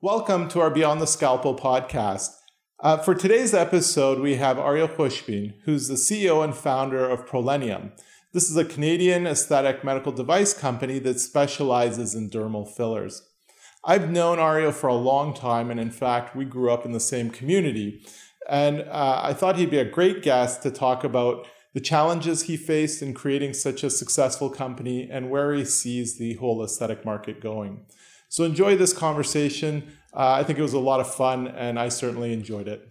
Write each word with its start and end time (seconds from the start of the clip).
Welcome 0.00 0.48
to 0.50 0.60
our 0.60 0.70
Beyond 0.70 1.00
the 1.00 1.08
Scalpel 1.08 1.58
podcast. 1.58 2.30
Uh, 2.78 2.98
for 2.98 3.16
today's 3.16 3.52
episode, 3.52 4.20
we 4.20 4.36
have 4.36 4.56
Ariel 4.56 4.86
Khoshbin, 4.86 5.54
who's 5.64 5.88
the 5.88 5.94
CEO 5.94 6.44
and 6.44 6.54
founder 6.54 7.04
of 7.04 7.26
Prollenium. 7.26 7.90
This 8.32 8.48
is 8.48 8.56
a 8.56 8.64
Canadian 8.64 9.26
aesthetic 9.26 9.82
medical 9.82 10.12
device 10.12 10.54
company 10.54 11.00
that 11.00 11.18
specializes 11.18 12.14
in 12.14 12.30
dermal 12.30 12.72
fillers. 12.72 13.28
I've 13.84 14.08
known 14.08 14.38
Ariel 14.38 14.70
for 14.70 14.86
a 14.86 14.94
long 14.94 15.34
time, 15.34 15.68
and 15.68 15.80
in 15.80 15.90
fact, 15.90 16.36
we 16.36 16.44
grew 16.44 16.70
up 16.70 16.86
in 16.86 16.92
the 16.92 17.00
same 17.00 17.28
community. 17.28 18.06
And 18.48 18.82
uh, 18.82 19.20
I 19.24 19.32
thought 19.32 19.56
he'd 19.56 19.68
be 19.68 19.78
a 19.78 19.84
great 19.84 20.22
guest 20.22 20.62
to 20.62 20.70
talk 20.70 21.02
about 21.02 21.44
the 21.74 21.80
challenges 21.80 22.42
he 22.42 22.56
faced 22.56 23.02
in 23.02 23.14
creating 23.14 23.54
such 23.54 23.82
a 23.82 23.90
successful 23.90 24.48
company 24.48 25.08
and 25.10 25.28
where 25.28 25.52
he 25.54 25.64
sees 25.64 26.18
the 26.18 26.34
whole 26.34 26.62
aesthetic 26.62 27.04
market 27.04 27.40
going. 27.40 27.84
So 28.30 28.44
enjoy 28.44 28.76
this 28.76 28.92
conversation. 28.92 29.90
Uh, 30.12 30.32
I 30.32 30.44
think 30.44 30.58
it 30.58 30.62
was 30.62 30.74
a 30.74 30.78
lot 30.78 31.00
of 31.00 31.12
fun, 31.12 31.48
and 31.48 31.78
I 31.78 31.88
certainly 31.88 32.32
enjoyed 32.34 32.68
it. 32.68 32.86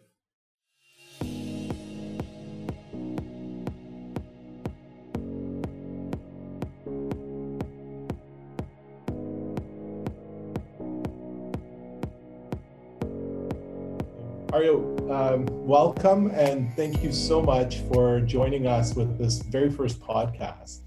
Ariel, 14.53 15.11
um, 15.11 15.45
welcome 15.67 16.31
and 16.31 16.73
thank 16.75 17.03
you 17.03 17.11
so 17.11 17.43
much 17.43 17.81
for 17.91 18.21
joining 18.21 18.65
us 18.65 18.95
with 18.95 19.19
this 19.19 19.39
very 19.43 19.69
first 19.69 19.99
podcast. 19.99 20.86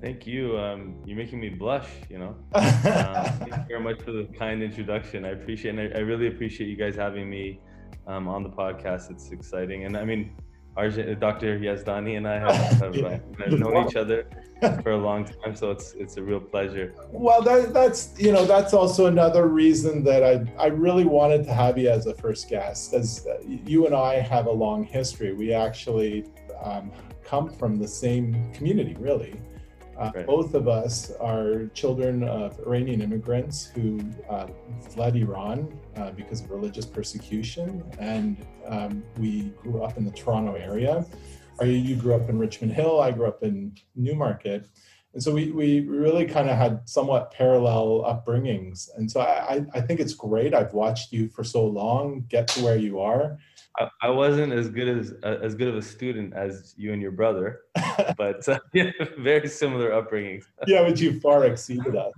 Thank 0.00 0.26
you. 0.26 0.58
Um, 0.58 0.96
you're 1.04 1.16
making 1.16 1.40
me 1.40 1.48
blush. 1.48 1.88
You 2.10 2.18
know. 2.18 2.36
uh, 2.52 3.30
thank 3.38 3.52
you 3.52 3.64
very 3.68 3.80
much 3.80 4.02
for 4.02 4.12
the 4.12 4.24
kind 4.38 4.62
introduction. 4.62 5.24
I 5.24 5.30
appreciate, 5.30 5.76
and 5.76 5.80
I, 5.80 5.98
I 5.98 6.00
really 6.00 6.28
appreciate 6.28 6.68
you 6.68 6.76
guys 6.76 6.96
having 6.96 7.28
me 7.30 7.60
um, 8.06 8.28
on 8.28 8.42
the 8.42 8.50
podcast. 8.50 9.10
It's 9.10 9.30
exciting, 9.30 9.84
and 9.84 9.96
I 9.96 10.04
mean, 10.04 10.32
Arjun, 10.76 11.18
Dr. 11.18 11.58
Yazdani 11.58 12.18
and 12.18 12.28
I 12.28 12.38
have, 12.38 12.54
have, 12.94 13.04
uh, 13.04 13.10
have 13.38 13.58
known 13.58 13.88
each 13.88 13.96
other 13.96 14.26
for 14.82 14.90
a 14.90 14.96
long 14.96 15.24
time, 15.24 15.54
so 15.54 15.70
it's 15.70 15.94
it's 15.94 16.18
a 16.18 16.22
real 16.22 16.40
pleasure. 16.40 16.94
Well, 17.10 17.42
that, 17.42 17.72
that's 17.72 18.18
you 18.18 18.32
know 18.32 18.44
that's 18.44 18.74
also 18.74 19.06
another 19.06 19.48
reason 19.48 20.04
that 20.04 20.22
I 20.22 20.62
I 20.62 20.66
really 20.66 21.04
wanted 21.04 21.44
to 21.44 21.54
have 21.54 21.78
you 21.78 21.88
as 21.88 22.06
a 22.06 22.14
first 22.14 22.50
guest, 22.50 22.92
as 22.92 23.26
you 23.46 23.86
and 23.86 23.94
I 23.94 24.20
have 24.20 24.46
a 24.46 24.52
long 24.52 24.84
history. 24.84 25.32
We 25.32 25.54
actually 25.54 26.26
um, 26.62 26.92
come 27.24 27.50
from 27.50 27.76
the 27.76 27.88
same 27.88 28.52
community, 28.52 28.94
really. 28.98 29.40
Uh, 29.98 30.10
right. 30.14 30.26
Both 30.26 30.54
of 30.54 30.68
us 30.68 31.10
are 31.20 31.66
children 31.68 32.22
of 32.24 32.58
Iranian 32.60 33.00
immigrants 33.00 33.64
who 33.64 34.00
uh, 34.28 34.46
fled 34.90 35.16
Iran 35.16 35.78
uh, 35.96 36.10
because 36.10 36.42
of 36.42 36.50
religious 36.50 36.84
persecution, 36.84 37.82
and 37.98 38.44
um, 38.66 39.02
we 39.18 39.54
grew 39.62 39.82
up 39.82 39.96
in 39.96 40.04
the 40.04 40.10
Toronto 40.10 40.54
area. 40.54 41.06
You 41.62 41.96
grew 41.96 42.14
up 42.14 42.28
in 42.28 42.38
Richmond 42.38 42.74
Hill, 42.74 43.00
I 43.00 43.10
grew 43.10 43.26
up 43.26 43.42
in 43.42 43.74
Newmarket. 43.94 44.68
And 45.14 45.22
so 45.22 45.32
we, 45.32 45.50
we 45.50 45.80
really 45.80 46.26
kind 46.26 46.50
of 46.50 46.58
had 46.58 46.86
somewhat 46.86 47.30
parallel 47.30 48.02
upbringings. 48.02 48.90
And 48.98 49.10
so 49.10 49.22
I, 49.22 49.64
I 49.72 49.80
think 49.80 49.98
it's 49.98 50.12
great. 50.12 50.52
I've 50.52 50.74
watched 50.74 51.10
you 51.10 51.30
for 51.30 51.42
so 51.42 51.64
long 51.64 52.26
get 52.28 52.48
to 52.48 52.62
where 52.62 52.76
you 52.76 53.00
are. 53.00 53.38
I, 53.78 53.88
I 54.02 54.10
wasn't 54.10 54.52
as 54.52 54.68
good 54.68 54.88
as 54.88 55.14
uh, 55.22 55.38
as 55.42 55.54
good 55.54 55.68
of 55.68 55.76
a 55.76 55.82
student 55.82 56.34
as 56.34 56.74
you 56.76 56.92
and 56.92 57.02
your 57.02 57.12
brother, 57.12 57.62
but 58.16 58.48
uh, 58.48 58.58
yeah, 58.72 58.90
very 59.18 59.48
similar 59.48 59.90
upbringings. 59.90 60.44
yeah, 60.66 60.82
but 60.82 61.00
you 61.00 61.20
far 61.20 61.44
exceeded 61.44 61.96
us. 61.96 62.12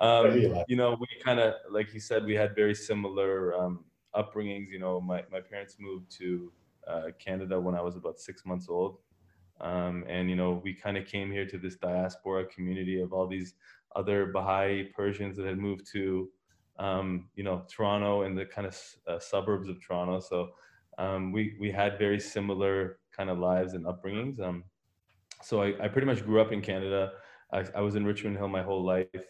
um, 0.00 0.64
you 0.68 0.76
know, 0.76 0.96
we 0.98 1.06
kind 1.24 1.40
of, 1.40 1.54
like 1.70 1.92
you 1.92 2.00
said, 2.00 2.24
we 2.24 2.34
had 2.34 2.54
very 2.54 2.74
similar 2.74 3.54
um, 3.54 3.84
upbringings. 4.14 4.70
You 4.70 4.78
know, 4.78 5.00
my, 5.00 5.24
my 5.30 5.40
parents 5.40 5.76
moved 5.78 6.10
to 6.18 6.52
uh, 6.86 7.02
Canada 7.18 7.60
when 7.60 7.74
I 7.74 7.82
was 7.82 7.96
about 7.96 8.18
six 8.18 8.44
months 8.44 8.68
old. 8.68 8.98
Um, 9.60 10.04
and, 10.08 10.30
you 10.30 10.36
know, 10.36 10.60
we 10.62 10.72
kind 10.72 10.96
of 10.96 11.06
came 11.06 11.30
here 11.30 11.46
to 11.46 11.58
this 11.58 11.76
diaspora 11.76 12.46
community 12.46 13.00
of 13.00 13.12
all 13.12 13.26
these 13.26 13.54
other 13.96 14.26
Baha'i 14.26 14.84
Persians 14.84 15.36
that 15.36 15.46
had 15.46 15.58
moved 15.58 15.86
to, 15.92 16.28
um, 16.78 17.28
you 17.34 17.42
know, 17.42 17.64
Toronto 17.68 18.22
and 18.22 18.38
the 18.38 18.46
kind 18.46 18.66
of 18.66 18.80
uh, 19.08 19.18
suburbs 19.18 19.68
of 19.68 19.84
Toronto. 19.84 20.20
So, 20.20 20.50
um, 20.98 21.32
we 21.32 21.56
we 21.60 21.70
had 21.70 21.98
very 21.98 22.20
similar 22.20 22.98
kind 23.16 23.30
of 23.30 23.38
lives 23.38 23.74
and 23.74 23.86
upbringings. 23.86 24.40
Um, 24.40 24.64
so 25.42 25.62
I, 25.62 25.74
I 25.82 25.88
pretty 25.88 26.06
much 26.06 26.24
grew 26.24 26.40
up 26.40 26.52
in 26.52 26.60
Canada. 26.60 27.12
I, 27.52 27.64
I 27.76 27.80
was 27.80 27.94
in 27.94 28.04
Richmond 28.04 28.36
Hill 28.36 28.48
my 28.48 28.62
whole 28.62 28.84
life, 28.84 29.26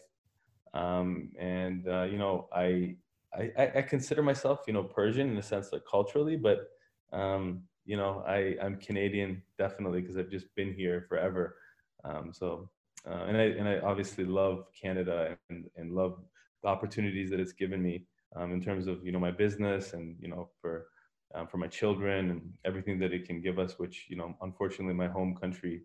um, 0.73 1.29
and 1.39 1.87
uh, 1.87 2.03
you 2.03 2.17
know 2.17 2.49
I, 2.53 2.95
I 3.37 3.71
I 3.75 3.81
consider 3.83 4.23
myself 4.23 4.61
you 4.67 4.73
know 4.73 4.83
Persian 4.83 5.29
in 5.29 5.37
a 5.37 5.43
sense 5.43 5.71
like 5.71 5.83
culturally, 5.89 6.35
but 6.35 6.67
um, 7.13 7.61
you 7.85 7.97
know 7.97 8.23
I 8.27 8.55
I'm 8.61 8.77
Canadian 8.77 9.41
definitely 9.57 10.01
because 10.01 10.17
I've 10.17 10.31
just 10.31 10.53
been 10.55 10.73
here 10.73 11.05
forever. 11.07 11.55
Um, 12.03 12.31
so 12.33 12.69
uh, 13.07 13.25
and 13.27 13.37
I 13.37 13.43
and 13.43 13.67
I 13.67 13.79
obviously 13.79 14.25
love 14.25 14.65
Canada 14.79 15.37
and 15.49 15.69
and 15.77 15.93
love 15.93 16.19
the 16.63 16.67
opportunities 16.67 17.29
that 17.29 17.39
it's 17.39 17.53
given 17.53 17.81
me 17.81 18.05
um, 18.35 18.51
in 18.51 18.61
terms 18.61 18.87
of 18.87 19.05
you 19.05 19.11
know 19.11 19.19
my 19.19 19.31
business 19.31 19.93
and 19.93 20.15
you 20.19 20.27
know 20.27 20.49
for 20.61 20.87
um, 21.35 21.47
for 21.47 21.57
my 21.57 21.67
children 21.67 22.31
and 22.31 22.53
everything 22.65 22.99
that 22.99 23.13
it 23.13 23.25
can 23.25 23.41
give 23.41 23.59
us, 23.59 23.77
which 23.77 24.05
you 24.09 24.15
know, 24.15 24.35
unfortunately, 24.41 24.93
my 24.93 25.07
home 25.07 25.35
country 25.35 25.81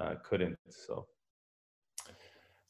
uh, 0.00 0.14
couldn't. 0.22 0.58
So. 0.68 1.06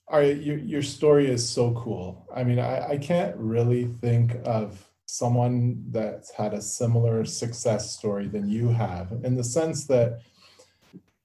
All 0.09 0.19
right, 0.19 0.37
your 0.37 0.59
your 0.59 0.83
story 0.83 1.31
is 1.31 1.49
so 1.49 1.73
cool. 1.73 2.27
I 2.35 2.45
mean, 2.45 2.59
I, 2.59 2.91
I 2.91 2.99
can't 2.99 3.37
really 3.37 3.87
think 4.01 4.37
of 4.45 4.85
someone 5.07 5.85
that's 5.91 6.31
had 6.31 6.55
a 6.55 6.63
similar 6.63 7.25
success 7.25 7.95
story 7.97 8.29
than 8.29 8.49
you 8.49 8.69
have, 8.69 9.13
in 9.25 9.35
the 9.35 9.45
sense 9.45 9.87
that 9.87 10.21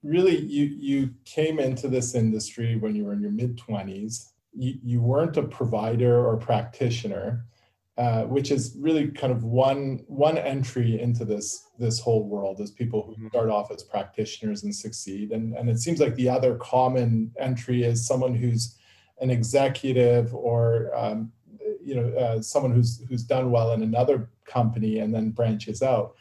really 0.03 0.37
you 0.37 0.65
you 0.65 1.13
came 1.25 1.59
into 1.59 1.87
this 1.87 2.15
industry 2.15 2.75
when 2.75 2.95
you 2.95 3.05
were 3.05 3.13
in 3.13 3.21
your 3.21 3.31
mid 3.31 3.57
twenties. 3.57 4.31
You, 4.53 4.75
you 4.83 5.01
weren't 5.01 5.37
a 5.37 5.43
provider 5.43 6.25
or 6.25 6.37
practitioner 6.37 7.45
uh, 7.97 8.25
which 8.25 8.51
is 8.51 8.75
really 8.79 9.07
kind 9.07 9.33
of 9.33 9.43
one 9.43 10.03
one 10.05 10.37
entry 10.37 11.01
into 11.01 11.25
this 11.25 11.67
this 11.79 11.99
whole 11.99 12.23
world 12.27 12.61
is 12.61 12.69
people 12.69 13.01
who 13.01 13.13
mm-hmm. 13.13 13.27
start 13.29 13.49
off 13.49 13.71
as 13.71 13.81
practitioners 13.81 14.63
and 14.63 14.75
succeed. 14.75 15.31
And 15.31 15.55
and 15.55 15.67
it 15.67 15.79
seems 15.79 15.99
like 15.99 16.13
the 16.13 16.29
other 16.29 16.55
common 16.57 17.31
entry 17.39 17.83
is 17.83 18.05
someone 18.05 18.35
who's 18.35 18.77
an 19.19 19.31
executive 19.31 20.33
or 20.35 20.95
um, 20.95 21.31
you 21.83 21.95
know 21.95 22.07
uh, 22.15 22.39
someone 22.39 22.71
who's 22.71 23.03
who's 23.09 23.23
done 23.23 23.49
well 23.49 23.73
in 23.73 23.81
another 23.81 24.29
company 24.45 24.99
and 24.99 25.11
then 25.11 25.31
branches 25.31 25.81
out. 25.81 26.13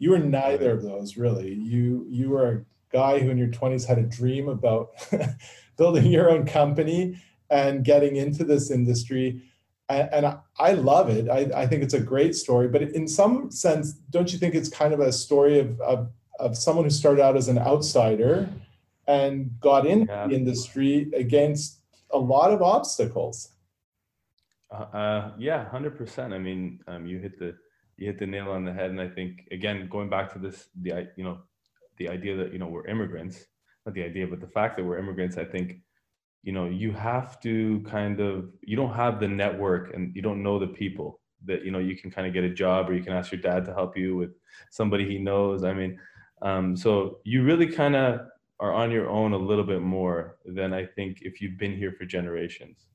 You 0.00 0.10
were 0.10 0.18
neither 0.18 0.72
of 0.72 0.82
those 0.82 1.16
really. 1.16 1.54
You 1.54 2.06
you 2.08 2.30
were 2.30 2.50
a 2.50 2.64
guy 2.92 3.20
who 3.20 3.30
in 3.30 3.38
your 3.38 3.48
20s 3.48 3.86
had 3.86 3.98
a 3.98 4.02
dream 4.02 4.48
about 4.48 4.90
building 5.76 6.06
your 6.06 6.28
own 6.28 6.44
company 6.44 7.22
and 7.50 7.84
getting 7.84 8.16
into 8.16 8.42
this 8.42 8.70
industry 8.70 9.42
and, 9.96 10.36
I 10.58 10.72
love 10.72 11.08
it. 11.08 11.28
I, 11.28 11.62
I, 11.62 11.66
think 11.66 11.82
it's 11.82 11.94
a 11.94 12.00
great 12.00 12.34
story. 12.34 12.68
But 12.68 12.82
in 12.82 13.08
some 13.08 13.50
sense, 13.50 13.92
don't 14.10 14.32
you 14.32 14.38
think 14.38 14.54
it's 14.54 14.68
kind 14.68 14.92
of 14.92 15.00
a 15.00 15.12
story 15.12 15.58
of, 15.58 15.80
of, 15.80 16.10
of 16.38 16.56
someone 16.56 16.84
who 16.84 16.90
started 16.90 17.22
out 17.22 17.36
as 17.36 17.48
an 17.48 17.58
outsider 17.58 18.48
and 19.06 19.58
got 19.60 19.86
into 19.86 20.12
yeah. 20.12 20.26
the 20.26 20.34
industry 20.34 21.10
against 21.14 21.80
a 22.10 22.18
lot 22.18 22.52
of 22.52 22.62
obstacles? 22.62 23.48
Uh, 24.70 24.96
uh, 24.96 25.30
yeah, 25.38 25.68
hundred 25.68 25.96
percent. 25.96 26.32
I 26.32 26.38
mean, 26.38 26.80
um, 26.86 27.06
you 27.06 27.18
hit 27.18 27.38
the 27.38 27.56
you 27.96 28.06
hit 28.06 28.18
the 28.18 28.26
nail 28.26 28.50
on 28.50 28.64
the 28.64 28.72
head, 28.72 28.90
and 28.90 29.00
I 29.00 29.08
think 29.08 29.48
again, 29.50 29.88
going 29.90 30.08
back 30.08 30.32
to 30.34 30.38
this, 30.38 30.68
the 30.80 31.08
you 31.16 31.24
know, 31.24 31.38
the 31.98 32.08
idea 32.08 32.36
that 32.36 32.52
you 32.52 32.58
know 32.58 32.68
we're 32.68 32.86
immigrants, 32.86 33.44
not 33.84 33.94
the 33.94 34.04
idea, 34.04 34.26
but 34.26 34.40
the 34.40 34.46
fact 34.46 34.76
that 34.76 34.84
we're 34.84 34.98
immigrants. 34.98 35.38
I 35.38 35.44
think 35.44 35.80
you 36.42 36.52
know 36.52 36.66
you 36.66 36.92
have 36.92 37.40
to 37.40 37.80
kind 37.88 38.20
of 38.20 38.50
you 38.62 38.76
don't 38.76 38.94
have 38.94 39.20
the 39.20 39.28
network 39.28 39.94
and 39.94 40.14
you 40.14 40.22
don't 40.22 40.42
know 40.42 40.58
the 40.58 40.66
people 40.66 41.20
that 41.44 41.64
you 41.64 41.70
know 41.70 41.78
you 41.78 41.96
can 41.96 42.10
kind 42.10 42.26
of 42.26 42.32
get 42.32 42.44
a 42.44 42.50
job 42.50 42.88
or 42.88 42.94
you 42.94 43.02
can 43.02 43.12
ask 43.12 43.32
your 43.32 43.40
dad 43.40 43.64
to 43.64 43.74
help 43.74 43.96
you 43.96 44.16
with 44.16 44.30
somebody 44.70 45.06
he 45.06 45.18
knows. 45.18 45.64
I 45.64 45.72
mean 45.72 45.98
um, 46.42 46.76
so 46.76 47.18
you 47.24 47.44
really 47.44 47.66
kind 47.66 47.94
of 47.94 48.20
are 48.58 48.72
on 48.72 48.90
your 48.90 49.08
own 49.08 49.32
a 49.32 49.38
little 49.38 49.64
bit 49.64 49.80
more 49.80 50.36
than 50.44 50.72
i 50.74 50.84
think 50.84 51.18
if 51.22 51.40
you've 51.40 51.58
been 51.58 51.76
here 51.76 51.92
for 51.92 52.04
generations. 52.04 52.86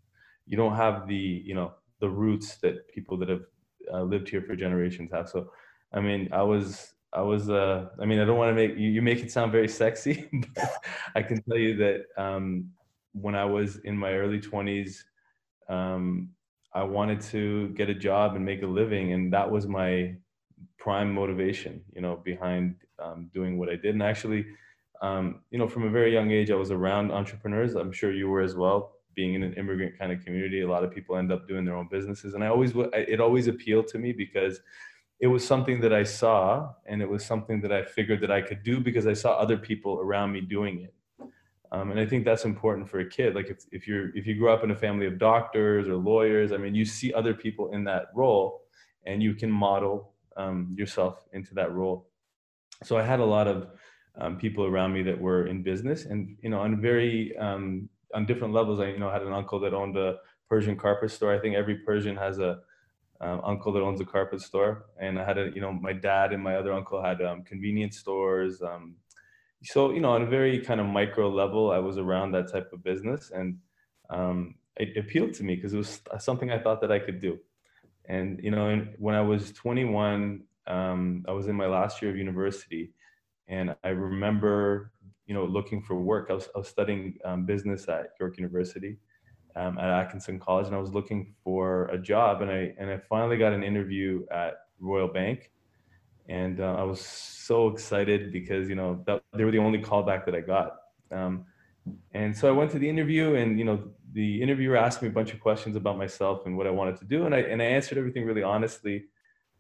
You 0.48 0.58
don't 0.58 0.76
have 0.76 1.08
the 1.08 1.44
you 1.46 1.56
know 1.56 1.74
the 2.00 2.10
roots 2.10 2.58
that 2.58 2.88
people 2.88 3.18
that 3.18 3.30
have 3.30 3.46
uh, 3.92 4.04
lived 4.04 4.30
here 4.30 4.44
for 4.44 4.56
generations 4.56 5.12
have. 5.12 5.30
So 5.30 5.52
i 5.94 6.00
mean 6.00 6.30
i 6.32 6.42
was 6.42 6.96
I 7.16 7.22
was, 7.22 7.50
uh, 7.50 7.86
I 8.02 8.06
mean, 8.06 8.20
I 8.20 8.26
don't 8.26 8.38
want 8.38 8.50
to 8.50 8.56
make 8.56 8.78
you, 8.78 8.90
you 8.90 9.02
make 9.02 9.20
it 9.20 9.32
sound 9.32 9.54
very 9.54 9.70
sexy, 9.70 10.28
but 10.56 10.84
I 11.16 11.22
can 11.22 11.42
tell 11.44 11.58
you 11.58 11.78
that 11.78 12.08
um, 12.18 12.72
when 13.20 13.36
I 13.36 13.46
was 13.46 13.78
in 13.78 13.98
my 13.98 14.14
early 14.14 14.40
20s, 14.40 14.98
um, 15.70 16.30
I 16.74 16.84
wanted 16.84 17.22
to 17.22 17.70
get 17.70 17.90
a 17.90 17.94
job 17.96 18.36
and 18.36 18.46
make 18.46 18.62
a 18.62 18.68
living, 18.68 19.14
and 19.14 19.32
that 19.34 19.50
was 19.50 19.66
my 19.68 20.16
prime 20.78 21.14
motivation, 21.14 21.82
you 21.94 22.02
know, 22.02 22.18
behind 22.18 22.76
um, 23.00 23.30
doing 23.34 23.58
what 23.58 23.70
I 23.70 23.76
did. 23.76 23.94
And 23.96 24.04
actually, 24.04 24.46
um, 25.02 25.42
you 25.52 25.58
know, 25.58 25.68
from 25.68 25.84
a 25.84 25.90
very 25.90 26.14
young 26.14 26.32
age, 26.32 26.52
I 26.52 26.56
was 26.56 26.72
around 26.72 27.12
entrepreneurs. 27.12 27.76
I'm 27.76 27.92
sure 27.92 28.12
you 28.12 28.30
were 28.30 28.42
as 28.42 28.56
well. 28.56 28.92
being 29.16 29.34
in 29.34 29.44
an 29.44 29.54
immigrant 29.54 29.98
kind 29.98 30.12
of 30.12 30.24
community, 30.26 30.62
a 30.62 30.68
lot 30.68 30.84
of 30.84 30.92
people 30.92 31.16
end 31.16 31.32
up 31.32 31.48
doing 31.48 31.64
their 31.64 31.76
own 31.76 31.88
businesses. 31.90 32.34
And 32.34 32.44
I 32.44 32.48
always, 32.48 32.74
it 32.94 33.22
always 33.22 33.48
appealed 33.48 33.88
to 33.90 33.98
me 33.98 34.12
because 34.12 34.60
it 35.22 35.28
was 35.28 35.48
something 35.48 35.80
that 35.82 35.94
I 35.94 36.04
saw 36.04 36.74
and 36.86 37.02
it 37.02 37.10
was 37.10 37.26
something 37.26 37.62
that 37.62 37.72
I 37.72 37.84
figured 37.84 38.20
that 38.22 38.32
I 38.32 38.42
could 38.42 38.64
do 38.64 38.82
because 38.82 39.08
I 39.08 39.14
saw 39.14 39.32
other 39.38 39.58
people 39.58 40.00
around 40.02 40.34
me 40.34 40.42
doing 40.42 40.82
it. 40.82 40.94
Um, 41.76 41.92
and 41.92 42.00
I 42.00 42.06
think 42.06 42.24
that's 42.24 42.46
important 42.46 42.90
for 42.90 43.00
a 43.00 43.10
kid. 43.18 43.36
Like 43.36 43.50
if, 43.50 43.58
if 43.72 43.86
you're, 43.86 44.16
if 44.16 44.26
you 44.26 44.36
grow 44.36 44.54
up 44.54 44.64
in 44.64 44.72
a 44.72 44.76
family 44.76 45.08
of 45.08 45.18
doctors 45.18 45.90
or 45.90 45.96
lawyers, 45.96 46.54
I 46.54 46.58
mean, 46.58 46.74
you 46.74 46.86
see 46.86 47.12
other 47.14 47.34
people 47.34 47.74
in 47.74 47.84
that 47.84 48.06
role 48.16 48.62
and 49.06 49.22
you 49.22 49.36
can 49.36 49.52
model 49.52 50.14
um, 50.38 50.74
yourself 50.78 51.26
into 51.34 51.54
that 51.56 51.74
role. 51.74 52.08
So 52.84 52.98
I 52.98 53.04
had 53.04 53.20
a 53.20 53.26
lot 53.26 53.48
of 53.48 53.68
um, 54.18 54.38
people 54.38 54.64
around 54.66 54.94
me 54.94 55.04
that 55.04 55.20
were 55.20 55.48
in 55.48 55.64
business 55.64 56.06
and, 56.06 56.38
you 56.42 56.50
know, 56.50 56.62
on 56.62 56.80
very, 56.80 57.36
um, 57.38 57.90
on 58.14 58.26
different 58.26 58.54
levels, 58.54 58.80
I, 58.80 58.88
you 58.88 59.00
know, 59.00 59.12
had 59.12 59.24
an 59.24 59.34
uncle 59.34 59.60
that 59.60 59.74
owned 59.74 59.98
a 59.98 60.20
Persian 60.48 60.78
carpet 60.78 61.12
store. 61.12 61.34
I 61.36 61.40
think 61.40 61.56
every 61.56 61.76
Persian 61.80 62.16
has 62.16 62.40
a 62.40 62.60
um, 63.20 63.42
uncle 63.44 63.74
that 63.74 63.82
owns 63.82 64.00
a 64.00 64.06
carpet 64.06 64.40
store. 64.40 64.86
And 65.02 65.20
I 65.20 65.26
had 65.26 65.38
a, 65.38 65.52
you 65.54 65.60
know, 65.60 65.74
my 65.74 65.92
dad 65.92 66.32
and 66.32 66.42
my 66.42 66.56
other 66.56 66.72
uncle 66.72 67.04
had 67.04 67.22
um, 67.22 67.44
convenience 67.44 67.98
stores. 67.98 68.62
So, 69.66 69.92
you 69.92 70.00
know, 70.00 70.12
on 70.12 70.24
a 70.24 70.28
very 70.28 70.60
kind 70.60 70.80
of 70.80 70.86
micro 70.86 71.30
level, 71.30 71.72
I 71.72 71.80
was 71.80 71.98
around 71.98 72.32
that 72.34 72.52
type 72.52 72.72
of 72.72 72.84
business 72.84 73.32
and 73.34 73.58
um, 74.10 74.56
it 74.78 74.96
appealed 74.98 75.34
to 75.36 75.44
me 75.44 75.56
because 75.56 75.74
it 75.74 75.78
was 75.78 76.02
something 76.20 76.52
I 76.52 76.60
thought 76.60 76.82
that 76.82 76.92
I 76.92 77.00
could 77.00 77.20
do. 77.20 77.40
And, 78.08 78.40
you 78.44 78.52
know, 78.52 78.86
when 79.00 79.16
I 79.16 79.22
was 79.22 79.52
21, 79.54 80.44
um, 80.68 81.26
I 81.28 81.32
was 81.32 81.48
in 81.48 81.56
my 81.56 81.68
last 81.68 82.02
year 82.02 82.12
of 82.12 82.18
university 82.18 82.92
and 83.48 83.76
I 83.84 83.90
remember, 83.90 84.92
you 85.26 85.34
know, 85.34 85.46
looking 85.46 85.82
for 85.82 85.96
work. 85.96 86.28
I 86.30 86.34
was, 86.34 86.48
I 86.56 86.60
was 86.60 86.68
studying 86.68 87.18
um, 87.26 87.46
business 87.46 87.88
at 87.90 88.10
York 88.20 88.38
University 88.38 88.98
um, 89.56 89.78
at 89.78 89.90
Atkinson 89.90 90.40
College, 90.40 90.68
and 90.68 90.76
I 90.76 90.80
was 90.80 90.94
looking 90.94 91.34
for 91.44 91.86
a 91.86 91.98
job, 91.98 92.42
and 92.42 92.52
I 92.52 92.74
and 92.78 92.90
I 92.90 92.98
finally 93.10 93.38
got 93.38 93.54
an 93.54 93.64
interview 93.64 94.26
at 94.32 94.56
Royal 94.80 95.08
Bank, 95.08 95.52
and 96.28 96.60
uh, 96.60 96.76
I 96.76 96.84
was 96.84 97.02
so 97.02 97.68
excited 97.70 98.32
because 98.32 98.68
you 98.68 98.76
know 98.76 99.04
that, 99.06 99.24
they 99.34 99.44
were 99.44 99.52
the 99.52 99.60
only 99.60 99.80
callback 99.80 100.26
that 100.26 100.36
I 100.36 100.42
got. 100.42 100.78
Um, 101.12 101.46
and 102.14 102.36
so 102.36 102.48
I 102.48 102.52
went 102.52 102.72
to 102.72 102.80
the 102.80 102.90
interview, 102.90 103.36
and 103.36 103.60
you 103.60 103.66
know 103.66 103.84
the 104.14 104.42
interviewer 104.42 104.76
asked 104.76 105.02
me 105.02 105.08
a 105.08 105.12
bunch 105.12 105.34
of 105.34 105.40
questions 105.40 105.76
about 105.76 105.98
myself 105.98 106.46
and 106.46 106.58
what 106.58 106.68
I 106.68 106.72
wanted 106.72 106.98
to 106.98 107.06
do, 107.06 107.26
and 107.26 107.36
I 107.36 107.40
and 107.40 107.62
I 107.62 107.66
answered 107.66 107.98
everything 107.98 108.26
really 108.26 108.44
honestly. 108.44 109.06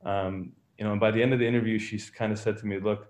Um, 0.04 0.54
you 0.78 0.84
know, 0.84 0.92
and 0.92 1.00
by 1.00 1.12
the 1.12 1.22
end 1.22 1.34
of 1.34 1.40
the 1.40 1.48
interview, 1.48 1.80
she 1.80 2.00
kind 2.00 2.32
of 2.32 2.40
said 2.40 2.58
to 2.58 2.66
me, 2.66 2.80
"Look, 2.80 3.08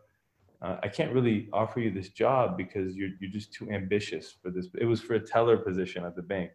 uh, 0.62 0.78
I 0.84 0.88
can't 0.90 1.14
really 1.14 1.50
offer 1.54 1.80
you 1.80 1.92
this 1.92 2.10
job 2.10 2.58
because 2.58 2.96
you're 2.96 3.12
you're 3.22 3.32
just 3.32 3.54
too 3.54 3.72
ambitious 3.72 4.36
for 4.42 4.52
this." 4.52 4.68
It 4.78 4.86
was 4.86 5.02
for 5.02 5.14
a 5.14 5.20
teller 5.20 5.58
position 5.58 6.04
at 6.04 6.16
the 6.16 6.22
bank, 6.22 6.52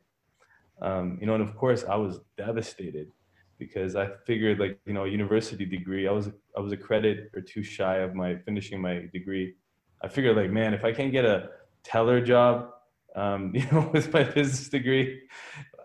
um, 0.83 1.19
you 1.19 1.27
know, 1.27 1.35
and 1.35 1.43
of 1.43 1.57
course 1.57 1.85
I 1.85 1.97
was 1.97 2.21
devastated 2.37 3.11
because 3.61 3.95
I 3.95 4.09
figured 4.27 4.59
like, 4.59 4.81
you 4.87 4.95
know, 4.95 5.05
a 5.05 5.09
university 5.09 5.67
degree, 5.67 6.09
I 6.09 6.11
was, 6.11 6.31
I 6.57 6.61
was 6.61 6.73
a 6.73 6.77
credit 6.77 7.31
or 7.35 7.43
two 7.43 7.63
shy 7.63 7.99
of 7.99 8.15
my 8.15 8.37
finishing 8.39 8.81
my 8.81 9.07
degree. 9.13 9.55
I 10.03 10.09
figured 10.09 10.37
like, 10.37 10.51
man, 10.51 10.73
if 10.75 10.83
I 10.83 10.93
can't 10.93 11.13
get 11.13 11.27
a 11.27 11.51
teller 11.85 12.21
job, 12.21 12.71
um, 13.15 13.53
you 13.55 13.67
know, 13.71 13.89
with 13.93 14.13
my 14.13 14.25
business 14.25 14.69
degree, 14.69 15.21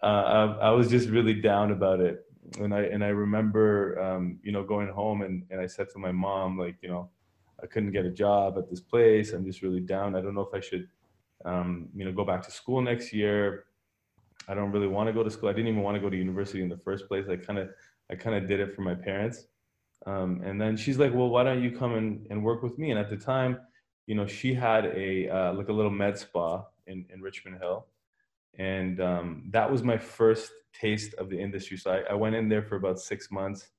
uh, 0.02 0.06
I, 0.62 0.68
I, 0.68 0.72
was 0.72 0.90
just 0.90 1.10
really 1.10 1.34
down 1.34 1.72
about 1.72 2.00
it. 2.00 2.24
And 2.60 2.74
I, 2.74 2.84
and 2.84 3.04
I 3.04 3.10
remember, 3.10 4.00
um, 4.02 4.40
you 4.42 4.52
know, 4.54 4.64
going 4.64 4.88
home 4.88 5.22
and, 5.22 5.44
and 5.50 5.60
I 5.60 5.68
said 5.68 5.90
to 5.92 6.00
my 6.00 6.12
mom, 6.12 6.58
like, 6.58 6.78
you 6.82 6.90
know, 6.90 7.10
I 7.62 7.68
couldn't 7.68 7.92
get 7.92 8.06
a 8.06 8.12
job 8.12 8.58
at 8.58 8.70
this 8.70 8.80
place. 8.80 9.34
I'm 9.34 9.46
just 9.46 9.62
really 9.62 9.82
down. 9.82 10.16
I 10.16 10.22
don't 10.22 10.34
know 10.34 10.48
if 10.50 10.54
I 10.54 10.62
should, 10.62 10.88
um, 11.44 11.90
you 11.94 12.06
know, 12.06 12.14
go 12.14 12.24
back 12.24 12.42
to 12.44 12.52
school 12.52 12.82
next 12.82 13.12
year. 13.12 13.66
I 14.48 14.54
don't 14.54 14.72
really 14.72 14.88
want 14.88 15.08
to 15.08 15.14
go 15.14 15.24
to 15.24 15.32
school. 15.32 15.50
I 15.50 15.54
didn't 15.54 15.68
even 15.68 15.82
want 15.82 15.96
to 15.96 16.02
go 16.02 16.10
to 16.10 16.18
university 16.18 16.62
in 16.62 16.70
the 16.70 16.78
first 16.78 17.08
place. 17.08 17.26
I 17.30 17.36
kind 17.36 17.60
of, 17.60 17.70
I 18.12 18.16
kind 18.16 18.36
of 18.36 18.48
did 18.48 18.60
it 18.60 18.76
for 18.76 18.82
my 18.82 18.96
parents. 18.96 19.46
Um, 20.06 20.42
and 20.44 20.62
then 20.62 20.78
she's 20.78 21.00
like, 21.00 21.14
well, 21.14 21.30
why 21.30 21.44
don't 21.44 21.64
you 21.64 21.72
come 21.72 21.96
and, 21.96 22.28
and 22.30 22.44
work 22.44 22.62
with 22.62 22.78
me? 22.78 22.92
And 22.92 23.00
at 23.00 23.10
the 23.10 23.18
time, 23.18 23.60
you 24.06 24.16
know, 24.16 24.28
she 24.28 24.54
had 24.54 24.86
a, 24.86 25.30
uh, 25.30 25.54
like 25.54 25.70
a 25.70 25.74
little 25.74 25.92
med 25.92 26.18
spa 26.18 26.64
in, 26.86 27.06
in 27.12 27.22
Richmond 27.22 27.58
Hill. 27.60 27.88
And 28.58 29.02
um, 29.02 29.44
that 29.50 29.70
was 29.70 29.84
my 29.84 29.98
first 29.98 30.52
taste 30.80 31.14
of 31.16 31.30
the 31.30 31.40
industry. 31.40 31.78
So 31.78 31.92
I, 31.92 32.12
I 32.12 32.14
went 32.14 32.36
in 32.36 32.48
there 32.50 32.62
for 32.62 32.76
about 32.76 33.00
six 33.00 33.32
months 33.32 33.70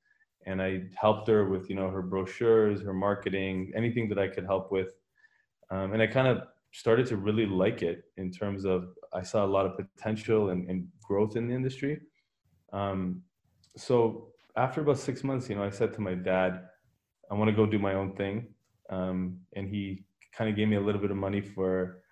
and 0.47 0.61
I 0.61 0.85
helped 0.95 1.29
her 1.29 1.49
with, 1.49 1.69
you 1.71 1.77
know, 1.77 1.91
her 1.91 2.03
brochures, 2.03 2.81
her 2.83 2.95
marketing, 2.95 3.73
anything 3.75 4.09
that 4.09 4.19
I 4.19 4.29
could 4.29 4.45
help 4.45 4.71
with. 4.71 4.95
Um, 5.71 5.93
and 5.93 6.03
I 6.03 6.07
kind 6.07 6.29
of 6.29 6.43
started 6.73 7.07
to 7.07 7.17
really 7.17 7.47
like 7.47 7.83
it 7.83 8.05
in 8.17 8.31
terms 8.31 8.65
of 8.65 8.91
I 9.13 9.23
saw 9.23 9.45
a 9.45 9.47
lot 9.47 9.67
of 9.67 9.77
potential 9.77 10.51
and, 10.51 10.69
and 10.69 10.89
growth 11.03 11.37
in 11.37 11.49
the 11.49 11.55
industry. 11.55 12.01
Um, 12.73 13.23
so 13.77 14.29
after 14.57 14.81
about 14.81 14.99
six 14.99 15.23
months, 15.25 15.49
you 15.49 15.57
know, 15.57 15.65
I 15.65 15.71
said 15.71 15.93
to 15.95 16.01
my 16.01 16.15
dad, 16.15 16.63
I 17.31 17.35
want 17.35 17.51
to 17.51 17.57
go 17.57 17.67
do 17.67 17.79
my 17.79 17.95
own 17.95 18.15
thing. 18.15 18.49
Um, 18.91 19.39
and 19.55 19.69
he 19.69 20.05
kind 20.37 20.49
of 20.49 20.57
gave 20.57 20.69
me 20.69 20.77
a 20.77 20.81
little 20.81 21.01
bit 21.01 21.11
of 21.11 21.17
money 21.17 21.41
for 21.41 22.03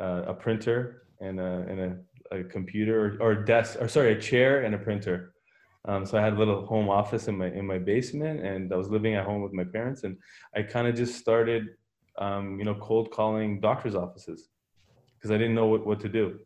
uh, 0.00 0.22
a 0.26 0.34
printer 0.34 1.02
and 1.20 1.40
a, 1.40 1.66
and 1.68 1.80
a, 1.80 2.38
a 2.38 2.44
computer 2.44 3.18
or, 3.20 3.30
or, 3.30 3.34
desk, 3.34 3.78
or 3.80 3.88
sorry, 3.88 4.12
a 4.12 4.20
chair 4.20 4.62
and 4.62 4.74
a 4.74 4.78
printer. 4.78 5.32
Um, 5.86 6.04
so 6.04 6.18
I 6.18 6.22
had 6.22 6.34
a 6.34 6.36
little 6.36 6.66
home 6.66 6.88
office 6.90 7.26
in 7.26 7.38
my 7.38 7.46
in 7.46 7.66
my 7.66 7.78
basement, 7.78 8.44
and 8.44 8.70
I 8.70 8.76
was 8.76 8.90
living 8.90 9.14
at 9.14 9.24
home 9.24 9.40
with 9.40 9.54
my 9.54 9.64
parents. 9.64 10.04
And 10.04 10.18
I 10.54 10.60
kind 10.60 10.86
of 10.86 10.94
just 10.94 11.18
started 11.18 11.68
um, 12.18 12.58
you 12.58 12.64
know, 12.64 12.74
cold 12.74 13.10
calling 13.10 13.60
doctors' 13.60 13.94
offices 13.94 14.48
because 15.20 15.30
I 15.30 15.38
didn't 15.38 15.54
know 15.54 15.66
what, 15.66 15.86
what 15.86 16.00
to 16.00 16.08
do. 16.08 16.38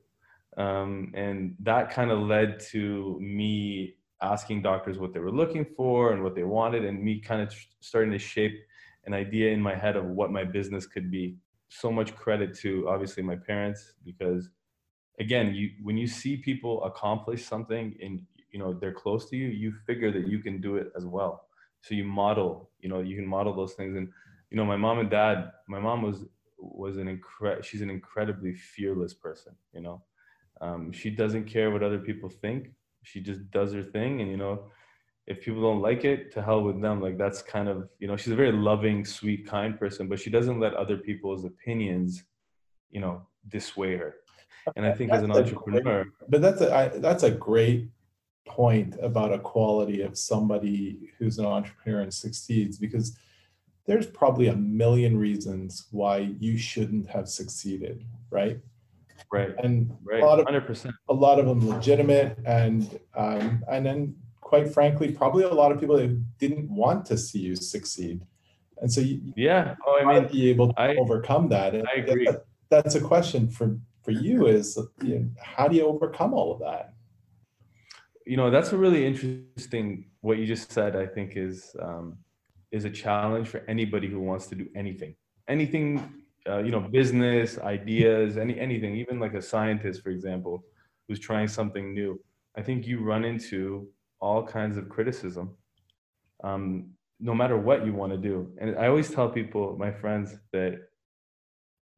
Um, 0.56 1.12
and 1.14 1.54
that 1.60 1.90
kind 1.90 2.10
of 2.10 2.18
led 2.20 2.58
to 2.72 3.18
me 3.20 3.94
asking 4.20 4.62
doctors 4.62 4.98
what 4.98 5.12
they 5.12 5.20
were 5.20 5.30
looking 5.32 5.64
for 5.76 6.12
and 6.12 6.22
what 6.22 6.34
they 6.34 6.42
wanted, 6.44 6.84
and 6.84 7.02
me 7.02 7.20
kind 7.20 7.40
of 7.40 7.54
starting 7.80 8.12
to 8.12 8.18
shape 8.18 8.58
an 9.06 9.14
idea 9.14 9.50
in 9.52 9.60
my 9.60 9.74
head 9.74 9.96
of 9.96 10.06
what 10.06 10.32
my 10.32 10.44
business 10.44 10.86
could 10.86 11.10
be. 11.10 11.36
So 11.68 11.90
much 11.90 12.14
credit 12.14 12.56
to 12.58 12.88
obviously 12.88 13.22
my 13.22 13.36
parents 13.36 13.94
because 14.04 14.50
again, 15.18 15.54
you 15.54 15.70
when 15.82 15.96
you 15.96 16.06
see 16.06 16.36
people 16.36 16.84
accomplish 16.84 17.44
something 17.44 17.96
and 18.00 18.20
you 18.50 18.58
know 18.58 18.72
they're 18.72 18.92
close 18.92 19.28
to 19.30 19.36
you, 19.36 19.48
you 19.48 19.72
figure 19.86 20.12
that 20.12 20.28
you 20.28 20.38
can 20.38 20.60
do 20.60 20.76
it 20.76 20.92
as 20.96 21.04
well. 21.04 21.48
So 21.82 21.94
you 21.94 22.04
model, 22.04 22.70
you 22.80 22.88
know, 22.88 23.00
you 23.00 23.16
can 23.16 23.26
model 23.26 23.54
those 23.54 23.74
things 23.74 23.96
and 23.96 24.08
you 24.50 24.56
know, 24.56 24.64
my 24.64 24.76
mom 24.76 25.00
and 25.00 25.10
dad, 25.10 25.50
my 25.66 25.80
mom 25.80 26.02
was 26.02 26.26
was 26.72 26.96
an 26.96 27.06
incre- 27.06 27.62
she's 27.62 27.82
an 27.82 27.90
incredibly 27.90 28.54
fearless 28.54 29.14
person, 29.14 29.54
you 29.72 29.80
know. 29.80 30.02
Um, 30.60 30.92
she 30.92 31.10
doesn't 31.10 31.44
care 31.44 31.70
what 31.70 31.82
other 31.82 31.98
people 31.98 32.28
think. 32.28 32.70
She 33.02 33.20
just 33.20 33.50
does 33.50 33.72
her 33.72 33.82
thing 33.82 34.20
and 34.20 34.30
you 34.30 34.36
know, 34.36 34.70
if 35.26 35.42
people 35.42 35.62
don't 35.62 35.80
like 35.80 36.04
it, 36.04 36.32
to 36.32 36.42
hell 36.42 36.62
with 36.62 36.80
them. 36.80 37.00
Like 37.00 37.18
that's 37.18 37.42
kind 37.42 37.68
of, 37.68 37.88
you 37.98 38.06
know, 38.06 38.16
she's 38.16 38.32
a 38.32 38.36
very 38.36 38.52
loving, 38.52 39.04
sweet, 39.04 39.46
kind 39.46 39.78
person, 39.78 40.08
but 40.08 40.20
she 40.20 40.30
doesn't 40.30 40.60
let 40.60 40.74
other 40.74 40.96
people's 40.96 41.44
opinions, 41.44 42.24
you 42.90 43.00
know, 43.00 43.26
dissuade 43.48 44.00
her. 44.00 44.16
And 44.76 44.86
I 44.86 44.92
think 44.92 45.10
that's 45.10 45.18
as 45.18 45.24
an 45.24 45.32
entrepreneur, 45.32 46.04
great, 46.04 46.30
but 46.30 46.40
that's 46.40 46.60
a 46.60 46.74
I, 46.74 46.88
that's 46.88 47.22
a 47.22 47.30
great 47.30 47.88
point 48.46 48.96
about 49.02 49.32
a 49.32 49.38
quality 49.38 50.02
of 50.02 50.18
somebody 50.18 51.10
who's 51.18 51.38
an 51.38 51.46
entrepreneur 51.46 52.00
and 52.00 52.12
succeeds 52.12 52.78
because 52.78 53.16
there's 53.86 54.06
probably 54.06 54.48
a 54.48 54.56
million 54.56 55.16
reasons 55.16 55.86
why 55.90 56.34
you 56.38 56.56
shouldn't 56.56 57.08
have 57.08 57.28
succeeded, 57.28 58.04
right? 58.30 58.58
Right. 59.30 59.54
And 59.62 59.96
right. 60.04 60.22
a 60.22 60.26
lot 60.26 60.40
of 60.40 60.46
100%. 60.46 60.92
a 61.08 61.14
lot 61.14 61.38
of 61.38 61.46
them 61.46 61.68
legitimate, 61.68 62.38
and 62.44 63.00
um, 63.16 63.64
and 63.70 63.84
then 63.84 64.14
quite 64.40 64.72
frankly, 64.72 65.10
probably 65.10 65.44
a 65.44 65.52
lot 65.52 65.72
of 65.72 65.80
people 65.80 65.96
that 65.96 66.38
didn't 66.38 66.70
want 66.70 67.04
to 67.06 67.18
see 67.18 67.40
you 67.40 67.56
succeed, 67.56 68.24
and 68.78 68.92
so 68.92 69.00
you, 69.00 69.20
yeah, 69.36 69.74
oh, 69.86 70.00
I 70.00 70.20
mean, 70.20 70.30
be 70.30 70.50
able 70.50 70.72
to 70.72 70.80
I, 70.80 70.94
overcome 70.96 71.48
that. 71.48 71.74
And 71.74 71.86
I 71.88 72.00
agree. 72.00 72.26
That, 72.26 72.44
that's 72.70 72.94
a 72.94 73.00
question 73.00 73.48
for 73.48 73.78
for 74.02 74.12
you: 74.12 74.46
is 74.46 74.78
you 75.02 75.18
know, 75.18 75.28
how 75.40 75.68
do 75.68 75.76
you 75.76 75.86
overcome 75.86 76.32
all 76.32 76.52
of 76.52 76.60
that? 76.60 76.94
You 78.26 78.36
know, 78.36 78.50
that's 78.50 78.72
a 78.72 78.76
really 78.76 79.04
interesting. 79.04 80.06
What 80.20 80.38
you 80.38 80.46
just 80.46 80.70
said, 80.70 80.96
I 80.96 81.06
think, 81.06 81.32
is 81.36 81.74
um, 81.82 82.18
is 82.74 82.84
a 82.84 82.90
challenge 82.90 83.46
for 83.48 83.62
anybody 83.68 84.08
who 84.08 84.20
wants 84.20 84.48
to 84.48 84.56
do 84.56 84.66
anything, 84.74 85.14
anything, 85.48 85.86
uh, 86.50 86.58
you 86.58 86.72
know, 86.72 86.80
business 86.80 87.56
ideas, 87.58 88.36
any 88.36 88.58
anything, 88.58 88.96
even 88.96 89.20
like 89.24 89.34
a 89.34 89.42
scientist, 89.52 90.02
for 90.02 90.10
example, 90.10 90.64
who's 91.06 91.20
trying 91.20 91.46
something 91.46 91.94
new. 91.94 92.12
I 92.58 92.62
think 92.62 92.84
you 92.84 92.96
run 93.12 93.24
into 93.24 93.86
all 94.20 94.42
kinds 94.44 94.76
of 94.76 94.88
criticism, 94.88 95.46
um, 96.42 96.64
no 97.20 97.32
matter 97.40 97.56
what 97.56 97.86
you 97.86 97.92
want 97.94 98.10
to 98.12 98.18
do. 98.18 98.36
And 98.60 98.76
I 98.76 98.88
always 98.88 99.10
tell 99.16 99.28
people, 99.28 99.76
my 99.78 99.92
friends, 99.92 100.36
that 100.52 100.72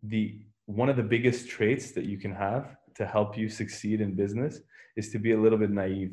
the 0.02 0.22
one 0.66 0.90
of 0.90 0.96
the 0.96 1.08
biggest 1.16 1.48
traits 1.48 1.92
that 1.92 2.04
you 2.04 2.18
can 2.18 2.34
have 2.34 2.76
to 2.96 3.06
help 3.06 3.38
you 3.38 3.48
succeed 3.48 4.02
in 4.02 4.14
business 4.14 4.60
is 4.96 5.10
to 5.12 5.18
be 5.18 5.32
a 5.32 5.40
little 5.44 5.58
bit 5.58 5.70
naive. 5.70 6.12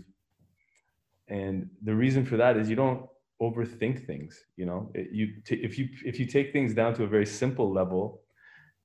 And 1.27 1.69
the 1.81 1.95
reason 2.03 2.25
for 2.25 2.37
that 2.37 2.55
is 2.55 2.69
you 2.69 2.75
don't 2.75 3.03
overthink 3.45 4.05
things 4.05 4.31
you 4.57 4.65
know 4.65 4.91
it, 4.93 5.07
you 5.11 5.25
t- 5.45 5.63
if 5.67 5.77
you 5.77 5.87
if 6.05 6.19
you 6.19 6.25
take 6.25 6.51
things 6.51 6.73
down 6.73 6.93
to 6.93 7.03
a 7.03 7.07
very 7.07 7.25
simple 7.25 7.71
level 7.71 8.23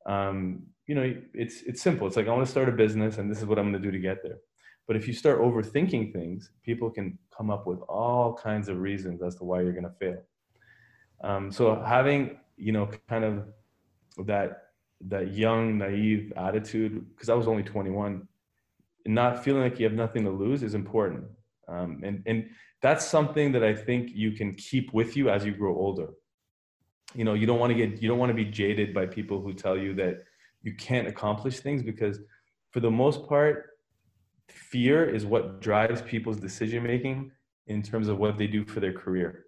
um, 0.08 0.62
you 0.86 0.94
know, 0.94 1.14
it's 1.34 1.62
it's 1.62 1.82
simple. 1.82 2.06
It's 2.06 2.16
like 2.16 2.26
I 2.26 2.32
want 2.32 2.46
to 2.46 2.50
start 2.50 2.68
a 2.68 2.72
business, 2.72 3.18
and 3.18 3.30
this 3.30 3.38
is 3.38 3.44
what 3.44 3.58
I'm 3.58 3.70
going 3.70 3.80
to 3.80 3.86
do 3.86 3.92
to 3.92 3.98
get 3.98 4.22
there. 4.22 4.38
But 4.86 4.96
if 4.96 5.06
you 5.06 5.12
start 5.12 5.38
overthinking 5.38 6.14
things, 6.14 6.50
people 6.62 6.90
can 6.90 7.18
come 7.36 7.50
up 7.50 7.66
with 7.66 7.80
all 7.80 8.32
kinds 8.32 8.70
of 8.70 8.78
reasons 8.78 9.22
as 9.22 9.34
to 9.36 9.44
why 9.44 9.60
you're 9.60 9.74
going 9.74 9.84
to 9.84 9.94
fail. 10.00 10.22
Um, 11.22 11.52
so 11.52 11.82
having 11.82 12.38
you 12.56 12.72
know 12.72 12.88
kind 13.06 13.24
of 13.24 13.44
that 14.26 14.62
that 15.02 15.34
young 15.34 15.76
naive 15.76 16.32
attitude 16.36 17.06
because 17.10 17.28
I 17.28 17.34
was 17.34 17.46
only 17.46 17.62
21, 17.62 18.26
and 19.04 19.14
not 19.14 19.44
feeling 19.44 19.62
like 19.62 19.78
you 19.78 19.84
have 19.84 19.92
nothing 19.92 20.24
to 20.24 20.30
lose 20.30 20.62
is 20.62 20.74
important. 20.74 21.24
Um, 21.68 22.00
and 22.02 22.22
and 22.26 22.50
that's 22.80 23.06
something 23.06 23.52
that 23.52 23.64
I 23.64 23.74
think 23.74 24.10
you 24.12 24.32
can 24.32 24.54
keep 24.54 24.92
with 24.92 25.16
you 25.16 25.28
as 25.30 25.44
you 25.44 25.52
grow 25.52 25.76
older. 25.76 26.08
You 27.14 27.24
know, 27.24 27.34
you 27.34 27.46
don't 27.46 27.58
want 27.58 27.70
to 27.70 27.74
get 27.74 28.02
you 28.02 28.08
don't 28.08 28.18
want 28.18 28.30
to 28.30 28.34
be 28.34 28.44
jaded 28.44 28.94
by 28.94 29.06
people 29.06 29.40
who 29.40 29.52
tell 29.52 29.76
you 29.76 29.94
that 29.94 30.24
you 30.62 30.74
can't 30.74 31.08
accomplish 31.08 31.60
things 31.60 31.82
because 31.82 32.20
for 32.70 32.80
the 32.80 32.90
most 32.90 33.26
part 33.26 33.70
fear 34.48 35.08
is 35.08 35.26
what 35.26 35.60
drives 35.60 36.02
people's 36.02 36.38
decision 36.38 36.82
making 36.82 37.30
in 37.66 37.82
terms 37.82 38.08
of 38.08 38.18
what 38.18 38.38
they 38.38 38.46
do 38.46 38.64
for 38.64 38.80
their 38.80 38.92
career 38.92 39.46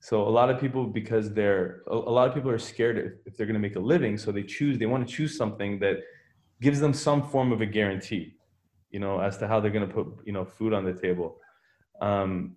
so 0.00 0.22
a 0.22 0.28
lot 0.28 0.50
of 0.50 0.60
people 0.60 0.84
because 0.84 1.32
they're 1.32 1.82
a 1.88 1.96
lot 1.96 2.28
of 2.28 2.34
people 2.34 2.50
are 2.50 2.58
scared 2.58 3.18
if 3.26 3.36
they're 3.36 3.46
going 3.46 3.54
to 3.54 3.60
make 3.60 3.76
a 3.76 3.80
living 3.80 4.16
so 4.16 4.30
they 4.30 4.42
choose 4.42 4.78
they 4.78 4.86
want 4.86 5.06
to 5.06 5.12
choose 5.12 5.36
something 5.36 5.78
that 5.78 5.98
gives 6.60 6.80
them 6.80 6.94
some 6.94 7.22
form 7.28 7.52
of 7.52 7.60
a 7.60 7.66
guarantee 7.66 8.34
you 8.90 9.00
know 9.00 9.20
as 9.20 9.38
to 9.38 9.48
how 9.48 9.60
they're 9.60 9.70
going 9.70 9.88
to 9.88 9.94
put 9.94 10.06
you 10.24 10.32
know 10.32 10.44
food 10.44 10.72
on 10.72 10.84
the 10.84 10.92
table. 10.92 11.36
Um, 12.00 12.56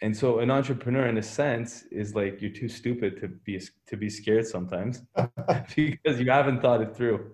and 0.00 0.16
so 0.16 0.38
an 0.38 0.50
entrepreneur 0.50 1.06
in 1.06 1.18
a 1.18 1.22
sense 1.22 1.84
is 1.90 2.14
like 2.14 2.40
you're 2.40 2.52
too 2.52 2.68
stupid 2.68 3.20
to 3.20 3.28
be 3.28 3.60
to 3.86 3.96
be 3.96 4.08
scared 4.08 4.46
sometimes 4.46 5.02
because 5.76 6.20
you 6.20 6.30
haven't 6.30 6.60
thought 6.60 6.80
it 6.80 6.96
through. 6.96 7.32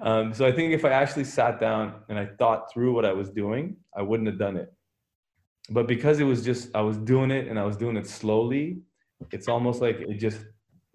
Um, 0.00 0.32
so 0.32 0.46
i 0.46 0.52
think 0.52 0.72
if 0.72 0.82
i 0.82 0.88
actually 0.88 1.24
sat 1.24 1.60
down 1.60 2.00
and 2.08 2.18
i 2.18 2.24
thought 2.24 2.72
through 2.72 2.94
what 2.94 3.04
i 3.04 3.12
was 3.12 3.28
doing 3.28 3.76
i 3.94 4.00
wouldn't 4.00 4.26
have 4.26 4.38
done 4.38 4.56
it. 4.56 4.72
But 5.70 5.86
because 5.86 6.20
it 6.20 6.24
was 6.24 6.44
just 6.44 6.74
I 6.74 6.80
was 6.80 6.96
doing 6.96 7.30
it 7.30 7.48
and 7.48 7.58
I 7.58 7.64
was 7.64 7.76
doing 7.76 7.96
it 7.96 8.06
slowly, 8.06 8.82
it's 9.30 9.48
almost 9.48 9.80
like 9.80 10.00
it 10.00 10.18
just 10.18 10.40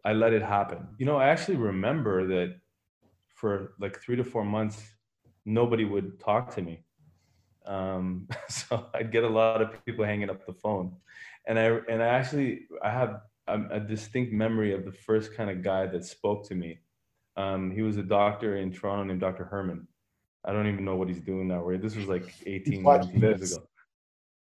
I 0.04 0.14
let 0.14 0.34
it 0.34 0.42
happen. 0.42 0.88
You 0.98 1.06
know, 1.06 1.18
I 1.18 1.28
actually 1.30 1.58
remember 1.58 2.28
that 2.28 2.60
for 3.36 3.74
like 3.80 4.02
three 4.02 4.16
to 4.16 4.24
four 4.24 4.44
months, 4.44 4.82
nobody 5.48 5.86
would 5.86 6.20
talk 6.20 6.54
to 6.56 6.62
me. 6.62 6.84
Um, 7.66 8.28
so 8.50 8.88
I'd 8.94 9.12
get 9.12 9.24
a 9.24 9.30
lot 9.30 9.62
of 9.62 9.84
people 9.86 10.06
hanging 10.06 10.30
up 10.30 10.46
the 10.46 10.54
phone, 10.54 10.96
and 11.48 11.58
I 11.58 11.80
and 11.90 12.04
I 12.04 12.08
actually 12.08 12.68
I 12.84 12.92
have 12.92 13.22
a 13.48 13.80
distinct 13.80 14.34
memory 14.34 14.74
of 14.74 14.84
the 14.84 14.92
first 14.92 15.34
kind 15.34 15.50
of 15.50 15.64
guy 15.64 15.86
that 15.88 16.04
spoke 16.04 16.46
to 16.50 16.54
me. 16.54 16.80
Um, 17.38 17.72
he 17.72 17.82
was 17.82 17.96
a 17.96 18.04
doctor 18.04 18.58
in 18.58 18.74
Toronto 18.74 19.06
named 19.06 19.22
Dr. 19.22 19.46
Herman. 19.46 19.88
I 20.44 20.52
don't 20.52 20.68
even 20.68 20.84
know 20.84 20.96
what 20.96 21.08
he's 21.08 21.22
doing 21.22 21.48
now. 21.48 21.66
This 21.78 21.96
was 21.96 22.08
like 22.08 22.34
18, 22.46 22.84
19 22.84 23.22
years 23.22 23.54
ago. 23.54 23.64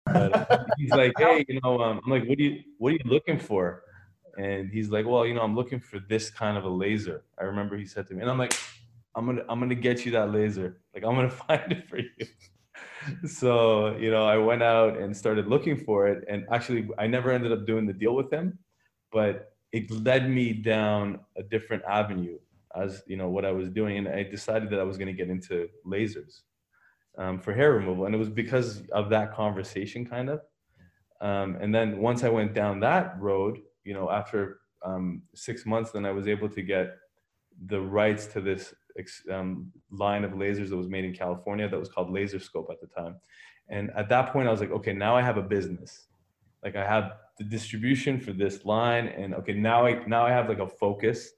But 0.06 0.66
he's 0.78 0.90
like, 0.90 1.12
hey, 1.18 1.44
you 1.48 1.60
know, 1.62 1.80
um, 1.80 2.00
I'm 2.04 2.10
like, 2.10 2.26
what 2.26 2.38
are 2.38 2.42
you, 2.42 2.62
what 2.78 2.90
are 2.90 2.96
you 2.96 3.00
looking 3.04 3.38
for? 3.38 3.82
And 4.38 4.70
he's 4.70 4.90
like, 4.90 5.06
well, 5.06 5.24
you 5.26 5.34
know, 5.34 5.42
I'm 5.42 5.54
looking 5.54 5.80
for 5.80 5.98
this 5.98 6.30
kind 6.30 6.56
of 6.56 6.64
a 6.64 6.68
laser. 6.68 7.24
I 7.40 7.44
remember 7.44 7.76
he 7.76 7.86
said 7.86 8.06
to 8.08 8.14
me, 8.14 8.22
and 8.22 8.30
I'm 8.30 8.38
like, 8.38 8.54
I'm 9.16 9.26
gonna, 9.26 9.42
I'm 9.48 9.58
gonna 9.58 9.74
get 9.74 10.04
you 10.04 10.12
that 10.12 10.30
laser. 10.30 10.80
Like, 10.94 11.04
I'm 11.04 11.14
gonna 11.14 11.30
find 11.48 11.72
it 11.72 11.88
for 11.88 11.98
you. 11.98 12.26
so, 13.26 13.96
you 13.96 14.10
know, 14.10 14.26
I 14.26 14.36
went 14.36 14.62
out 14.62 14.98
and 14.98 15.16
started 15.16 15.48
looking 15.48 15.76
for 15.76 16.06
it, 16.06 16.24
and 16.28 16.44
actually, 16.52 16.88
I 16.98 17.06
never 17.06 17.32
ended 17.32 17.52
up 17.52 17.66
doing 17.66 17.86
the 17.86 17.92
deal 17.92 18.14
with 18.14 18.30
him, 18.30 18.58
but 19.10 19.52
it 19.72 19.90
led 19.90 20.30
me 20.30 20.52
down 20.52 21.20
a 21.36 21.42
different 21.42 21.82
avenue 21.88 22.38
as 22.76 23.02
you 23.06 23.16
know 23.16 23.30
what 23.30 23.44
I 23.44 23.52
was 23.52 23.70
doing, 23.70 23.96
and 23.96 24.08
I 24.08 24.22
decided 24.22 24.70
that 24.70 24.78
I 24.78 24.84
was 24.84 24.98
gonna 24.98 25.14
get 25.14 25.30
into 25.30 25.68
lasers 25.86 26.42
um, 27.18 27.40
for 27.40 27.54
hair 27.54 27.72
removal. 27.72 28.06
And 28.06 28.14
it 28.14 28.18
was 28.18 28.28
because 28.28 28.82
of 28.92 29.08
that 29.10 29.34
conversation, 29.34 30.04
kind 30.04 30.28
of. 30.28 30.40
Um, 31.20 31.56
and 31.60 31.74
then 31.74 31.98
once 31.98 32.24
I 32.24 32.28
went 32.28 32.52
down 32.52 32.80
that 32.80 33.18
road, 33.18 33.58
you 33.84 33.94
know, 33.94 34.10
after 34.10 34.60
um, 34.84 35.22
six 35.34 35.64
months, 35.64 35.92
then 35.92 36.04
I 36.04 36.10
was 36.10 36.28
able 36.28 36.48
to 36.50 36.62
get 36.62 36.96
the 37.66 37.80
rights 37.80 38.26
to 38.26 38.40
this 38.40 38.74
um, 39.32 39.72
line 39.90 40.24
of 40.24 40.32
lasers 40.32 40.70
that 40.70 40.76
was 40.76 40.88
made 40.88 41.04
in 41.04 41.14
California 41.14 41.68
that 41.68 41.78
was 41.78 41.88
called 41.88 42.10
LaserScope 42.10 42.70
at 42.70 42.80
the 42.80 42.86
time. 42.86 43.16
And 43.68 43.90
at 43.96 44.08
that 44.08 44.32
point, 44.32 44.48
I 44.48 44.50
was 44.50 44.60
like, 44.60 44.70
okay, 44.70 44.92
now 44.92 45.16
I 45.16 45.22
have 45.22 45.36
a 45.36 45.42
business. 45.42 46.06
Like 46.62 46.76
I 46.76 46.86
have 46.86 47.12
the 47.38 47.44
distribution 47.44 48.18
for 48.18 48.32
this 48.32 48.64
line, 48.64 49.08
and 49.08 49.34
okay, 49.34 49.52
now 49.52 49.86
I 49.86 50.04
now 50.06 50.24
I 50.24 50.30
have 50.30 50.48
like 50.48 50.58
a 50.58 50.68
focus. 50.68 51.30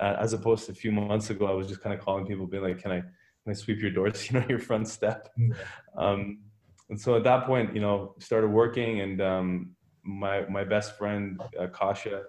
Uh, 0.00 0.16
as 0.18 0.32
opposed 0.32 0.66
to 0.66 0.72
a 0.72 0.74
few 0.74 0.90
months 0.90 1.30
ago, 1.30 1.46
I 1.46 1.52
was 1.52 1.68
just 1.68 1.80
kind 1.80 1.94
of 1.94 2.04
calling 2.04 2.26
people, 2.26 2.46
being 2.46 2.62
like, 2.62 2.82
"Can 2.82 2.90
I 2.90 3.02
can 3.42 3.50
I 3.50 3.54
sweep 3.54 3.80
your 3.80 3.90
doors, 3.90 4.30
you 4.30 4.38
know, 4.38 4.46
your 4.48 4.58
front 4.58 4.88
step. 4.88 5.28
Um, 5.96 6.40
and 6.88 7.00
so 7.00 7.16
at 7.16 7.24
that 7.24 7.46
point, 7.46 7.74
you 7.74 7.80
know, 7.80 8.14
started 8.18 8.48
working 8.48 9.00
and 9.00 9.20
um, 9.20 9.70
my, 10.04 10.46
my 10.48 10.64
best 10.64 10.98
friend, 10.98 11.40
uh, 11.58 11.66
Kasha, 11.68 12.24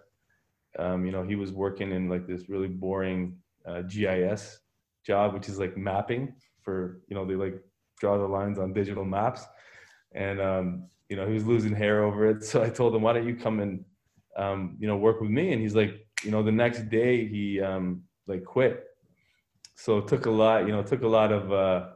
um, 0.80 1.06
you 1.06 1.12
know, 1.12 1.24
he 1.24 1.36
was 1.36 1.52
working 1.52 1.92
in 1.92 2.10
like 2.10 2.28
this 2.28 2.50
really 2.50 2.68
boring 2.68 3.38
uh, 3.66 3.82
GIS 3.82 4.60
job, 5.06 5.34
which 5.34 5.50
is 5.50 5.60
like 5.60 5.78
mapping 5.78 6.34
for, 6.62 7.02
you 7.08 7.16
know, 7.16 7.26
they 7.26 7.36
like 7.36 7.56
draw 8.00 8.18
the 8.18 8.28
lines 8.28 8.60
on 8.60 8.74
digital 8.74 9.06
maps. 9.06 9.46
And, 10.14 10.40
um, 10.42 10.88
you 11.10 11.16
know, 11.16 11.28
he 11.28 11.34
was 11.34 11.46
losing 11.46 11.76
hair 11.76 12.04
over 12.04 12.30
it. 12.30 12.44
So 12.52 12.64
I 12.64 12.70
told 12.70 12.96
him, 12.96 13.02
why 13.02 13.14
don't 13.14 13.28
you 13.28 13.36
come 13.36 13.60
and, 13.60 13.86
um, 14.38 14.78
you 14.80 14.88
know, 14.88 14.98
work 14.98 15.22
with 15.22 15.30
me? 15.30 15.54
And 15.54 15.62
he's 15.62 15.76
like, 15.76 16.08
you 16.24 16.32
know, 16.32 16.44
the 16.44 16.52
next 16.52 16.90
day 16.90 17.28
he 17.28 17.62
um, 17.62 18.04
like 18.28 18.44
quit 18.46 18.86
so 19.76 19.98
it 19.98 20.08
took 20.08 20.26
a 20.26 20.32
lot, 20.32 20.66
you 20.66 20.72
know, 20.72 20.84
took 20.84 21.02
a 21.02 21.08
lot 21.08 21.32
of 21.32 21.52
uh, 21.52 21.88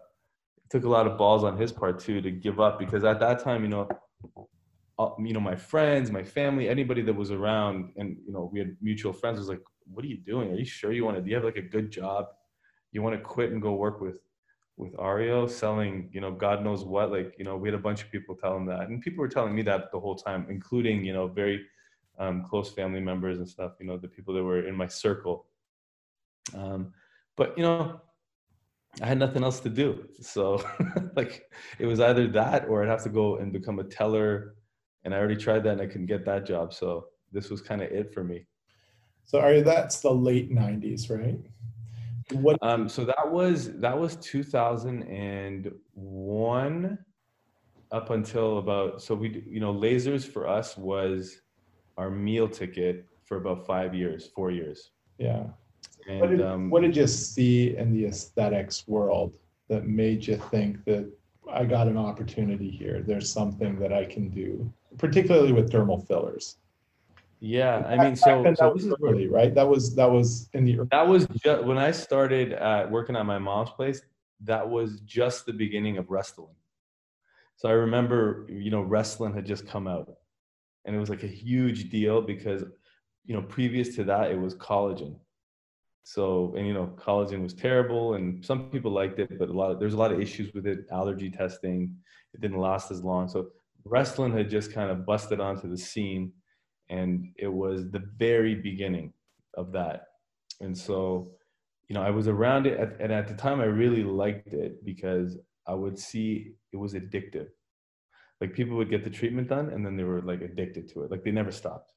took 0.70 0.84
a 0.84 0.90
lot 0.90 1.08
of 1.08 1.18
balls 1.18 1.44
on 1.44 1.58
his 1.58 1.72
part 1.72 2.00
too 2.00 2.22
to 2.22 2.32
give 2.32 2.60
up 2.60 2.80
because 2.80 3.04
at 3.04 3.20
that 3.20 3.40
time, 3.44 3.64
you 3.64 3.70
know, 3.70 3.88
uh, 5.00 5.10
you 5.20 5.34
know, 5.34 5.40
my 5.40 5.56
friends, 5.56 6.12
my 6.12 6.24
family, 6.24 6.68
anybody 6.68 7.02
that 7.04 7.14
was 7.14 7.32
around, 7.32 7.94
and 7.98 8.18
you 8.26 8.34
know, 8.34 8.50
we 8.52 8.60
had 8.60 8.76
mutual 8.82 9.14
friends 9.14 9.40
was 9.40 9.50
like, 9.50 9.62
"What 9.86 10.04
are 10.04 10.08
you 10.08 10.18
doing? 10.18 10.52
Are 10.52 10.56
you 10.56 10.66
sure 10.66 10.92
you 10.92 11.06
want 11.06 11.18
to? 11.18 11.24
Do 11.24 11.30
you 11.30 11.36
have 11.36 11.46
like 11.46 11.58
a 11.58 11.62
good 11.62 11.92
job? 11.92 12.26
You 12.92 13.02
want 13.02 13.16
to 13.16 13.22
quit 13.22 13.52
and 13.52 13.62
go 13.62 13.74
work 13.74 14.02
with 14.02 14.18
with 14.78 14.94
Ario 14.98 15.50
selling, 15.50 16.08
you 16.14 16.22
know, 16.22 16.32
God 16.32 16.64
knows 16.64 16.86
what? 16.86 17.12
Like, 17.12 17.34
you 17.40 17.44
know, 17.44 17.58
we 17.58 17.68
had 17.68 17.74
a 17.74 17.80
bunch 17.80 18.04
of 18.04 18.12
people 18.12 18.36
telling 18.36 18.68
that, 18.68 18.90
and 18.90 19.02
people 19.02 19.22
were 19.22 19.28
telling 19.28 19.56
me 19.56 19.64
that 19.64 19.92
the 19.92 20.00
whole 20.00 20.16
time, 20.16 20.46
including 20.50 21.04
you 21.04 21.14
know, 21.14 21.28
very 21.28 21.66
um, 22.20 22.44
close 22.44 22.72
family 22.72 23.00
members 23.00 23.40
and 23.40 23.50
stuff. 23.50 23.74
You 23.80 23.88
know, 23.88 23.98
the 23.98 24.08
people 24.08 24.34
that 24.36 24.44
were 24.44 24.68
in 24.68 24.76
my 24.76 24.88
circle. 24.88 25.48
Um, 26.56 26.94
but 27.38 27.58
you 27.58 27.64
know 27.64 28.02
i 29.02 29.06
had 29.06 29.18
nothing 29.18 29.44
else 29.44 29.62
to 29.62 29.70
do 29.70 30.06
so 30.20 30.62
like 31.16 31.50
it 31.80 31.86
was 31.86 32.02
either 32.02 32.28
that 32.28 32.68
or 32.68 32.84
i'd 32.84 32.90
have 32.90 33.04
to 33.04 33.10
go 33.10 33.38
and 33.38 33.54
become 33.54 33.80
a 33.80 33.84
teller 33.84 34.56
and 35.06 35.14
i 35.14 35.18
already 35.18 35.38
tried 35.38 35.64
that 35.64 35.74
and 35.74 35.82
i 35.82 35.86
couldn't 35.86 36.08
get 36.08 36.26
that 36.26 36.46
job 36.46 36.74
so 36.74 37.06
this 37.32 37.50
was 37.50 37.62
kind 37.62 37.82
of 37.82 37.90
it 37.92 38.14
for 38.14 38.24
me 38.24 38.46
so 39.24 39.40
are 39.40 39.62
that's 39.62 40.02
the 40.02 40.12
late 40.12 40.52
90s 40.52 41.10
right 41.10 41.40
what 42.34 42.62
um 42.62 42.90
so 42.90 43.06
that 43.06 43.32
was 43.32 43.72
that 43.80 43.98
was 43.98 44.18
2001 44.18 46.98
up 47.92 48.10
until 48.10 48.58
about 48.58 49.02
so 49.02 49.16
we 49.16 49.46
you 49.48 49.62
know 49.62 49.74
lasers 49.74 50.28
for 50.28 50.46
us 50.48 50.78
was 50.78 51.40
our 51.98 52.10
meal 52.10 52.50
ticket 52.50 53.06
for 53.24 53.38
about 53.38 53.66
five 53.66 53.96
years 53.96 54.28
four 54.36 54.52
years 54.52 54.92
yeah 55.20 55.46
and, 56.08 56.22
what, 56.22 56.30
did, 56.30 56.42
um, 56.42 56.70
what 56.70 56.82
did 56.82 56.96
you 56.96 57.08
see 57.08 57.76
in 57.76 57.94
the 57.94 58.06
aesthetics 58.06 58.88
world 58.88 59.36
that 59.68 59.86
made 59.86 60.26
you 60.26 60.38
think 60.38 60.84
that 60.86 61.12
I 61.52 61.66
got 61.66 61.88
an 61.88 61.98
opportunity 61.98 62.70
here? 62.70 63.04
There's 63.06 63.32
something 63.32 63.78
that 63.80 63.92
I 63.92 64.06
can 64.06 64.30
do, 64.30 64.72
particularly 64.98 65.52
with 65.52 65.70
dermal 65.70 66.08
fillers. 66.08 66.58
Yeah, 67.40 67.84
I 67.86 68.04
mean, 68.04 68.16
so, 68.16 68.42
that 68.44 68.58
so 68.58 68.74
was 68.74 68.88
early, 69.04 69.28
right? 69.28 69.54
That 69.54 69.68
was 69.68 69.96
that 69.96 70.10
was 70.10 70.50
in 70.54 70.66
the 70.66 70.80
early 70.80 70.88
that 70.92 71.08
was 71.08 71.28
just 71.44 71.64
when 71.66 71.78
I 71.78 71.92
started 71.92 72.54
uh, 72.54 72.88
working 72.90 73.16
at 73.16 73.26
my 73.26 73.38
mom's 73.38 73.70
place. 73.72 74.02
That 74.44 74.68
was 74.68 75.02
just 75.02 75.46
the 75.46 75.54
beginning 75.54 75.98
of 75.98 76.08
Restylane. 76.08 76.56
So 77.56 77.70
I 77.70 77.74
remember, 77.74 78.48
you 78.50 78.72
know, 78.72 78.84
Restylane 78.84 79.36
had 79.36 79.46
just 79.46 79.68
come 79.68 79.88
out, 79.88 80.12
and 80.86 80.96
it 80.96 81.00
was 81.00 81.10
like 81.10 81.24
a 81.24 81.28
huge 81.28 81.90
deal 81.90 82.22
because, 82.22 82.64
you 83.26 83.36
know, 83.36 83.42
previous 83.44 83.96
to 83.96 84.04
that, 84.06 84.32
it 84.32 84.40
was 84.40 84.56
collagen 84.56 85.16
so 86.08 86.54
and 86.56 86.66
you 86.66 86.74
know 86.74 86.90
collagen 86.96 87.44
was 87.44 87.54
terrible 87.54 88.14
and 88.14 88.44
some 88.46 88.70
people 88.70 88.90
liked 88.90 89.20
it 89.20 89.38
but 89.38 89.50
a 89.50 89.52
lot 89.52 89.72
of, 89.72 89.78
there's 89.78 89.94
a 89.94 89.98
lot 89.98 90.10
of 90.10 90.22
issues 90.22 90.54
with 90.54 90.66
it 90.66 90.86
allergy 90.90 91.30
testing 91.30 91.94
it 92.34 92.40
didn't 92.40 92.60
last 92.60 92.92
as 92.92 93.04
long 93.04 93.28
so 93.28 93.50
Restylane 93.86 94.36
had 94.36 94.50
just 94.50 94.72
kind 94.72 94.90
of 94.90 95.06
busted 95.06 95.42
onto 95.42 95.70
the 95.70 95.78
scene 95.78 96.32
and 96.90 97.30
it 97.38 97.52
was 97.52 97.90
the 97.92 98.04
very 98.18 98.56
beginning 98.56 99.14
of 99.56 99.72
that 99.72 100.04
and 100.62 100.78
so 100.78 101.32
you 101.88 101.94
know 101.94 102.02
i 102.02 102.10
was 102.10 102.28
around 102.28 102.66
it 102.66 102.80
at, 102.80 103.00
and 103.00 103.12
at 103.12 103.28
the 103.28 103.34
time 103.34 103.60
i 103.60 103.66
really 103.66 104.04
liked 104.04 104.54
it 104.54 104.84
because 104.86 105.38
i 105.68 105.74
would 105.74 105.98
see 105.98 106.54
it 106.72 106.78
was 106.78 106.94
addictive 106.94 107.48
like 108.40 108.54
people 108.54 108.78
would 108.78 108.90
get 108.90 109.04
the 109.04 109.10
treatment 109.10 109.48
done 109.48 109.70
and 109.70 109.86
then 109.86 109.98
they 109.98 110.04
were 110.04 110.22
like 110.22 110.42
addicted 110.42 110.88
to 110.88 111.04
it 111.04 111.12
like 111.12 111.24
they 111.24 111.32
never 111.32 111.52
stopped 111.52 111.94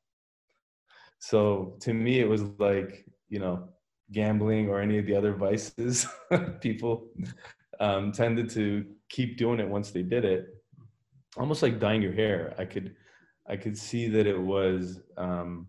so 1.19 1.77
to 1.81 1.93
me 1.93 2.21
it 2.21 2.29
was 2.29 2.43
like 2.59 3.05
you 3.29 3.39
know 3.39 3.69
gambling 4.13 4.69
or 4.69 4.81
any 4.81 4.99
of 4.99 5.07
the 5.07 5.15
other 5.15 5.35
vices, 5.35 6.07
people 6.61 7.09
um, 7.79 8.13
tended 8.13 8.51
to 8.51 8.85
keep 9.09 9.37
doing 9.37 9.61
it 9.61 9.69
once 9.69 9.91
they 9.91 10.03
did 10.03 10.25
it. 10.25 10.49
Almost 11.37 11.63
like 11.63 11.79
dyeing 11.79 12.03
your 12.03 12.13
hair. 12.13 12.55
I 12.59 12.65
could, 12.65 12.97
I 13.49 13.57
could 13.57 13.77
see 13.77 14.09
that 14.09 14.27
it 14.27 14.39
was, 14.39 15.01
um, 15.17 15.67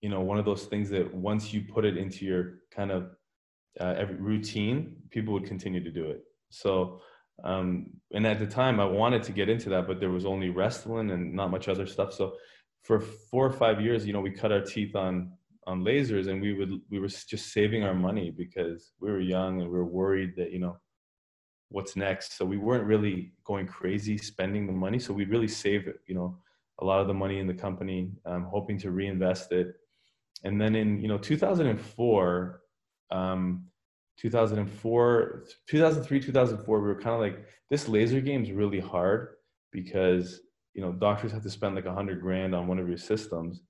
you 0.00 0.08
know, 0.08 0.20
one 0.20 0.38
of 0.38 0.44
those 0.44 0.64
things 0.64 0.90
that 0.90 1.12
once 1.14 1.52
you 1.52 1.62
put 1.62 1.84
it 1.84 1.96
into 1.96 2.24
your 2.24 2.58
kind 2.70 2.90
of 2.90 3.10
uh, 3.80 3.94
every 3.96 4.16
routine, 4.16 4.96
people 5.10 5.32
would 5.32 5.46
continue 5.46 5.82
to 5.82 5.90
do 5.90 6.06
it. 6.06 6.24
So, 6.50 7.00
um, 7.44 7.86
and 8.12 8.26
at 8.26 8.38
the 8.38 8.46
time, 8.46 8.78
I 8.80 8.84
wanted 8.84 9.22
to 9.24 9.32
get 9.32 9.48
into 9.48 9.70
that, 9.70 9.86
but 9.86 10.00
there 10.00 10.10
was 10.10 10.26
only 10.26 10.50
Restylane 10.50 11.12
and 11.12 11.32
not 11.32 11.50
much 11.50 11.68
other 11.68 11.86
stuff. 11.86 12.12
So, 12.12 12.34
for 12.82 13.00
four 13.00 13.46
or 13.46 13.52
five 13.52 13.80
years, 13.80 14.04
you 14.04 14.12
know, 14.12 14.20
we 14.20 14.30
cut 14.30 14.52
our 14.52 14.60
teeth 14.60 14.94
on 14.96 15.32
on 15.66 15.84
lasers, 15.84 16.28
and 16.28 16.42
we 16.42 16.52
would 16.52 16.80
we 16.90 16.98
were 16.98 17.08
just 17.08 17.52
saving 17.52 17.84
our 17.84 17.94
money 17.94 18.30
because 18.30 18.92
we 19.00 19.10
were 19.10 19.20
young 19.20 19.60
and 19.60 19.70
we 19.70 19.76
were 19.76 19.84
worried 19.84 20.34
that 20.36 20.50
you 20.50 20.58
know 20.58 20.76
what's 21.72 21.96
next. 21.96 22.36
So 22.36 22.44
we 22.44 22.58
weren't 22.58 22.84
really 22.84 23.32
going 23.44 23.66
crazy 23.66 24.18
spending 24.18 24.66
the 24.66 24.72
money. 24.72 24.98
So 24.98 25.12
we 25.12 25.24
really 25.24 25.48
save 25.48 25.88
it, 25.88 26.00
you 26.06 26.14
know, 26.14 26.38
a 26.80 26.84
lot 26.84 27.00
of 27.00 27.06
the 27.06 27.14
money 27.14 27.38
in 27.38 27.46
the 27.46 27.54
company, 27.54 28.10
um, 28.26 28.44
hoping 28.44 28.78
to 28.78 28.90
reinvest 28.90 29.52
it. 29.52 29.74
And 30.44 30.60
then 30.60 30.74
in 30.74 31.00
you 31.00 31.08
know 31.08 31.18
2004, 31.18 32.60
um, 33.10 33.64
2004, 34.18 35.44
2003, 35.68 36.20
2004, 36.20 36.80
we 36.80 36.86
were 36.86 37.00
kind 37.00 37.14
of 37.14 37.20
like 37.20 37.44
this 37.70 37.88
laser 37.88 38.20
game 38.20 38.42
is 38.42 38.52
really 38.52 38.80
hard 38.80 39.28
because 39.70 40.40
you 40.74 40.82
know 40.82 40.92
doctors 40.92 41.32
have 41.32 41.42
to 41.42 41.50
spend 41.50 41.74
like 41.74 41.86
a 41.86 41.94
hundred 41.94 42.20
grand 42.20 42.54
on 42.54 42.66
one 42.66 42.78
of 42.78 42.88
your 42.88 42.98
systems. 42.98 43.62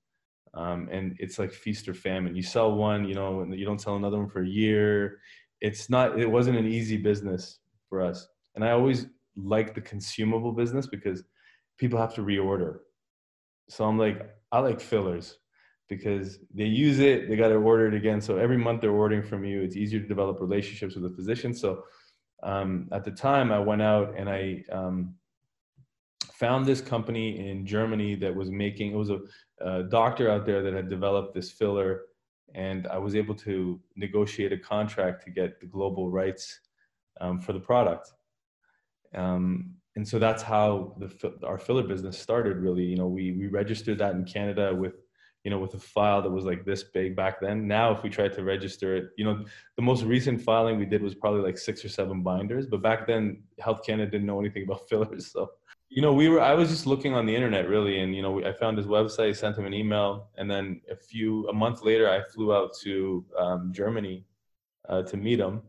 Um, 0.54 0.88
and 0.92 1.16
it's 1.18 1.38
like 1.38 1.52
feast 1.52 1.88
or 1.88 1.94
famine. 1.94 2.36
You 2.36 2.42
sell 2.42 2.74
one 2.74 3.06
you 3.06 3.14
know 3.14 3.40
and 3.40 3.54
you 3.58 3.64
don't 3.64 3.80
sell 3.80 3.96
another 3.96 4.18
one 4.18 4.28
for 4.28 4.42
a 4.42 4.48
year. 4.48 5.18
It's 5.60 5.90
not 5.90 6.18
it 6.18 6.30
wasn't 6.30 6.58
an 6.58 6.66
easy 6.66 6.96
business 6.96 7.58
for 7.88 8.00
us. 8.02 8.26
And 8.54 8.64
i 8.64 8.70
always 8.70 9.06
like 9.36 9.74
the 9.74 9.80
consumable 9.80 10.52
business 10.52 10.86
because 10.86 11.24
people 11.78 11.98
have 11.98 12.14
to 12.14 12.22
reorder 12.22 12.80
so 13.72 13.84
i'm 13.84 13.98
like 13.98 14.18
i 14.52 14.58
like 14.58 14.80
fillers 14.80 15.38
because 15.88 16.38
they 16.54 16.64
use 16.64 16.98
it 16.98 17.28
they 17.28 17.36
got 17.36 17.48
to 17.48 17.56
order 17.56 17.86
it 17.86 17.94
again 17.94 18.20
so 18.20 18.36
every 18.36 18.58
month 18.58 18.80
they're 18.80 18.90
ordering 19.04 19.22
from 19.22 19.44
you 19.44 19.62
it's 19.62 19.76
easier 19.76 20.00
to 20.00 20.06
develop 20.06 20.40
relationships 20.40 20.94
with 20.94 21.04
the 21.04 21.16
physician 21.16 21.52
so 21.54 21.82
um, 22.42 22.88
at 22.92 23.04
the 23.04 23.10
time 23.10 23.52
i 23.52 23.58
went 23.58 23.82
out 23.82 24.14
and 24.16 24.28
i 24.28 24.62
um, 24.72 25.14
found 26.42 26.66
this 26.66 26.80
company 26.80 27.48
in 27.50 27.64
Germany 27.64 28.16
that 28.16 28.34
was 28.34 28.50
making, 28.50 28.90
it 28.90 28.96
was 28.96 29.10
a, 29.10 29.20
a 29.60 29.84
doctor 29.84 30.28
out 30.28 30.44
there 30.44 30.60
that 30.60 30.74
had 30.74 30.88
developed 30.88 31.32
this 31.34 31.52
filler. 31.52 32.00
And 32.56 32.88
I 32.88 32.98
was 32.98 33.14
able 33.14 33.36
to 33.46 33.80
negotiate 33.94 34.52
a 34.52 34.58
contract 34.58 35.24
to 35.24 35.30
get 35.30 35.60
the 35.60 35.66
global 35.66 36.10
rights 36.10 36.58
um, 37.20 37.40
for 37.40 37.52
the 37.52 37.60
product. 37.60 38.10
Um, 39.14 39.76
and 39.96 40.06
so 40.06 40.18
that's 40.18 40.42
how 40.42 40.94
the, 40.98 41.34
our 41.46 41.58
filler 41.58 41.82
business 41.82 42.18
started 42.18 42.56
really. 42.56 42.84
You 42.84 42.96
know, 42.96 43.08
we, 43.08 43.32
we 43.32 43.48
registered 43.48 43.98
that 43.98 44.14
in 44.14 44.24
Canada 44.24 44.74
with 44.74 44.94
you 45.44 45.50
know, 45.50 45.58
with 45.58 45.74
a 45.74 45.78
file 45.78 46.22
that 46.22 46.30
was 46.30 46.44
like 46.44 46.64
this 46.64 46.84
big 46.84 47.16
back 47.16 47.40
then. 47.40 47.66
Now, 47.66 47.92
if 47.92 48.04
we 48.04 48.10
tried 48.10 48.32
to 48.34 48.44
register 48.44 48.94
it, 48.94 49.06
you 49.16 49.24
know, 49.24 49.44
the 49.74 49.82
most 49.82 50.04
recent 50.04 50.40
filing 50.40 50.78
we 50.78 50.86
did 50.86 51.02
was 51.02 51.16
probably 51.16 51.40
like 51.40 51.58
six 51.58 51.84
or 51.84 51.88
seven 51.88 52.22
binders. 52.22 52.66
But 52.66 52.80
back 52.80 53.08
then, 53.08 53.42
Health 53.58 53.84
Canada 53.84 54.08
didn't 54.08 54.26
know 54.26 54.38
anything 54.38 54.62
about 54.66 54.88
fillers, 54.88 55.32
so 55.32 55.50
you 55.94 56.00
know, 56.00 56.14
we 56.14 56.30
were. 56.30 56.40
I 56.40 56.54
was 56.54 56.70
just 56.70 56.86
looking 56.86 57.12
on 57.12 57.26
the 57.26 57.36
internet, 57.36 57.68
really, 57.68 58.00
and 58.00 58.16
you 58.16 58.22
know, 58.22 58.42
I 58.42 58.52
found 58.52 58.78
his 58.78 58.86
website, 58.86 59.36
sent 59.36 59.58
him 59.58 59.66
an 59.66 59.74
email, 59.74 60.28
and 60.38 60.50
then 60.50 60.80
a 60.90 60.96
few 60.96 61.46
a 61.48 61.52
month 61.52 61.82
later, 61.82 62.08
I 62.08 62.22
flew 62.32 62.54
out 62.54 62.70
to 62.82 63.24
um, 63.38 63.72
Germany 63.74 64.24
uh, 64.88 65.02
to 65.02 65.16
meet 65.18 65.38
him. 65.38 65.60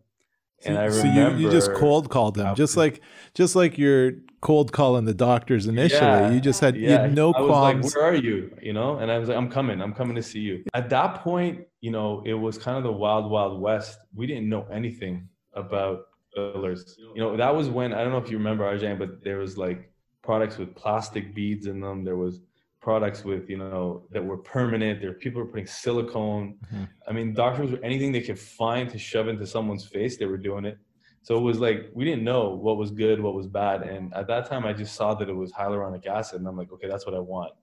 And 0.65 0.77
I 0.77 0.89
so 0.89 1.05
you, 1.05 1.35
you 1.35 1.51
just 1.51 1.73
cold 1.73 2.09
called 2.09 2.37
him, 2.37 2.55
just 2.55 2.77
like 2.77 3.01
just 3.33 3.55
like 3.55 3.77
you're 3.77 4.13
cold 4.43 4.73
calling 4.73 5.05
the 5.05 5.13
doctors 5.13 5.67
initially. 5.67 6.01
Yeah, 6.01 6.31
you 6.31 6.41
just 6.41 6.59
had, 6.59 6.75
yeah. 6.75 6.89
you 6.89 6.97
had 6.97 7.15
no 7.15 7.33
qualms. 7.33 7.85
Like, 7.85 7.95
Where 7.95 8.05
are 8.11 8.15
you? 8.15 8.55
You 8.61 8.73
know, 8.73 8.97
and 8.97 9.09
I 9.09 9.17
was 9.17 9.29
like, 9.29 9.37
I'm 9.37 9.49
coming. 9.49 9.81
I'm 9.81 9.93
coming 9.93 10.15
to 10.15 10.21
see 10.21 10.41
you. 10.41 10.63
At 10.73 10.89
that 10.89 11.21
point, 11.23 11.65
you 11.79 11.91
know, 11.91 12.21
it 12.25 12.33
was 12.33 12.57
kind 12.57 12.77
of 12.77 12.83
the 12.83 12.91
wild, 12.91 13.31
wild 13.31 13.59
west. 13.59 13.99
We 14.13 14.27
didn't 14.27 14.49
know 14.49 14.67
anything 14.71 15.29
about 15.53 16.07
fillers. 16.35 16.97
You 17.15 17.21
know, 17.21 17.37
that 17.37 17.55
was 17.55 17.69
when 17.69 17.93
I 17.93 18.03
don't 18.03 18.11
know 18.11 18.17
if 18.17 18.29
you 18.29 18.37
remember 18.37 18.65
Arjun, 18.65 18.97
but 18.97 19.23
there 19.23 19.37
was 19.37 19.57
like 19.57 19.89
products 20.21 20.57
with 20.57 20.75
plastic 20.75 21.33
beads 21.33 21.65
in 21.65 21.79
them. 21.79 22.03
There 22.03 22.17
was 22.17 22.41
products 22.83 23.23
with 23.23 23.49
you 23.49 23.57
know 23.57 24.03
that 24.11 24.23
were 24.23 24.37
permanent. 24.37 24.99
There 24.99 25.11
were 25.11 25.15
people 25.15 25.41
were 25.41 25.47
putting 25.47 25.65
silicone. 25.65 26.57
Mm-hmm. 26.65 26.83
I 27.07 27.13
mean, 27.13 27.33
doctors 27.33 27.71
were 27.71 27.83
anything 27.83 28.11
they 28.11 28.21
could 28.21 28.37
find 28.37 28.89
to 28.89 28.99
shove 28.99 29.29
into 29.29 29.47
someone's 29.47 29.87
face. 29.87 30.17
They 30.17 30.25
were 30.25 30.37
doing 30.37 30.65
it. 30.65 30.77
So 31.23 31.37
it 31.37 31.41
was 31.41 31.59
like 31.59 31.89
we 31.93 32.03
didn't 32.03 32.25
know 32.25 32.49
what 32.49 32.77
was 32.77 32.91
good, 32.91 33.21
what 33.21 33.33
was 33.33 33.47
bad, 33.47 33.83
and 33.83 34.13
at 34.13 34.27
that 34.27 34.49
time 34.49 34.65
I 34.65 34.73
just 34.73 34.95
saw 34.95 35.13
that 35.15 35.29
it 35.29 35.33
was 35.33 35.53
hyaluronic 35.53 36.05
acid, 36.05 36.39
and 36.39 36.47
I'm 36.47 36.57
like, 36.57 36.71
okay, 36.73 36.89
that's 36.89 37.05
what 37.05 37.15
I 37.15 37.19
want. 37.19 37.53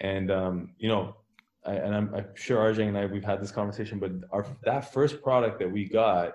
And 0.00 0.30
um, 0.30 0.70
you 0.78 0.88
know, 0.88 1.16
I, 1.66 1.74
and 1.74 1.94
I'm, 1.94 2.14
I'm 2.14 2.26
sure 2.34 2.60
Arjun 2.60 2.88
and 2.88 2.96
I 2.96 3.06
we've 3.06 3.24
had 3.24 3.42
this 3.42 3.50
conversation, 3.50 3.98
but 3.98 4.12
our 4.30 4.46
that 4.64 4.92
first 4.92 5.20
product 5.22 5.58
that 5.58 5.70
we 5.70 5.88
got 5.88 6.32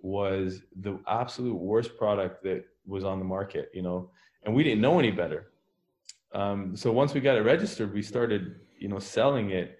was 0.00 0.60
the 0.80 1.00
absolute 1.08 1.56
worst 1.56 1.96
product 1.96 2.44
that 2.44 2.64
was 2.86 3.04
on 3.04 3.18
the 3.18 3.24
market. 3.24 3.70
You 3.72 3.82
know, 3.82 4.10
and 4.44 4.54
we 4.54 4.62
didn't 4.62 4.82
know 4.82 4.98
any 4.98 5.10
better. 5.10 5.52
Um, 6.34 6.76
so 6.76 6.92
once 6.92 7.14
we 7.14 7.20
got 7.20 7.36
it 7.36 7.42
registered, 7.42 7.92
we 7.92 8.02
started, 8.02 8.56
you 8.78 8.88
know, 8.88 8.98
selling 8.98 9.50
it, 9.50 9.78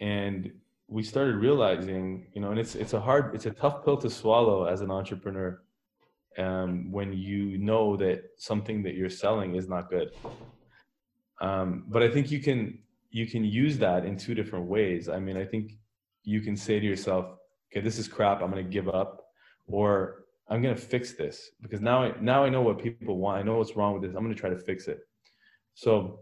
and 0.00 0.50
we 0.88 1.02
started 1.02 1.36
realizing, 1.36 2.26
you 2.34 2.40
know, 2.40 2.50
and 2.50 2.58
it's 2.58 2.74
it's 2.74 2.92
a 2.92 3.00
hard, 3.00 3.34
it's 3.34 3.46
a 3.46 3.50
tough 3.50 3.84
pill 3.84 3.96
to 3.98 4.10
swallow 4.10 4.64
as 4.64 4.80
an 4.80 4.90
entrepreneur 4.90 5.62
um, 6.38 6.90
when 6.90 7.12
you 7.12 7.58
know 7.58 7.96
that 7.96 8.22
something 8.36 8.82
that 8.82 8.94
you're 8.94 9.10
selling 9.10 9.54
is 9.54 9.68
not 9.68 9.90
good. 9.90 10.12
Um, 11.40 11.84
but 11.88 12.02
I 12.02 12.10
think 12.10 12.30
you 12.30 12.40
can 12.40 12.78
you 13.10 13.26
can 13.26 13.44
use 13.44 13.78
that 13.78 14.04
in 14.04 14.16
two 14.16 14.34
different 14.34 14.66
ways. 14.66 15.08
I 15.08 15.18
mean, 15.18 15.36
I 15.36 15.44
think 15.44 15.72
you 16.24 16.40
can 16.40 16.56
say 16.56 16.80
to 16.80 16.86
yourself, 16.86 17.26
okay, 17.70 17.80
this 17.80 17.98
is 17.98 18.08
crap. 18.08 18.40
I'm 18.40 18.50
going 18.50 18.64
to 18.64 18.70
give 18.70 18.88
up, 18.88 19.26
or 19.66 20.22
I'm 20.52 20.60
gonna 20.60 20.76
fix 20.76 21.14
this 21.14 21.50
because 21.62 21.80
now 21.80 22.02
I 22.02 22.12
now 22.20 22.44
I 22.44 22.50
know 22.50 22.60
what 22.60 22.78
people 22.78 23.16
want. 23.18 23.38
I 23.38 23.42
know 23.42 23.56
what's 23.56 23.74
wrong 23.74 23.94
with 23.94 24.02
this. 24.02 24.14
I'm 24.14 24.22
gonna 24.22 24.34
try 24.34 24.50
to 24.50 24.58
fix 24.58 24.86
it. 24.86 25.00
So 25.74 26.20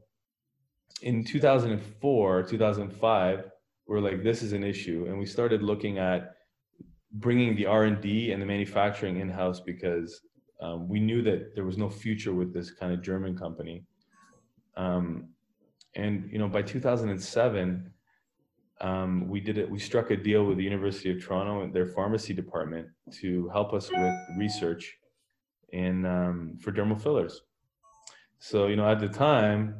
in 1.02 1.24
2004, 1.24 2.42
2005, 2.44 3.44
we're 3.86 4.00
like, 4.00 4.22
this 4.22 4.42
is 4.42 4.52
an 4.52 4.62
issue, 4.62 5.06
and 5.08 5.18
we 5.18 5.26
started 5.26 5.62
looking 5.62 5.98
at 5.98 6.36
bringing 7.14 7.56
the 7.56 7.66
R&D 7.66 8.30
and 8.30 8.40
the 8.40 8.46
manufacturing 8.46 9.18
in 9.18 9.28
house 9.28 9.58
because 9.60 10.20
um, 10.60 10.88
we 10.88 11.00
knew 11.00 11.22
that 11.22 11.54
there 11.54 11.64
was 11.64 11.76
no 11.76 11.88
future 11.88 12.32
with 12.32 12.54
this 12.54 12.70
kind 12.70 12.92
of 12.92 13.02
German 13.02 13.36
company. 13.36 13.84
Um, 14.76 15.30
and 15.96 16.30
you 16.30 16.38
know, 16.38 16.48
by 16.48 16.62
2007, 16.62 17.90
um, 18.80 19.28
we 19.28 19.40
did 19.40 19.58
it. 19.58 19.68
We 19.68 19.78
struck 19.78 20.10
a 20.10 20.16
deal 20.16 20.44
with 20.44 20.56
the 20.56 20.64
University 20.64 21.10
of 21.10 21.22
Toronto 21.22 21.62
and 21.62 21.74
their 21.74 21.86
pharmacy 21.86 22.32
department 22.32 22.88
to 23.20 23.48
help 23.48 23.74
us 23.74 23.90
with 23.90 24.14
research 24.38 24.96
in 25.72 26.06
um, 26.06 26.58
for 26.60 26.72
dermal 26.72 27.00
fillers. 27.00 27.42
So 28.40 28.66
you 28.66 28.76
know, 28.76 28.90
at 28.90 29.00
the 29.00 29.08
time, 29.08 29.76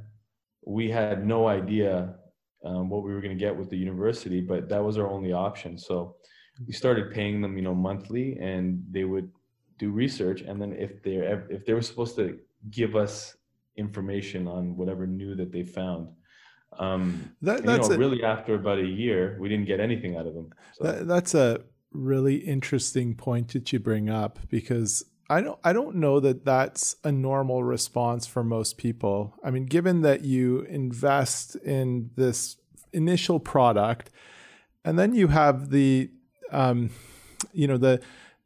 we 0.64 0.90
had 0.90 1.26
no 1.26 1.48
idea 1.48 2.14
um, 2.64 2.88
what 2.88 3.02
we 3.02 3.12
were 3.12 3.20
going 3.20 3.36
to 3.36 3.44
get 3.44 3.56
with 3.56 3.70
the 3.70 3.76
university, 3.76 4.40
but 4.40 4.68
that 4.68 4.82
was 4.82 4.98
our 4.98 5.08
only 5.08 5.32
option. 5.32 5.76
So 5.78 6.16
we 6.66 6.72
started 6.72 7.12
paying 7.12 7.40
them, 7.40 7.56
you 7.56 7.62
know, 7.62 7.74
monthly, 7.74 8.38
and 8.38 8.84
they 8.90 9.04
would 9.04 9.30
do 9.78 9.90
research, 9.90 10.42
and 10.42 10.60
then 10.60 10.72
if 10.74 11.02
they 11.02 11.16
if 11.50 11.64
they 11.64 11.72
were 11.72 11.82
supposed 11.82 12.16
to 12.16 12.38
give 12.70 12.94
us 12.94 13.36
information 13.76 14.46
on 14.46 14.76
whatever 14.76 15.06
new 15.06 15.34
that 15.34 15.50
they 15.50 15.64
found 15.64 16.08
um, 16.78 17.34
that, 17.42 17.64
that's 17.64 17.88
you 17.88 17.96
know, 17.96 17.96
a, 17.96 17.98
really 17.98 18.22
after 18.22 18.54
about 18.54 18.78
a 18.78 18.86
year, 18.86 19.36
we 19.40 19.48
didn't 19.48 19.66
get 19.66 19.80
anything 19.80 20.16
out 20.16 20.26
of 20.26 20.34
them. 20.34 20.52
So. 20.74 20.84
That, 20.84 21.08
that's 21.08 21.34
a 21.34 21.62
really 21.92 22.36
interesting 22.36 23.14
point 23.14 23.48
that 23.52 23.72
you 23.72 23.80
bring 23.80 24.08
up 24.08 24.38
because 24.48 25.04
I 25.30 25.40
don't 25.40 25.58
I 25.62 25.72
don't 25.72 25.94
know 25.94 26.18
that 26.18 26.44
that's 26.44 26.96
a 27.04 27.12
normal 27.12 27.62
response 27.62 28.26
for 28.26 28.42
most 28.42 28.76
people. 28.76 29.36
I 29.44 29.52
mean, 29.52 29.66
given 29.66 30.02
that 30.02 30.24
you 30.24 30.62
invest 30.62 31.54
in 31.54 32.10
this 32.16 32.56
initial 32.92 33.38
product, 33.38 34.10
and 34.84 34.98
then 34.98 35.14
you 35.14 35.28
have 35.28 35.70
the 35.70 36.10
um, 36.50 36.90
you 37.52 37.68
know 37.68 37.76
the 37.78 38.00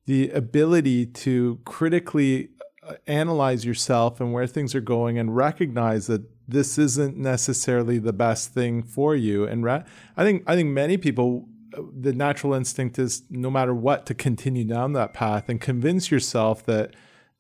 the 0.05 0.29
ability 0.31 1.07
to 1.07 1.59
critically 1.65 2.51
uh, 2.87 2.97
analyze 3.07 3.65
yourself 3.65 4.21
and 4.21 4.35
where 4.35 4.47
things 4.47 4.75
are 4.75 4.83
going 4.83 5.19
and 5.19 5.35
recognize 5.35 6.07
that 6.09 6.23
this 6.47 6.77
isn't 6.77 7.17
necessarily 7.17 7.99
the 7.99 8.13
best 8.13 8.53
thing 8.53 8.83
for 8.83 9.17
you. 9.17 9.45
And 9.45 9.65
ra- 9.65 9.85
I 10.19 10.25
think 10.25 10.43
I 10.47 10.55
think 10.55 10.69
many 10.69 10.99
people 10.99 11.49
the 11.93 12.13
natural 12.13 12.55
instinct 12.55 12.99
is 12.99 13.23
no 13.31 13.51
matter 13.51 13.75
what 13.75 14.07
to 14.07 14.15
continue 14.15 14.65
down 14.65 14.93
that 14.93 15.13
path 15.13 15.49
and 15.49 15.61
convince 15.61 16.11
yourself 16.11 16.65
that 16.67 16.95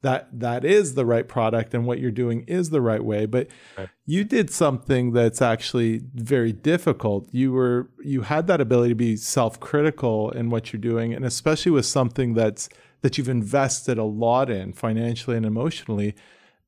that 0.04 0.28
that 0.38 0.64
is 0.66 0.94
the 0.94 1.06
right 1.06 1.28
product 1.28 1.72
and 1.72 1.86
what 1.86 1.98
you're 1.98 2.10
doing 2.10 2.44
is 2.46 2.70
the 2.70 2.82
right 2.82 3.02
way 3.02 3.24
but 3.24 3.48
right. 3.78 3.88
you 4.04 4.22
did 4.22 4.50
something 4.50 5.12
that's 5.12 5.40
actually 5.40 6.02
very 6.14 6.52
difficult 6.52 7.26
you 7.32 7.50
were 7.52 7.88
you 8.04 8.20
had 8.20 8.46
that 8.46 8.60
ability 8.60 8.90
to 8.90 8.94
be 8.94 9.16
self-critical 9.16 10.30
in 10.32 10.50
what 10.50 10.72
you're 10.72 10.80
doing 10.80 11.14
and 11.14 11.24
especially 11.24 11.72
with 11.72 11.86
something 11.86 12.34
that's 12.34 12.68
that 13.00 13.16
you've 13.16 13.30
invested 13.30 13.96
a 13.96 14.04
lot 14.04 14.50
in 14.50 14.72
financially 14.72 15.36
and 15.36 15.46
emotionally 15.46 16.14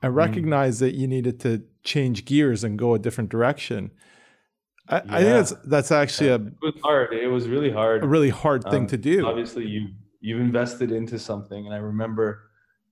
and 0.03 0.15
mm. 0.15 0.17
recognize 0.17 0.79
that 0.79 0.95
you 0.95 1.07
needed 1.07 1.39
to 1.39 1.63
change 1.85 2.25
gears 2.25 2.65
and 2.65 2.79
go 2.79 2.95
a 2.95 2.99
different 2.99 3.31
direction 3.31 3.91
I, 4.89 4.97
yeah. 4.97 5.03
I 5.09 5.17
think 5.19 5.29
that's 5.29 5.53
that's 5.65 5.93
actually 5.93 6.31
a 6.31 6.37
it 6.37 6.53
was 6.63 6.75
hard 6.83 7.13
it 7.13 7.29
was 7.29 7.49
really 7.49 7.71
hard 7.71 8.05
a 8.05 8.07
really 8.07 8.31
hard 8.31 8.63
thing 8.65 8.83
um, 8.83 8.87
to 8.87 8.97
do 8.97 9.27
obviously 9.27 9.67
you 9.67 9.89
you've 10.21 10.41
invested 10.41 10.93
into 10.93 11.19
something 11.19 11.67
and 11.67 11.75
i 11.75 11.79
remember 11.79 12.47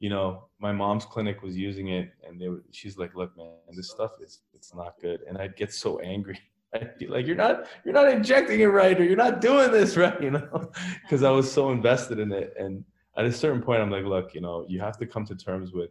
you 0.05 0.11
know, 0.11 0.49
my 0.59 0.71
mom's 0.71 1.07
clinic 1.07 1.43
was 1.43 1.57
using 1.57 1.89
it, 1.89 2.13
and 2.29 2.39
they 2.39 2.49
were, 2.49 2.63
she's 2.73 2.99
like, 2.99 3.15
"Look, 3.15 3.35
man, 3.39 3.55
this 3.75 3.91
stuff 3.91 4.13
is 4.21 4.41
it's 4.53 4.75
not 4.75 5.01
good," 5.01 5.21
and 5.27 5.39
I'd 5.39 5.57
get 5.57 5.73
so 5.73 5.99
angry. 6.01 6.39
I'd 6.75 6.99
be 6.99 7.07
like, 7.07 7.27
"You're 7.27 7.37
not 7.37 7.69
you're 7.87 7.95
not 7.95 8.11
injecting 8.11 8.61
it 8.61 8.67
right, 8.67 9.01
or 9.01 9.05
you're 9.05 9.17
not 9.17 9.41
doing 9.41 9.71
this 9.73 9.97
right," 10.05 10.21
you 10.23 10.31
know, 10.31 10.71
because 11.03 11.23
I 11.23 11.31
was 11.31 11.51
so 11.51 11.71
invested 11.71 12.19
in 12.19 12.33
it. 12.33 12.53
And 12.59 12.85
at 13.17 13.25
a 13.25 13.33
certain 13.33 13.63
point, 13.63 13.81
I'm 13.81 13.91
like, 13.91 14.05
"Look, 14.05 14.35
you 14.35 14.43
know, 14.43 14.67
you 14.69 14.79
have 14.81 14.99
to 14.99 15.07
come 15.07 15.25
to 15.25 15.35
terms 15.35 15.73
with." 15.73 15.89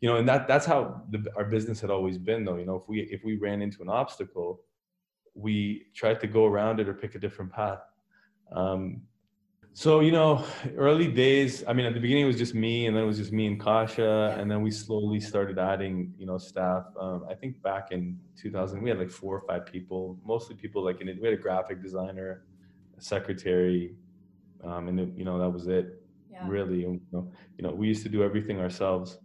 You 0.00 0.08
know, 0.08 0.16
and 0.16 0.28
that 0.28 0.48
that's 0.48 0.66
how 0.66 1.02
the, 1.10 1.24
our 1.36 1.44
business 1.44 1.80
had 1.80 1.90
always 1.90 2.18
been, 2.18 2.44
though. 2.44 2.56
You 2.56 2.66
know, 2.66 2.74
if 2.74 2.88
we 2.88 3.02
if 3.02 3.22
we 3.22 3.36
ran 3.36 3.62
into 3.62 3.82
an 3.82 3.88
obstacle, 3.88 4.62
we 5.34 5.86
tried 5.94 6.20
to 6.20 6.26
go 6.26 6.46
around 6.46 6.80
it 6.80 6.88
or 6.88 6.94
pick 6.94 7.14
a 7.14 7.18
different 7.18 7.52
path. 7.52 7.80
Um, 8.52 9.02
so, 9.72 10.00
you 10.00 10.12
know, 10.12 10.44
early 10.76 11.08
days, 11.08 11.64
I 11.66 11.72
mean, 11.72 11.84
at 11.84 11.94
the 11.94 12.00
beginning 12.00 12.24
it 12.24 12.28
was 12.28 12.38
just 12.38 12.54
me 12.54 12.86
and 12.86 12.96
then 12.96 13.02
it 13.02 13.06
was 13.06 13.18
just 13.18 13.32
me 13.32 13.48
and 13.48 13.58
Kasha. 13.58 14.36
And 14.38 14.48
then 14.48 14.62
we 14.62 14.70
slowly 14.70 15.18
started 15.18 15.58
adding, 15.58 16.14
you 16.16 16.26
know, 16.26 16.38
staff. 16.38 16.84
Um, 16.98 17.26
I 17.28 17.34
think 17.34 17.60
back 17.60 17.90
in 17.90 18.16
2000, 18.36 18.80
we 18.80 18.88
had 18.88 19.00
like 19.00 19.10
four 19.10 19.36
or 19.36 19.42
five 19.48 19.66
people, 19.66 20.16
mostly 20.24 20.54
people 20.54 20.84
like 20.84 21.00
in 21.00 21.08
it. 21.08 21.20
We 21.20 21.26
had 21.26 21.36
a 21.36 21.42
graphic 21.42 21.82
designer, 21.82 22.44
a 22.96 23.00
secretary, 23.02 23.96
um, 24.62 24.86
and, 24.86 25.00
it, 25.00 25.08
you 25.16 25.24
know, 25.24 25.38
that 25.40 25.50
was 25.50 25.66
it 25.66 26.00
yeah. 26.34 26.46
really. 26.48 26.80
You 26.80 27.00
know, 27.12 27.30
you 27.56 27.64
know, 27.64 27.74
we 27.74 27.88
used 27.88 28.02
to 28.02 28.08
do 28.08 28.22
everything 28.22 28.60
ourselves. 28.60 29.18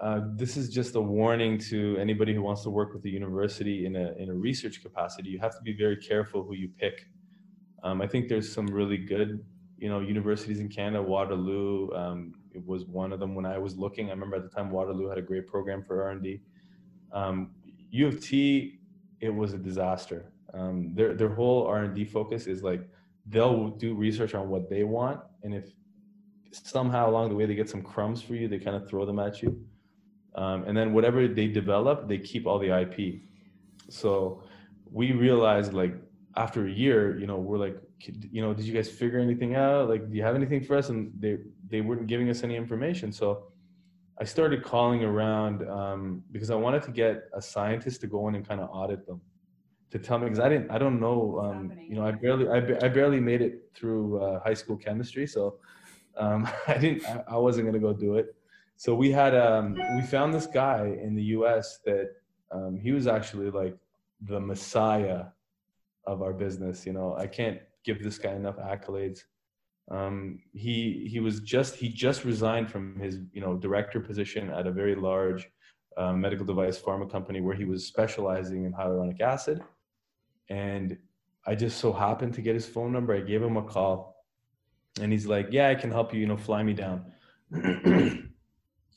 Uh, 0.00 0.20
this 0.34 0.56
is 0.56 0.68
just 0.68 0.94
a 0.94 1.00
warning 1.00 1.58
to 1.58 1.96
anybody 1.98 2.34
who 2.34 2.42
wants 2.42 2.62
to 2.62 2.70
work 2.70 2.92
with 2.92 3.02
the 3.02 3.10
university 3.10 3.86
in 3.86 3.96
a, 3.96 4.12
in 4.18 4.28
a 4.28 4.34
research 4.34 4.82
capacity. 4.82 5.30
You 5.30 5.38
have 5.38 5.56
to 5.56 5.62
be 5.62 5.72
very 5.72 5.96
careful 5.96 6.42
who 6.42 6.54
you 6.54 6.68
pick. 6.68 7.08
Um, 7.82 8.02
I 8.02 8.06
think 8.06 8.28
there's 8.28 8.52
some 8.52 8.66
really 8.66 8.98
good 8.98 9.44
you 9.78 9.88
know 9.88 10.00
universities 10.00 10.60
in 10.60 10.68
Canada. 10.68 11.02
Waterloo 11.02 11.90
um, 11.94 12.34
it 12.52 12.66
was 12.66 12.84
one 12.86 13.12
of 13.12 13.20
them 13.20 13.34
when 13.34 13.46
I 13.46 13.58
was 13.58 13.76
looking. 13.76 14.08
I 14.08 14.12
remember 14.12 14.36
at 14.36 14.42
the 14.42 14.48
time 14.48 14.70
Waterloo 14.70 15.08
had 15.08 15.18
a 15.18 15.22
great 15.22 15.46
program 15.46 15.82
for 15.82 16.02
R 16.02 16.10
and 16.10 16.22
D. 16.22 16.40
Um, 17.12 17.50
U 17.90 18.06
of 18.08 18.20
T, 18.20 18.80
it 19.20 19.30
was 19.30 19.52
a 19.52 19.58
disaster. 19.58 20.32
Um, 20.54 20.94
their 20.94 21.14
their 21.14 21.28
whole 21.28 21.66
R 21.66 21.84
and 21.84 21.94
D 21.94 22.04
focus 22.04 22.46
is 22.46 22.62
like 22.62 22.88
they'll 23.26 23.68
do 23.68 23.94
research 23.94 24.34
on 24.34 24.48
what 24.48 24.70
they 24.70 24.84
want, 24.84 25.20
and 25.42 25.54
if 25.54 25.70
somehow 26.52 27.10
along 27.10 27.28
the 27.28 27.34
way 27.34 27.44
they 27.44 27.54
get 27.54 27.68
some 27.68 27.82
crumbs 27.82 28.22
for 28.22 28.34
you, 28.34 28.48
they 28.48 28.58
kind 28.58 28.76
of 28.76 28.88
throw 28.88 29.04
them 29.04 29.18
at 29.18 29.42
you. 29.42 29.62
Um, 30.36 30.64
and 30.64 30.76
then 30.76 30.92
whatever 30.92 31.26
they 31.26 31.46
develop, 31.46 32.08
they 32.08 32.18
keep 32.18 32.46
all 32.46 32.58
the 32.58 32.78
IP. 32.82 33.22
So 33.88 34.42
we 34.90 35.12
realized 35.12 35.72
like 35.72 35.94
after 36.36 36.66
a 36.66 36.70
year, 36.70 37.18
you 37.18 37.26
know, 37.26 37.36
we're 37.36 37.58
like, 37.58 37.76
you 38.30 38.42
know, 38.42 38.52
did 38.52 38.66
you 38.66 38.74
guys 38.74 38.90
figure 38.90 39.18
anything 39.18 39.54
out? 39.54 39.88
Like, 39.88 40.10
do 40.10 40.16
you 40.16 40.22
have 40.22 40.34
anything 40.34 40.62
for 40.62 40.76
us? 40.76 40.90
And 40.90 41.10
they 41.18 41.38
they 41.68 41.80
weren't 41.80 42.06
giving 42.06 42.28
us 42.28 42.42
any 42.42 42.56
information. 42.56 43.10
So 43.10 43.48
I 44.20 44.24
started 44.24 44.62
calling 44.62 45.02
around 45.02 45.68
um, 45.68 46.22
because 46.32 46.50
I 46.50 46.54
wanted 46.54 46.82
to 46.84 46.90
get 46.90 47.24
a 47.34 47.40
scientist 47.40 48.00
to 48.02 48.06
go 48.06 48.28
in 48.28 48.34
and 48.34 48.46
kind 48.46 48.60
of 48.60 48.68
audit 48.70 49.06
them 49.06 49.20
to 49.90 49.98
tell 49.98 50.18
me 50.18 50.24
because 50.24 50.40
I 50.40 50.48
didn't 50.48 50.70
I 50.70 50.78
don't 50.78 51.00
know 51.00 51.40
um, 51.44 51.72
you 51.78 51.94
know 51.96 52.04
I 52.04 52.12
barely 52.12 52.48
I, 52.48 52.56
I 52.84 52.88
barely 52.88 53.20
made 53.20 53.40
it 53.40 53.70
through 53.74 54.22
uh, 54.22 54.40
high 54.40 54.54
school 54.54 54.76
chemistry 54.76 55.26
so 55.26 55.56
um, 56.16 56.48
I 56.66 56.78
didn't 56.78 57.04
I, 57.06 57.24
I, 57.28 57.36
wasn't 57.36 57.66
gonna 57.66 57.78
go 57.78 57.92
do 57.92 58.16
it 58.16 58.34
so 58.76 58.94
we 58.94 59.10
had 59.10 59.34
um, 59.34 59.74
we 59.96 60.02
found 60.02 60.34
this 60.34 60.46
guy 60.46 60.96
in 61.02 61.14
the 61.14 61.22
U.S. 61.38 61.78
that 61.84 62.10
um, 62.52 62.78
he 62.78 62.92
was 62.92 63.06
actually 63.06 63.50
like 63.50 63.76
the 64.22 64.40
messiah 64.40 65.24
of 66.06 66.22
our 66.22 66.32
business 66.32 66.86
you 66.86 66.92
know 66.92 67.14
I 67.16 67.26
can't 67.26 67.60
give 67.86 68.02
this 68.02 68.18
guy 68.18 68.32
enough 68.32 68.58
accolades. 68.58 69.20
Um, 69.90 70.40
he 70.52 71.08
he 71.08 71.20
was 71.20 71.40
just 71.40 71.76
he 71.76 71.88
just 71.88 72.24
resigned 72.24 72.70
from 72.70 72.98
his 72.98 73.20
you 73.32 73.40
know 73.40 73.56
director 73.56 74.00
position 74.00 74.50
at 74.50 74.66
a 74.66 74.72
very 74.72 74.96
large 74.96 75.48
uh, 75.96 76.12
medical 76.12 76.44
device 76.44 76.78
pharma 76.78 77.10
company 77.10 77.40
where 77.40 77.54
he 77.54 77.64
was 77.64 77.86
specializing 77.86 78.64
in 78.64 78.72
hyaluronic 78.72 79.20
acid, 79.20 79.62
and 80.50 80.98
I 81.46 81.54
just 81.54 81.78
so 81.78 81.92
happened 81.92 82.34
to 82.34 82.42
get 82.42 82.54
his 82.54 82.66
phone 82.66 82.92
number. 82.92 83.14
I 83.14 83.20
gave 83.20 83.42
him 83.42 83.56
a 83.56 83.62
call, 83.62 84.24
and 85.00 85.12
he's 85.12 85.26
like, 85.26 85.48
"Yeah, 85.52 85.68
I 85.68 85.76
can 85.76 85.92
help 85.92 86.12
you. 86.12 86.20
You 86.20 86.26
know, 86.26 86.36
fly 86.36 86.64
me 86.64 86.74
down." 86.74 87.12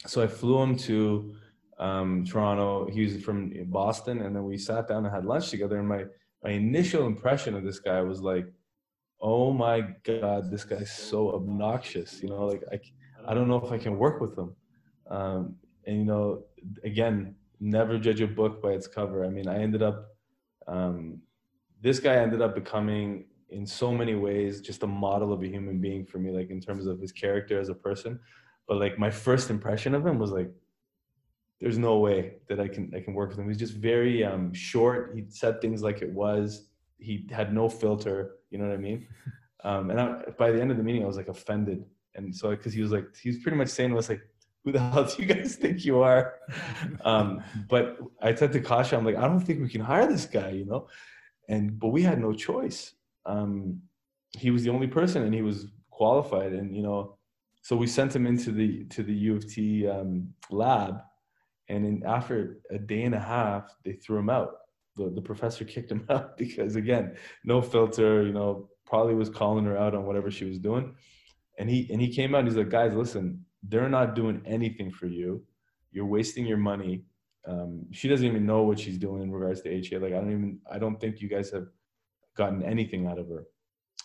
so 0.06 0.22
I 0.22 0.28
flew 0.28 0.62
him 0.62 0.76
to 0.78 1.36
um, 1.78 2.26
Toronto. 2.26 2.90
He 2.90 3.04
was 3.04 3.22
from 3.24 3.54
Boston, 3.68 4.22
and 4.22 4.36
then 4.36 4.44
we 4.44 4.58
sat 4.58 4.88
down 4.88 5.06
and 5.06 5.14
had 5.14 5.26
lunch 5.26 5.50
together. 5.50 5.78
And 5.80 5.88
my 5.88 6.06
my 6.44 6.52
initial 6.52 7.06
impression 7.06 7.56
of 7.56 7.64
this 7.64 7.80
guy 7.80 8.02
was 8.02 8.22
like 8.22 8.48
oh 9.22 9.52
my 9.52 9.82
god 10.04 10.50
this 10.50 10.64
guy's 10.64 10.92
so 10.92 11.36
obnoxious 11.36 12.22
you 12.24 12.30
know 12.30 12.46
like 12.46 12.64
i, 12.72 12.80
I 13.28 13.34
don't 13.34 13.48
know 13.48 13.62
if 13.64 13.72
i 13.72 13.78
can 13.78 13.98
work 13.98 14.22
with 14.22 14.38
him 14.38 14.56
um, 15.10 15.56
and 15.86 15.98
you 15.98 16.06
know 16.06 16.44
again 16.84 17.36
never 17.60 17.98
judge 17.98 18.22
a 18.22 18.28
book 18.28 18.62
by 18.62 18.70
its 18.72 18.88
cover 18.88 19.26
i 19.26 19.30
mean 19.30 19.48
i 19.48 19.60
ended 19.60 19.82
up 19.82 20.08
um, 20.68 21.20
this 21.82 22.00
guy 22.00 22.16
ended 22.16 22.42
up 22.42 22.54
becoming 22.56 23.26
in 23.50 23.66
so 23.66 23.92
many 23.92 24.16
ways 24.16 24.62
just 24.62 24.84
a 24.84 24.88
model 24.88 25.34
of 25.34 25.42
a 25.42 25.48
human 25.48 25.80
being 25.80 26.06
for 26.06 26.20
me 26.20 26.32
like 26.32 26.50
in 26.50 26.62
terms 26.62 26.86
of 26.86 27.00
his 27.00 27.12
character 27.12 27.60
as 27.60 27.70
a 27.70 27.74
person 27.74 28.20
but 28.69 28.77
like 28.77 28.97
my 28.97 29.10
first 29.10 29.49
impression 29.49 29.93
of 29.93 30.05
him 30.05 30.17
was 30.17 30.32
like 30.32 30.49
there's 31.60 31.77
no 31.77 31.97
way 31.97 32.36
that 32.47 32.60
i 32.62 32.67
can 32.69 32.89
i 32.95 33.01
can 33.01 33.13
work 33.13 33.29
with 33.29 33.39
him 33.39 33.49
he's 33.49 33.58
just 33.58 33.73
very 33.73 34.23
um, 34.23 34.53
short 34.53 35.12
he 35.13 35.25
said 35.27 35.60
things 35.60 35.82
like 35.84 36.01
it 36.01 36.12
was 36.13 36.69
he 36.99 37.25
had 37.32 37.53
no 37.53 37.69
filter. 37.69 38.36
You 38.51 38.60
know 38.60 38.67
what 38.67 38.73
I 38.73 38.77
mean? 38.77 39.08
Um, 39.62 39.89
and 39.89 39.99
I, 39.99 40.21
by 40.38 40.51
the 40.51 40.62
end 40.62 40.71
of 40.71 40.77
the 40.77 40.84
meeting, 40.84 41.03
I 41.03 41.05
was 41.05 41.17
like 41.17 41.27
offended, 41.27 41.84
and 42.15 42.34
so 42.34 42.51
because 42.51 42.71
he 42.71 42.82
was 42.82 42.93
like, 42.93 43.13
he 43.21 43.27
was 43.27 43.39
pretty 43.39 43.58
much 43.58 43.67
saying 43.67 43.93
was 43.93 44.08
like, 44.08 44.21
"Who 44.63 44.71
the 44.71 44.79
hell 44.91 45.03
do 45.03 45.21
you 45.21 45.25
guys 45.25 45.58
think 45.58 45.84
you 45.84 45.99
are?" 45.99 46.36
Um, 47.03 47.43
but 47.67 47.97
I 48.21 48.34
said 48.34 48.53
to 48.53 48.62
Kasha, 48.62 48.95
I'm 48.95 49.03
like, 49.03 49.17
I 49.17 49.27
don't 49.27 49.41
think 49.41 49.60
we 49.60 49.67
can 49.67 49.82
hire 49.82 50.08
this 50.08 50.25
guy, 50.25 50.51
you 50.51 50.63
know. 50.63 50.88
And 51.49 51.77
but 51.77 51.89
we 51.89 52.03
had 52.03 52.21
no 52.21 52.32
choice. 52.32 52.93
Um, 53.25 53.82
he 54.32 54.49
was 54.49 54.63
the 54.63 54.69
only 54.69 54.88
person, 54.88 55.23
and 55.23 55.34
he 55.34 55.41
was 55.41 55.67
qualified, 55.89 56.53
and 56.53 56.73
you 56.73 56.82
know, 56.82 57.17
so 57.69 57.75
we 57.75 57.88
sent 57.88 58.15
him 58.15 58.25
into 58.25 58.51
the 58.51 58.86
to 58.86 59.03
the 59.03 59.13
U 59.13 59.36
of 59.36 59.47
T 59.47 59.88
um, 59.88 60.34
lab, 60.49 61.01
and 61.67 61.86
in, 61.86 62.03
after 62.05 62.62
a 62.71 62.79
day 62.79 63.03
and 63.03 63.15
a 63.15 63.19
half, 63.19 63.75
they 63.84 63.93
threw 63.93 64.17
him 64.17 64.29
out 64.29 64.51
the, 64.99 65.10
the 65.10 65.21
professor 65.21 65.65
kicked 65.65 65.91
him 65.91 66.05
out 66.10 66.38
because 66.38 66.75
again, 66.75 67.15
no 67.43 67.62
filter, 67.62 68.23
you 68.23 68.34
know, 68.34 68.69
probably 68.86 69.15
was 69.15 69.29
calling 69.29 69.65
her 69.65 69.77
out 69.77 69.95
on 69.95 70.05
whatever 70.05 70.29
she 70.29 70.45
was 70.45 70.60
doing. 70.60 70.95
And 71.58 71.69
he 71.69 71.88
and 71.91 72.01
he 72.01 72.13
came 72.13 72.36
out 72.36 72.45
he's 72.45 72.55
like, 72.55 72.69
guys, 72.69 72.93
listen, 72.93 73.45
they're 73.63 73.89
not 73.89 74.15
doing 74.15 74.41
anything 74.45 74.91
for 74.91 75.08
you. 75.08 75.43
You're 75.91 76.05
wasting 76.05 76.45
your 76.45 76.58
money. 76.58 77.03
Um, 77.47 77.86
she 77.91 78.08
doesn't 78.08 78.25
even 78.25 78.45
know 78.45 78.63
what 78.63 78.79
she's 78.79 78.97
doing 78.97 79.23
in 79.23 79.32
regards 79.32 79.62
to 79.62 79.69
HA. 79.69 79.97
Like 79.97 80.13
I 80.13 80.17
don't 80.17 80.32
even 80.32 80.60
I 80.71 80.77
don't 80.77 80.99
think 80.99 81.21
you 81.21 81.29
guys 81.29 81.49
have 81.51 81.67
gotten 82.36 82.63
anything 82.63 83.08
out 83.08 83.19
of 83.19 83.27
her. 83.29 83.45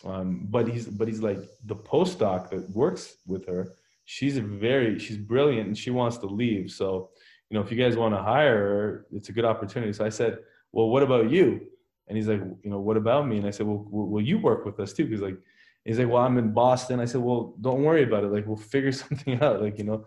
Um, 0.05 0.47
but 0.49 0.67
he's 0.67 0.87
but 0.87 1.07
he's 1.07 1.21
like 1.21 1.39
the 1.65 1.75
postdoc 1.75 2.49
that 2.51 2.69
works 2.69 3.17
with 3.25 3.47
her. 3.47 3.73
She's 4.05 4.37
very 4.37 4.99
she's 4.99 5.17
brilliant 5.17 5.67
and 5.67 5.77
she 5.77 5.89
wants 5.89 6.17
to 6.19 6.27
leave. 6.27 6.71
So 6.71 7.09
you 7.49 7.55
know 7.55 7.63
if 7.63 7.71
you 7.71 7.77
guys 7.77 7.97
want 7.97 8.13
to 8.13 8.21
hire 8.21 8.57
her, 8.57 9.05
it's 9.11 9.29
a 9.29 9.31
good 9.31 9.45
opportunity. 9.45 9.93
So 9.93 10.05
I 10.05 10.09
said 10.09 10.39
well, 10.75 10.89
what 10.89 11.03
about 11.03 11.31
you? 11.31 11.61
And 12.07 12.17
he's 12.17 12.27
like, 12.27 12.41
you 12.63 12.69
know, 12.69 12.79
what 12.79 12.97
about 12.97 13.27
me? 13.27 13.37
And 13.37 13.47
I 13.47 13.49
said, 13.49 13.65
well, 13.65 13.87
will 13.89 14.21
you 14.21 14.37
work 14.37 14.65
with 14.65 14.79
us 14.81 14.91
too? 14.91 15.05
He's 15.07 15.21
like, 15.21 15.37
he's 15.85 15.97
like, 15.97 16.09
well, 16.09 16.21
I'm 16.21 16.37
in 16.37 16.51
Boston. 16.51 16.99
I 16.99 17.05
said, 17.05 17.21
well, 17.21 17.55
don't 17.61 17.81
worry 17.81 18.03
about 18.03 18.25
it. 18.25 18.31
Like, 18.31 18.45
we'll 18.45 18.57
figure 18.57 18.91
something 19.03 19.41
out. 19.41 19.61
Like, 19.61 19.79
you 19.79 19.85
know, 19.85 20.05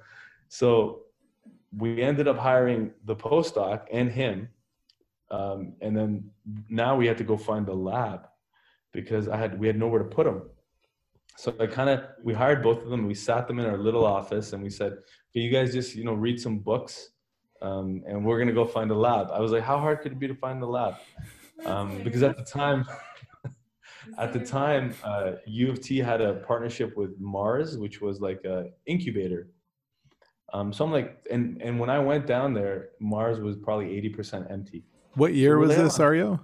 so 0.49 1.05
we 1.77 2.03
ended 2.03 2.29
up 2.29 2.37
hiring 2.37 2.93
the 3.07 3.17
postdoc 3.17 3.87
and 3.91 4.13
him. 4.13 4.51
Um, 5.31 5.73
and 5.81 5.97
then 5.97 6.31
now 6.69 6.95
we 6.97 7.07
had 7.07 7.19
to 7.19 7.25
go 7.25 7.39
find 7.39 7.67
the 7.67 7.75
lab 7.75 8.29
because 8.93 9.29
I 9.29 9.37
had, 9.37 9.59
we 9.59 9.67
had 9.67 9.79
nowhere 9.79 10.03
to 10.03 10.09
put 10.09 10.25
them. 10.25 10.43
So 11.37 11.55
I 11.61 11.67
kind 11.67 11.89
of, 11.89 12.05
we 12.25 12.35
hired 12.35 12.63
both 12.63 12.83
of 12.83 12.91
them. 12.91 13.07
We 13.07 13.15
sat 13.15 13.47
them 13.47 13.59
in 13.59 13.67
our 13.67 13.79
little 13.79 14.05
office 14.05 14.53
and 14.53 14.63
we 14.63 14.71
said, 14.71 14.99
can 15.33 15.43
you 15.43 15.51
guys 15.51 15.73
just, 15.73 15.95
you 15.95 16.05
know, 16.05 16.15
read 16.15 16.41
some 16.41 16.59
books 16.59 17.11
um, 17.63 18.03
and 18.07 18.25
we're 18.25 18.39
gonna 18.39 18.53
go 18.53 18.65
find 18.65 18.91
a 18.91 18.95
lab. 18.95 19.31
I 19.33 19.41
was 19.41 19.53
like, 19.53 19.63
how 19.63 19.79
hard 19.79 20.01
could 20.01 20.13
it 20.13 20.19
be 20.19 20.29
to 20.29 20.35
find 20.35 20.63
a 20.63 20.67
lab? 20.67 20.95
Um, 21.65 22.01
because 22.05 22.23
at 22.23 22.37
the 22.37 22.45
time, 22.45 22.85
at 24.19 24.33
the 24.33 24.39
time, 24.39 24.95
uh, 25.03 25.33
U 25.47 25.71
of 25.71 25.81
T 25.81 25.99
had 25.99 26.21
a 26.21 26.35
partnership 26.35 26.97
with 26.97 27.19
Mars, 27.19 27.77
which 27.77 28.01
was 28.01 28.21
like 28.21 28.45
a 28.45 28.67
incubator. 28.87 29.49
Um, 30.53 30.73
so 30.73 30.85
I'm 30.85 30.93
like, 30.93 31.19
and 31.31 31.61
and 31.61 31.79
when 31.79 31.91
I 31.91 31.99
went 31.99 32.27
down 32.27 32.55
there, 32.55 32.91
Mars 33.01 33.41
was 33.41 33.57
probably 33.57 33.87
80% 34.01 34.51
empty. 34.51 34.85
What 35.15 35.35
year 35.35 35.57
so 35.57 35.61
was 35.61 35.77
this, 35.77 35.99
Ario? 35.99 36.41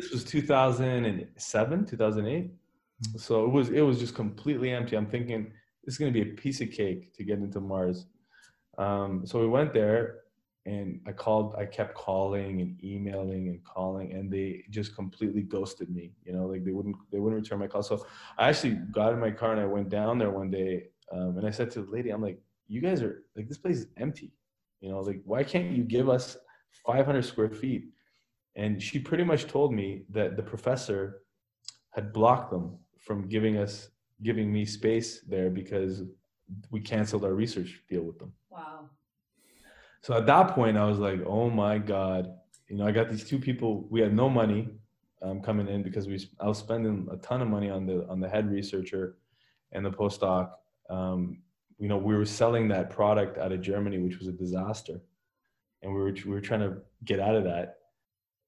This 0.00 0.12
was 0.12 0.24
2007, 0.24 1.84
2008. 1.84 2.44
Mm-hmm. 2.44 3.18
So 3.18 3.44
it 3.44 3.50
was 3.50 3.68
it 3.68 3.82
was 3.82 3.98
just 3.98 4.14
completely 4.14 4.70
empty. 4.70 4.96
I'm 4.96 5.06
thinking 5.06 5.52
this 5.84 5.94
is 5.94 5.98
going 5.98 6.10
to 6.10 6.24
be 6.24 6.30
a 6.30 6.34
piece 6.34 6.62
of 6.62 6.70
cake 6.70 7.12
to 7.16 7.22
get 7.22 7.38
into 7.38 7.60
Mars. 7.60 8.06
Um, 8.78 9.26
so 9.26 9.40
we 9.40 9.46
went 9.46 9.74
there, 9.74 10.20
and 10.64 11.00
I 11.06 11.12
called. 11.12 11.54
I 11.58 11.66
kept 11.66 11.94
calling 11.94 12.62
and 12.62 12.82
emailing 12.82 13.48
and 13.48 13.62
calling, 13.62 14.14
and 14.14 14.32
they 14.32 14.64
just 14.70 14.94
completely 14.96 15.42
ghosted 15.42 15.90
me. 15.90 16.12
You 16.24 16.32
know, 16.32 16.46
like 16.46 16.64
they 16.64 16.72
wouldn't 16.72 16.96
they 17.12 17.18
wouldn't 17.18 17.42
return 17.42 17.58
my 17.58 17.66
call. 17.66 17.82
So 17.82 18.06
I 18.38 18.48
actually 18.48 18.76
got 18.92 19.12
in 19.12 19.20
my 19.20 19.30
car 19.30 19.52
and 19.52 19.60
I 19.60 19.66
went 19.66 19.90
down 19.90 20.16
there 20.16 20.30
one 20.30 20.50
day, 20.50 20.84
um, 21.12 21.36
and 21.36 21.46
I 21.46 21.50
said 21.50 21.70
to 21.72 21.82
the 21.82 21.90
lady, 21.90 22.08
"I'm 22.08 22.22
like, 22.22 22.40
you 22.68 22.80
guys 22.80 23.02
are 23.02 23.22
like 23.36 23.48
this 23.48 23.58
place 23.58 23.80
is 23.80 23.88
empty. 23.98 24.32
You 24.80 24.92
know, 24.92 25.00
like 25.00 25.20
why 25.26 25.44
can't 25.44 25.72
you 25.72 25.84
give 25.84 26.08
us 26.08 26.38
500 26.86 27.22
square 27.22 27.50
feet?" 27.50 27.90
And 28.56 28.82
she 28.82 28.98
pretty 28.98 29.24
much 29.24 29.46
told 29.46 29.72
me 29.72 30.04
that 30.10 30.36
the 30.36 30.42
professor 30.42 31.22
had 31.90 32.12
blocked 32.12 32.50
them 32.50 32.78
from 32.98 33.28
giving 33.28 33.56
us 33.56 33.90
giving 34.22 34.52
me 34.52 34.64
space 34.64 35.20
there 35.22 35.50
because 35.50 36.02
we 36.70 36.80
canceled 36.80 37.24
our 37.24 37.32
research 37.32 37.82
deal 37.88 38.02
with 38.02 38.18
them. 38.18 38.32
Wow. 38.50 38.90
So 40.02 40.14
at 40.14 40.26
that 40.26 40.54
point, 40.54 40.76
I 40.76 40.84
was 40.84 40.98
like, 40.98 41.20
oh 41.26 41.50
my 41.50 41.78
God, 41.78 42.32
you 42.68 42.76
know, 42.76 42.86
I 42.86 42.92
got 42.92 43.08
these 43.08 43.24
two 43.24 43.38
people, 43.38 43.86
we 43.90 44.00
had 44.00 44.14
no 44.14 44.28
money 44.28 44.68
um, 45.22 45.40
coming 45.40 45.68
in 45.68 45.82
because 45.82 46.06
we, 46.06 46.18
I 46.40 46.46
was 46.46 46.58
spending 46.58 47.08
a 47.10 47.16
ton 47.18 47.42
of 47.42 47.48
money 47.48 47.70
on 47.70 47.86
the, 47.86 48.06
on 48.08 48.20
the 48.20 48.28
head 48.28 48.50
researcher 48.50 49.16
and 49.72 49.84
the 49.84 49.90
postdoc. 49.90 50.50
Um, 50.88 51.42
you 51.78 51.88
know, 51.88 51.98
we 51.98 52.14
were 52.14 52.24
selling 52.24 52.68
that 52.68 52.90
product 52.90 53.38
out 53.38 53.52
of 53.52 53.60
Germany, 53.60 53.98
which 53.98 54.18
was 54.18 54.28
a 54.28 54.32
disaster. 54.32 55.00
And 55.82 55.94
we 55.94 56.00
were, 56.00 56.12
we 56.12 56.30
were 56.30 56.40
trying 56.40 56.60
to 56.60 56.76
get 57.04 57.20
out 57.20 57.34
of 57.34 57.44
that. 57.44 57.79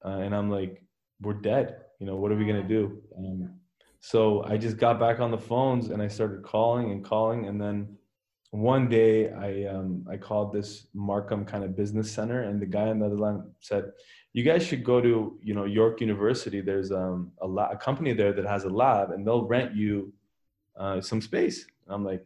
Uh, 0.05 0.19
and 0.19 0.35
I'm 0.35 0.49
like, 0.49 0.83
we're 1.21 1.33
dead. 1.33 1.77
You 1.99 2.07
know, 2.07 2.15
what 2.15 2.31
are 2.31 2.35
we 2.35 2.45
to 2.45 2.63
do? 2.63 3.01
Um, 3.17 3.53
so 3.99 4.43
I 4.43 4.57
just 4.57 4.77
got 4.77 4.99
back 4.99 5.19
on 5.19 5.31
the 5.31 5.37
phones 5.37 5.89
and 5.89 6.01
I 6.01 6.07
started 6.09 6.43
calling 6.43 6.91
and 6.91 7.03
calling. 7.03 7.47
And 7.47 7.61
then 7.61 7.97
one 8.51 8.89
day 8.89 9.31
I, 9.31 9.73
um, 9.73 10.05
I 10.11 10.17
called 10.17 10.53
this 10.53 10.87
Markham 10.93 11.45
kind 11.45 11.63
of 11.63 11.75
business 11.77 12.11
center 12.11 12.43
and 12.43 12.61
the 12.61 12.65
guy 12.65 12.89
on 12.89 12.99
the 12.99 13.05
other 13.05 13.15
line 13.17 13.43
said, 13.61 13.91
you 14.33 14.43
guys 14.43 14.65
should 14.65 14.83
go 14.83 14.99
to, 14.99 15.39
you 15.41 15.53
know, 15.53 15.65
York 15.65 16.01
University. 16.01 16.59
There's 16.59 16.91
um, 16.91 17.31
a, 17.41 17.47
la- 17.47 17.69
a 17.69 17.77
company 17.77 18.13
there 18.13 18.33
that 18.33 18.45
has 18.45 18.65
a 18.65 18.69
lab 18.69 19.11
and 19.11 19.25
they'll 19.25 19.45
rent 19.45 19.73
you 19.73 20.11
uh, 20.77 20.99
some 20.99 21.21
space. 21.21 21.65
I'm 21.87 22.03
like, 22.03 22.25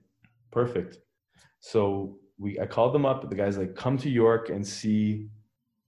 perfect. 0.51 0.97
So 1.59 2.17
we, 2.39 2.59
I 2.59 2.65
called 2.65 2.93
them 2.93 3.05
up. 3.05 3.29
The 3.29 3.35
guy's 3.35 3.57
like, 3.57 3.75
come 3.75 3.97
to 3.99 4.09
York 4.09 4.49
and 4.49 4.65
see 4.65 5.27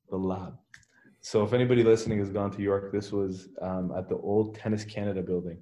the 0.10 0.18
lab. 0.18 0.56
So 1.22 1.44
if 1.44 1.54
anybody 1.54 1.84
listening 1.84 2.20
has 2.20 2.30
gone 2.30 2.52
to 2.52 2.62
York, 2.62 2.92
this 2.92 3.12
was 3.12 3.50
um, 3.62 3.92
at 3.98 4.08
the 4.08 4.16
old 4.16 4.56
Tennis 4.56 4.86
Canada 4.86 5.22
building 5.22 5.62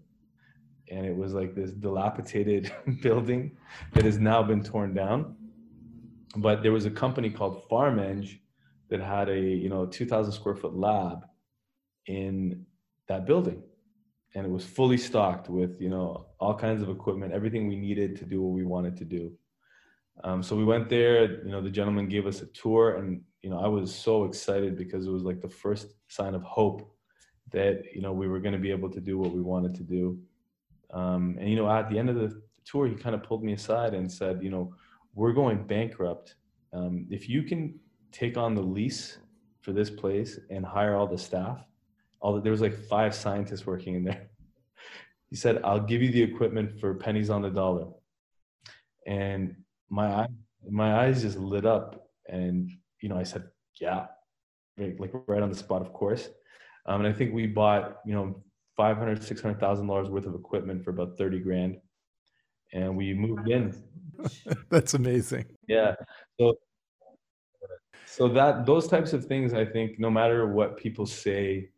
and 0.89 1.05
it 1.05 1.15
was 1.15 1.33
like 1.33 1.55
this 1.55 1.71
dilapidated 1.71 2.71
building 3.01 3.51
that 3.93 4.05
has 4.05 4.19
now 4.19 4.41
been 4.43 4.63
torn 4.63 4.93
down. 4.93 5.35
But 6.35 6.63
there 6.63 6.71
was 6.71 6.85
a 6.85 6.91
company 6.91 7.29
called 7.29 7.67
PharmEng 7.69 8.39
that 8.89 9.01
had 9.01 9.29
a 9.29 9.39
you 9.39 9.69
know 9.69 9.85
2,000 9.85 10.31
square 10.31 10.55
foot 10.55 10.75
lab 10.75 11.25
in 12.05 12.65
that 13.07 13.25
building, 13.25 13.61
and 14.35 14.45
it 14.45 14.49
was 14.49 14.65
fully 14.65 14.97
stocked 14.97 15.49
with 15.49 15.81
you 15.81 15.89
know 15.89 16.27
all 16.39 16.55
kinds 16.55 16.81
of 16.81 16.89
equipment, 16.89 17.33
everything 17.33 17.67
we 17.67 17.75
needed 17.75 18.15
to 18.17 18.25
do 18.25 18.41
what 18.41 18.53
we 18.53 18.63
wanted 18.63 18.95
to 18.97 19.05
do. 19.05 19.31
Um, 20.23 20.41
so 20.41 20.55
we 20.55 20.63
went 20.63 20.89
there. 20.89 21.43
You 21.45 21.51
know, 21.51 21.61
the 21.61 21.69
gentleman 21.69 22.07
gave 22.07 22.25
us 22.25 22.41
a 22.41 22.47
tour, 22.47 22.95
and 22.97 23.21
you 23.41 23.49
know 23.49 23.59
I 23.59 23.67
was 23.67 23.93
so 23.93 24.25
excited 24.25 24.77
because 24.77 25.05
it 25.05 25.11
was 25.11 25.23
like 25.23 25.41
the 25.41 25.49
first 25.49 25.93
sign 26.07 26.35
of 26.35 26.43
hope 26.43 26.93
that 27.51 27.83
you 27.93 28.01
know 28.01 28.13
we 28.13 28.27
were 28.27 28.39
going 28.39 28.53
to 28.53 28.59
be 28.59 28.71
able 28.71 28.89
to 28.89 28.99
do 28.99 29.17
what 29.17 29.31
we 29.31 29.41
wanted 29.41 29.75
to 29.75 29.83
do. 29.83 30.19
Um, 30.91 31.37
and 31.39 31.49
you 31.49 31.55
know, 31.55 31.69
at 31.69 31.89
the 31.89 31.99
end 31.99 32.09
of 32.09 32.15
the 32.15 32.41
tour, 32.65 32.87
he 32.87 32.95
kind 32.95 33.15
of 33.15 33.23
pulled 33.23 33.43
me 33.43 33.53
aside 33.53 33.93
and 33.93 34.11
said, 34.11 34.41
you 34.41 34.49
know, 34.49 34.73
we're 35.13 35.33
going 35.33 35.65
bankrupt. 35.65 36.35
Um, 36.73 37.07
if 37.09 37.29
you 37.29 37.43
can 37.43 37.79
take 38.11 38.37
on 38.37 38.55
the 38.55 38.61
lease 38.61 39.17
for 39.61 39.71
this 39.73 39.89
place 39.89 40.39
and 40.49 40.65
hire 40.65 40.95
all 40.95 41.07
the 41.07 41.17
staff, 41.17 41.63
all 42.19 42.35
the, 42.35 42.41
there 42.41 42.51
was 42.51 42.61
like 42.61 42.77
five 42.87 43.13
scientists 43.13 43.65
working 43.65 43.95
in 43.95 44.03
there. 44.03 44.27
He 45.29 45.35
said, 45.35 45.59
"I'll 45.65 45.81
give 45.81 46.01
you 46.01 46.09
the 46.09 46.23
equipment 46.23 46.79
for 46.79 46.93
pennies 46.93 47.29
on 47.29 47.41
the 47.41 47.49
dollar." 47.49 47.87
And 49.05 49.57
my 49.89 50.07
eye, 50.07 50.27
my 50.69 51.05
eyes 51.05 51.21
just 51.21 51.37
lit 51.37 51.65
up, 51.65 52.09
and 52.27 52.69
you 53.01 53.09
know, 53.09 53.17
I 53.17 53.23
said, 53.23 53.43
"Yeah," 53.79 54.07
like 54.77 55.11
right 55.27 55.41
on 55.41 55.49
the 55.49 55.55
spot, 55.55 55.81
of 55.81 55.93
course. 55.93 56.29
Um, 56.85 57.03
and 57.03 57.13
I 57.13 57.17
think 57.17 57.33
we 57.33 57.47
bought, 57.47 57.97
you 58.05 58.13
know, 58.13 58.43
500 58.77 59.23
600000 59.23 59.87
dollars 59.87 60.09
worth 60.09 60.25
of 60.25 60.35
equipment 60.35 60.83
for 60.83 60.91
about 60.91 61.17
30 61.17 61.39
grand. 61.39 61.77
And 62.73 62.95
we 62.95 63.13
moved 63.13 63.49
in. 63.49 63.75
That's 64.69 64.93
amazing. 64.93 65.45
Yeah. 65.67 65.95
So 66.39 66.57
so 68.05 68.27
that 68.29 68.65
those 68.65 68.87
types 68.87 69.13
of 69.13 69.25
things 69.25 69.53
i 69.53 69.63
think 69.63 69.99
no 69.99 70.09
matter 70.09 70.47
what 70.47 70.77
people 70.77 71.05
say 71.05 71.69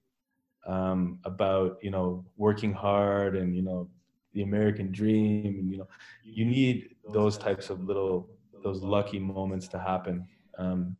um, 0.67 1.19
about 1.25 1.77
you 1.81 1.89
know 1.89 2.23
working 2.37 2.71
hard 2.71 3.35
and 3.35 3.55
you 3.55 3.63
know 3.63 3.89
the 4.33 4.41
american 4.41 4.91
dream 4.91 5.57
and 5.59 5.71
you 5.71 5.77
know 5.77 5.87
you 6.23 6.45
need 6.45 6.95
those 7.11 7.37
types 7.37 7.69
of 7.69 7.83
little 7.83 8.29
those 8.63 8.81
lucky 8.81 9.19
moments 9.19 9.67
to 9.67 9.79
happen 9.79 10.25
um, 10.57 10.95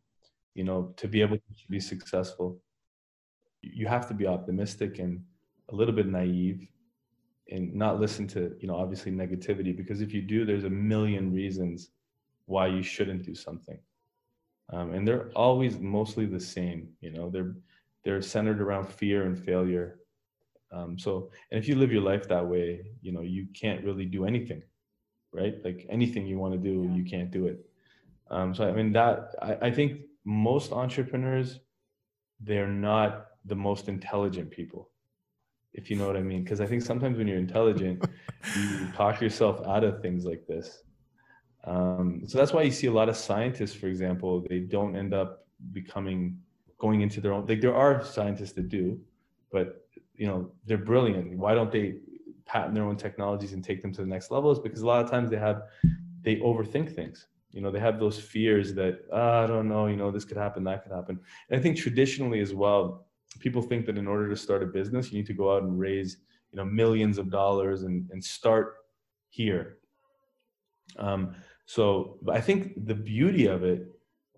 you 0.55 0.63
know 0.63 0.93
to 0.97 1.07
be 1.07 1.21
able 1.21 1.37
to 1.37 1.67
be 1.69 1.79
successful. 1.79 2.59
You 3.61 3.87
have 3.87 4.07
to 4.07 4.13
be 4.13 4.25
optimistic 4.27 4.99
and 4.99 5.21
a 5.71 5.75
little 5.75 5.93
bit 5.93 6.07
naive 6.07 6.67
and 7.49 7.73
not 7.73 7.99
listen 7.99 8.27
to 8.27 8.55
you 8.59 8.67
know 8.67 8.75
obviously 8.75 9.11
negativity 9.11 9.75
because 9.75 10.01
if 10.01 10.13
you 10.13 10.21
do 10.21 10.45
there's 10.45 10.65
a 10.65 10.69
million 10.69 11.33
reasons 11.33 11.91
why 12.45 12.67
you 12.67 12.81
shouldn't 12.81 13.23
do 13.23 13.35
something. 13.35 13.79
Um, 14.71 14.93
and 14.93 15.07
they're 15.07 15.29
always 15.35 15.79
mostly 15.79 16.25
the 16.25 16.39
same 16.39 16.89
you 17.01 17.11
know 17.11 17.29
they're 17.29 17.55
they're 18.03 18.21
centered 18.21 18.61
around 18.61 18.87
fear 18.87 19.25
and 19.25 19.37
failure 19.37 19.99
um, 20.71 20.97
so 20.97 21.29
and 21.51 21.59
if 21.59 21.67
you 21.67 21.75
live 21.75 21.91
your 21.91 22.01
life 22.01 22.27
that 22.27 22.45
way 22.45 22.81
you 23.01 23.11
know 23.11 23.21
you 23.21 23.47
can't 23.53 23.83
really 23.83 24.05
do 24.05 24.25
anything 24.25 24.61
right 25.33 25.55
like 25.63 25.85
anything 25.89 26.25
you 26.25 26.37
want 26.37 26.53
to 26.53 26.59
do 26.59 26.89
you 26.93 27.03
can't 27.03 27.31
do 27.31 27.47
it 27.47 27.59
um, 28.31 28.53
so 28.53 28.67
i 28.67 28.71
mean 28.71 28.91
that 28.91 29.35
I, 29.41 29.67
I 29.67 29.71
think 29.71 30.01
most 30.25 30.71
entrepreneurs 30.71 31.59
they're 32.39 32.67
not 32.67 33.27
the 33.45 33.55
most 33.55 33.87
intelligent 33.87 34.49
people 34.51 34.89
if 35.73 35.89
you 35.89 35.95
know 35.95 36.07
what 36.07 36.17
I 36.17 36.21
mean. 36.21 36.43
Because 36.43 36.61
I 36.61 36.65
think 36.65 36.81
sometimes 36.81 37.17
when 37.17 37.27
you're 37.27 37.37
intelligent, 37.37 38.03
you 38.55 38.87
talk 38.95 39.21
yourself 39.21 39.65
out 39.65 39.83
of 39.83 40.01
things 40.01 40.25
like 40.25 40.45
this. 40.47 40.83
Um, 41.65 42.23
so 42.25 42.37
that's 42.37 42.53
why 42.53 42.63
you 42.63 42.71
see 42.71 42.87
a 42.87 42.91
lot 42.91 43.09
of 43.09 43.17
scientists, 43.17 43.73
for 43.73 43.87
example, 43.87 44.45
they 44.49 44.59
don't 44.59 44.95
end 44.95 45.13
up 45.13 45.45
becoming 45.73 46.39
going 46.77 47.01
into 47.01 47.19
their 47.21 47.33
own. 47.33 47.45
Like 47.45 47.61
there 47.61 47.75
are 47.75 48.03
scientists 48.03 48.53
that 48.53 48.69
do, 48.69 48.99
but 49.51 49.87
you 50.19 50.27
know 50.27 50.51
they're 50.65 50.77
brilliant. 50.77 51.35
Why 51.37 51.55
don't 51.55 51.71
they 51.71 51.95
patent 52.45 52.75
their 52.75 52.83
own 52.83 52.97
technologies 52.97 53.53
and 53.53 53.63
take 53.63 53.81
them 53.81 53.93
to 53.93 54.01
the 54.01 54.07
next 54.07 54.29
levels? 54.29 54.59
Because 54.59 54.81
a 54.81 54.85
lot 54.85 55.03
of 55.03 55.09
times 55.09 55.29
they 55.29 55.37
have 55.37 55.63
they 56.21 56.35
overthink 56.35 56.93
things. 56.93 57.27
You 57.51 57.61
know, 57.61 57.71
they 57.71 57.79
have 57.79 57.99
those 57.99 58.19
fears 58.19 58.73
that 58.75 58.99
oh, 59.11 59.43
I 59.43 59.47
don't 59.47 59.69
know. 59.69 59.87
You 59.87 59.95
know, 59.95 60.11
this 60.11 60.25
could 60.25 60.37
happen, 60.37 60.63
that 60.65 60.83
could 60.83 60.91
happen. 60.91 61.19
And 61.49 61.57
I 61.57 61.63
think 61.63 61.77
traditionally 61.77 62.41
as 62.41 62.53
well, 62.53 63.07
people 63.39 63.61
think 63.61 63.85
that 63.85 63.97
in 63.97 64.07
order 64.07 64.29
to 64.29 64.35
start 64.35 64.61
a 64.61 64.65
business, 64.65 65.09
you 65.09 65.17
need 65.17 65.27
to 65.27 65.33
go 65.33 65.55
out 65.55 65.63
and 65.63 65.79
raise, 65.79 66.17
you 66.51 66.57
know, 66.57 66.65
millions 66.65 67.17
of 67.17 67.31
dollars 67.31 67.83
and, 67.83 68.07
and 68.11 68.21
start 68.21 68.75
here. 69.29 69.77
Um, 70.97 71.33
so 71.65 72.17
I 72.29 72.41
think 72.41 72.85
the 72.85 72.95
beauty 72.95 73.45
of 73.45 73.63
it 73.63 73.87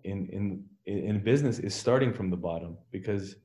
in, 0.04 0.28
in, 0.28 0.64
in 0.86 1.24
business 1.24 1.58
is 1.58 1.74
starting 1.74 2.12
from 2.12 2.30
the 2.30 2.36
bottom 2.36 2.76
because 2.90 3.36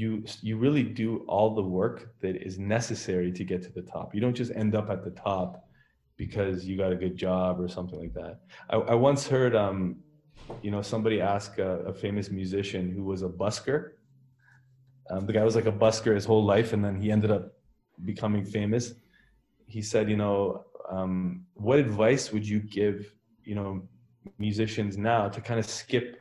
you, 0.00 0.24
you 0.40 0.54
really 0.56 0.82
do 0.82 1.08
all 1.28 1.54
the 1.54 1.66
work 1.80 2.14
that 2.22 2.34
is 2.48 2.58
necessary 2.58 3.30
to 3.38 3.44
get 3.44 3.62
to 3.64 3.72
the 3.78 3.82
top. 3.82 4.14
You 4.14 4.20
don't 4.24 4.38
just 4.42 4.52
end 4.62 4.74
up 4.74 4.88
at 4.94 5.04
the 5.04 5.10
top 5.10 5.50
because 6.16 6.64
you 6.66 6.76
got 6.84 6.92
a 6.92 6.96
good 7.04 7.16
job 7.16 7.60
or 7.60 7.68
something 7.68 7.98
like 7.98 8.14
that. 8.14 8.40
I, 8.70 8.76
I 8.76 8.94
once 8.94 9.28
heard, 9.28 9.54
um, 9.54 9.96
you 10.62 10.70
know, 10.70 10.82
somebody 10.82 11.20
ask 11.20 11.58
a, 11.58 11.72
a 11.92 11.92
famous 11.92 12.30
musician 12.30 12.90
who 12.90 13.04
was 13.04 13.22
a 13.22 13.28
busker 13.28 13.80
um, 15.10 15.26
the 15.26 15.32
guy 15.32 15.44
was 15.44 15.54
like 15.54 15.66
a 15.66 15.72
busker 15.72 16.14
his 16.14 16.24
whole 16.24 16.44
life, 16.44 16.72
and 16.72 16.84
then 16.84 16.96
he 16.96 17.10
ended 17.10 17.30
up 17.30 17.52
becoming 18.04 18.44
famous. 18.44 18.94
He 19.66 19.82
said, 19.82 20.08
you 20.08 20.16
know, 20.16 20.64
um, 20.90 21.44
what 21.54 21.78
advice 21.78 22.32
would 22.32 22.46
you 22.46 22.60
give, 22.60 23.14
you 23.44 23.54
know, 23.54 23.82
musicians 24.38 24.96
now 24.96 25.28
to 25.28 25.40
kind 25.40 25.58
of 25.58 25.66
skip 25.66 26.20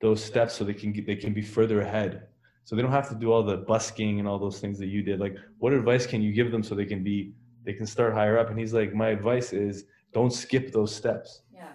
those 0.00 0.22
steps 0.22 0.54
so 0.54 0.64
they 0.64 0.74
can 0.74 0.92
get, 0.92 1.06
they 1.06 1.16
can 1.16 1.32
be 1.32 1.42
further 1.42 1.80
ahead, 1.80 2.27
so 2.68 2.76
they 2.76 2.82
don't 2.82 2.92
have 2.92 3.08
to 3.08 3.14
do 3.14 3.32
all 3.32 3.42
the 3.42 3.56
busking 3.56 4.18
and 4.18 4.28
all 4.28 4.38
those 4.38 4.60
things 4.60 4.78
that 4.78 4.88
you 4.88 5.02
did. 5.02 5.18
Like, 5.18 5.38
what 5.56 5.72
advice 5.72 6.06
can 6.06 6.20
you 6.20 6.34
give 6.34 6.52
them 6.52 6.62
so 6.62 6.74
they 6.74 6.84
can 6.84 7.02
be 7.02 7.32
they 7.64 7.72
can 7.72 7.86
start 7.86 8.12
higher 8.12 8.36
up? 8.38 8.50
And 8.50 8.58
he's 8.58 8.74
like, 8.74 8.92
my 8.92 9.08
advice 9.08 9.54
is 9.54 9.84
don't 10.12 10.30
skip 10.30 10.70
those 10.70 10.94
steps. 10.94 11.40
Yeah. 11.50 11.68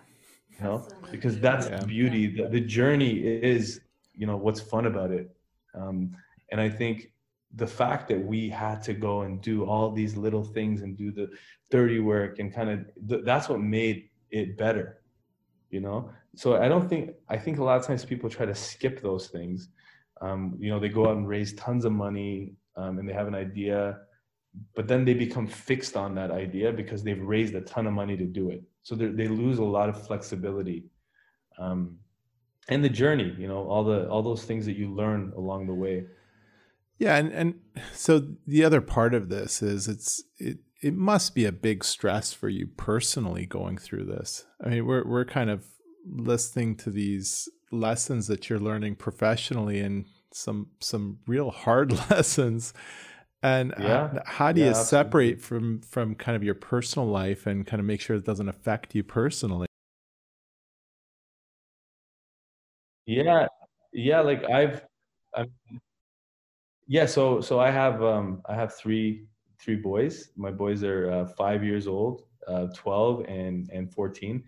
you 0.52 0.64
know 0.64 0.88
because 1.10 1.40
that's 1.40 1.68
yeah. 1.68 1.78
the 1.78 1.88
beauty 1.88 2.28
the, 2.28 2.48
the 2.48 2.60
journey 2.60 3.14
is 3.54 3.82
you 4.14 4.28
know 4.28 4.38
what's 4.38 4.62
fun 4.62 4.86
about 4.86 5.10
it 5.10 5.36
um, 5.74 6.16
and 6.52 6.62
i 6.62 6.70
think 6.70 7.12
the 7.56 7.66
fact 7.66 8.08
that 8.10 8.22
we 8.24 8.48
had 8.48 8.84
to 8.84 8.94
go 8.94 9.22
and 9.22 9.42
do 9.42 9.66
all 9.66 9.90
these 9.90 10.16
little 10.16 10.44
things 10.44 10.84
and 10.84 10.96
do 10.96 11.12
the 11.12 11.28
dirty 11.72 12.00
work 12.00 12.38
and 12.38 12.54
kind 12.54 12.70
of 12.70 12.78
th- 13.10 13.24
that's 13.26 13.50
what 13.50 13.60
made 13.60 14.10
it 14.30 14.58
better 14.58 15.02
you 15.72 15.82
know 15.82 16.10
so 16.36 16.62
i 16.62 16.68
don't 16.68 16.88
think 16.88 17.12
i 17.30 17.38
think 17.38 17.58
a 17.58 17.64
lot 17.64 17.80
of 17.80 17.86
times 17.86 18.06
people 18.06 18.30
try 18.30 18.46
to 18.46 18.56
skip 18.56 19.02
those 19.02 19.28
things 19.28 19.70
um, 20.22 20.56
you 20.60 20.70
know 20.70 20.80
they 20.80 20.90
go 20.90 21.08
out 21.08 21.18
and 21.18 21.28
raise 21.28 21.54
tons 21.54 21.86
of 21.86 21.92
money 21.92 22.54
um, 22.76 23.00
and 23.00 23.08
they 23.08 23.14
have 23.14 23.28
an 23.28 23.36
idea 23.36 23.98
but 24.76 24.88
then 24.88 25.06
they 25.06 25.14
become 25.14 25.48
fixed 25.48 25.96
on 25.98 26.16
that 26.16 26.32
idea 26.32 26.72
because 26.72 27.04
they've 27.04 27.22
raised 27.22 27.56
a 27.56 27.62
ton 27.62 27.88
of 27.88 27.94
money 27.94 28.16
to 28.18 28.26
do 28.26 28.50
it. 28.50 28.64
So 28.84 28.96
they 28.96 29.28
lose 29.28 29.60
a 29.60 29.64
lot 29.64 29.90
of 29.90 30.06
flexibility. 30.06 30.86
Um, 31.58 31.98
and 32.70 32.84
the 32.84 32.90
journey 32.90 33.36
you 33.38 33.48
know 33.48 33.68
all 33.68 33.84
the 33.84 34.08
all 34.10 34.24
those 34.24 34.46
things 34.46 34.66
that 34.66 34.78
you 34.78 34.94
learn 34.94 35.34
along 35.36 35.68
the 35.68 35.74
way. 35.74 36.06
Yeah 36.98 37.18
and 37.18 37.32
and 37.34 37.60
so 37.94 38.26
the 38.48 38.64
other 38.64 38.82
part 38.82 39.14
of 39.14 39.30
this 39.30 39.62
is 39.62 39.88
it's 39.88 40.24
it 40.38 40.60
it 40.82 40.94
must 40.94 41.36
be 41.36 41.46
a 41.46 41.52
big 41.52 41.84
stress 41.84 42.34
for 42.34 42.50
you 42.50 42.68
personally 42.68 43.46
going 43.46 43.78
through 43.78 44.06
this. 44.06 44.46
I 44.64 44.70
mean 44.70 44.86
we're 44.86 45.06
we're 45.06 45.26
kind 45.26 45.50
of 45.50 45.66
listening 46.10 46.76
to 46.78 46.90
these 46.90 47.50
lessons 47.74 48.28
that 48.28 48.50
you're 48.50 48.60
learning 48.60 48.96
professionally 48.96 49.80
and 49.80 50.06
some 50.32 50.68
some 50.80 51.20
real 51.28 51.52
hard 51.52 51.92
lessons 52.10 52.74
and 53.44 53.74
yeah. 53.78 54.20
how 54.26 54.54
do 54.54 54.62
you 54.62 54.74
separate 54.74 55.42
from 55.42 55.82
from 55.82 56.16
kind 56.16 56.38
of 56.38 56.44
your 56.44 56.56
personal 56.56 57.06
life 57.06 57.46
and 57.46 57.68
kind 57.68 57.82
of 57.82 57.86
make 57.86 58.00
sure 58.00 58.16
it 58.16 58.24
doesn't 58.24 58.48
affect 58.48 58.96
you 58.96 59.04
personally? 59.04 59.68
Yeah, 63.06 63.48
yeah. 63.92 64.22
Like 64.22 64.50
I've, 64.50 64.82
I'm, 65.36 65.52
yeah. 66.88 67.06
So 67.06 67.42
so 67.42 67.60
I 67.60 67.70
have 67.70 68.02
um 68.02 68.42
I 68.46 68.56
have 68.56 68.74
three 68.76 69.26
three 69.60 69.76
boys. 69.76 70.30
My 70.38 70.52
boys 70.52 70.82
are 70.82 71.12
uh, 71.12 71.26
five 71.26 71.66
years 71.66 71.86
old, 71.86 72.24
uh, 72.48 72.68
twelve, 72.74 73.26
and 73.28 73.70
and 73.74 73.94
fourteen. 73.94 74.46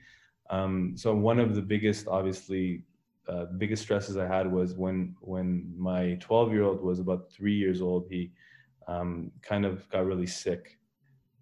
Um, 0.50 0.94
so 0.96 1.14
one 1.14 1.40
of 1.40 1.54
the 1.54 1.62
biggest, 1.62 2.08
obviously, 2.08 2.84
uh, 3.28 3.46
biggest 3.58 3.84
stresses 3.84 4.18
I 4.18 4.28
had 4.28 4.52
was 4.52 4.74
when 4.74 5.16
when 5.22 5.74
my 5.78 6.18
twelve 6.20 6.52
year 6.52 6.64
old 6.64 6.82
was 6.82 7.00
about 7.00 7.32
three 7.32 7.56
years 7.56 7.82
old. 7.82 8.08
He 8.10 8.32
um, 8.88 9.32
kind 9.42 9.66
of 9.66 9.88
got 9.90 10.06
really 10.06 10.28
sick. 10.28 10.78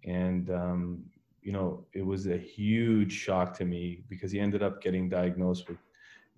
And, 0.04 0.50
um, 0.50 1.04
you 1.42 1.52
know, 1.52 1.86
it 1.92 2.04
was 2.04 2.26
a 2.26 2.36
huge 2.36 3.12
shock 3.12 3.56
to 3.58 3.64
me 3.64 4.04
because 4.08 4.30
he 4.30 4.40
ended 4.40 4.62
up 4.62 4.82
getting 4.82 5.08
diagnosed 5.08 5.68
with, 5.68 5.78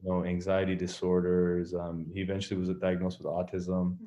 you 0.03 0.09
know, 0.09 0.25
anxiety 0.25 0.75
disorders. 0.75 1.75
Um, 1.75 2.07
he 2.13 2.21
eventually 2.21 2.59
was 2.59 2.69
diagnosed 2.81 3.19
with 3.19 3.27
autism. 3.27 3.95
Mm-hmm. 3.95 4.07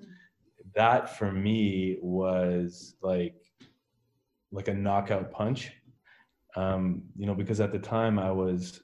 That 0.75 1.17
for 1.17 1.31
me 1.31 1.97
was 2.01 2.95
like, 3.01 3.35
like 4.51 4.67
a 4.67 4.73
knockout 4.73 5.31
punch. 5.31 5.71
Um, 6.55 7.03
you 7.15 7.25
know, 7.25 7.35
because 7.35 7.59
at 7.59 7.71
the 7.71 7.79
time 7.79 8.17
I 8.19 8.31
was, 8.31 8.81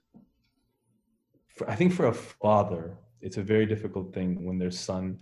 for, 1.56 1.70
I 1.70 1.76
think 1.76 1.94
for 1.94 2.08
a 2.08 2.14
father, 2.14 2.98
it's 3.22 3.38
a 3.38 3.44
very 3.44 3.66
difficult 3.66 4.14
thing 4.14 4.46
when 4.46 4.58
their 4.58 4.72
son 4.72 5.20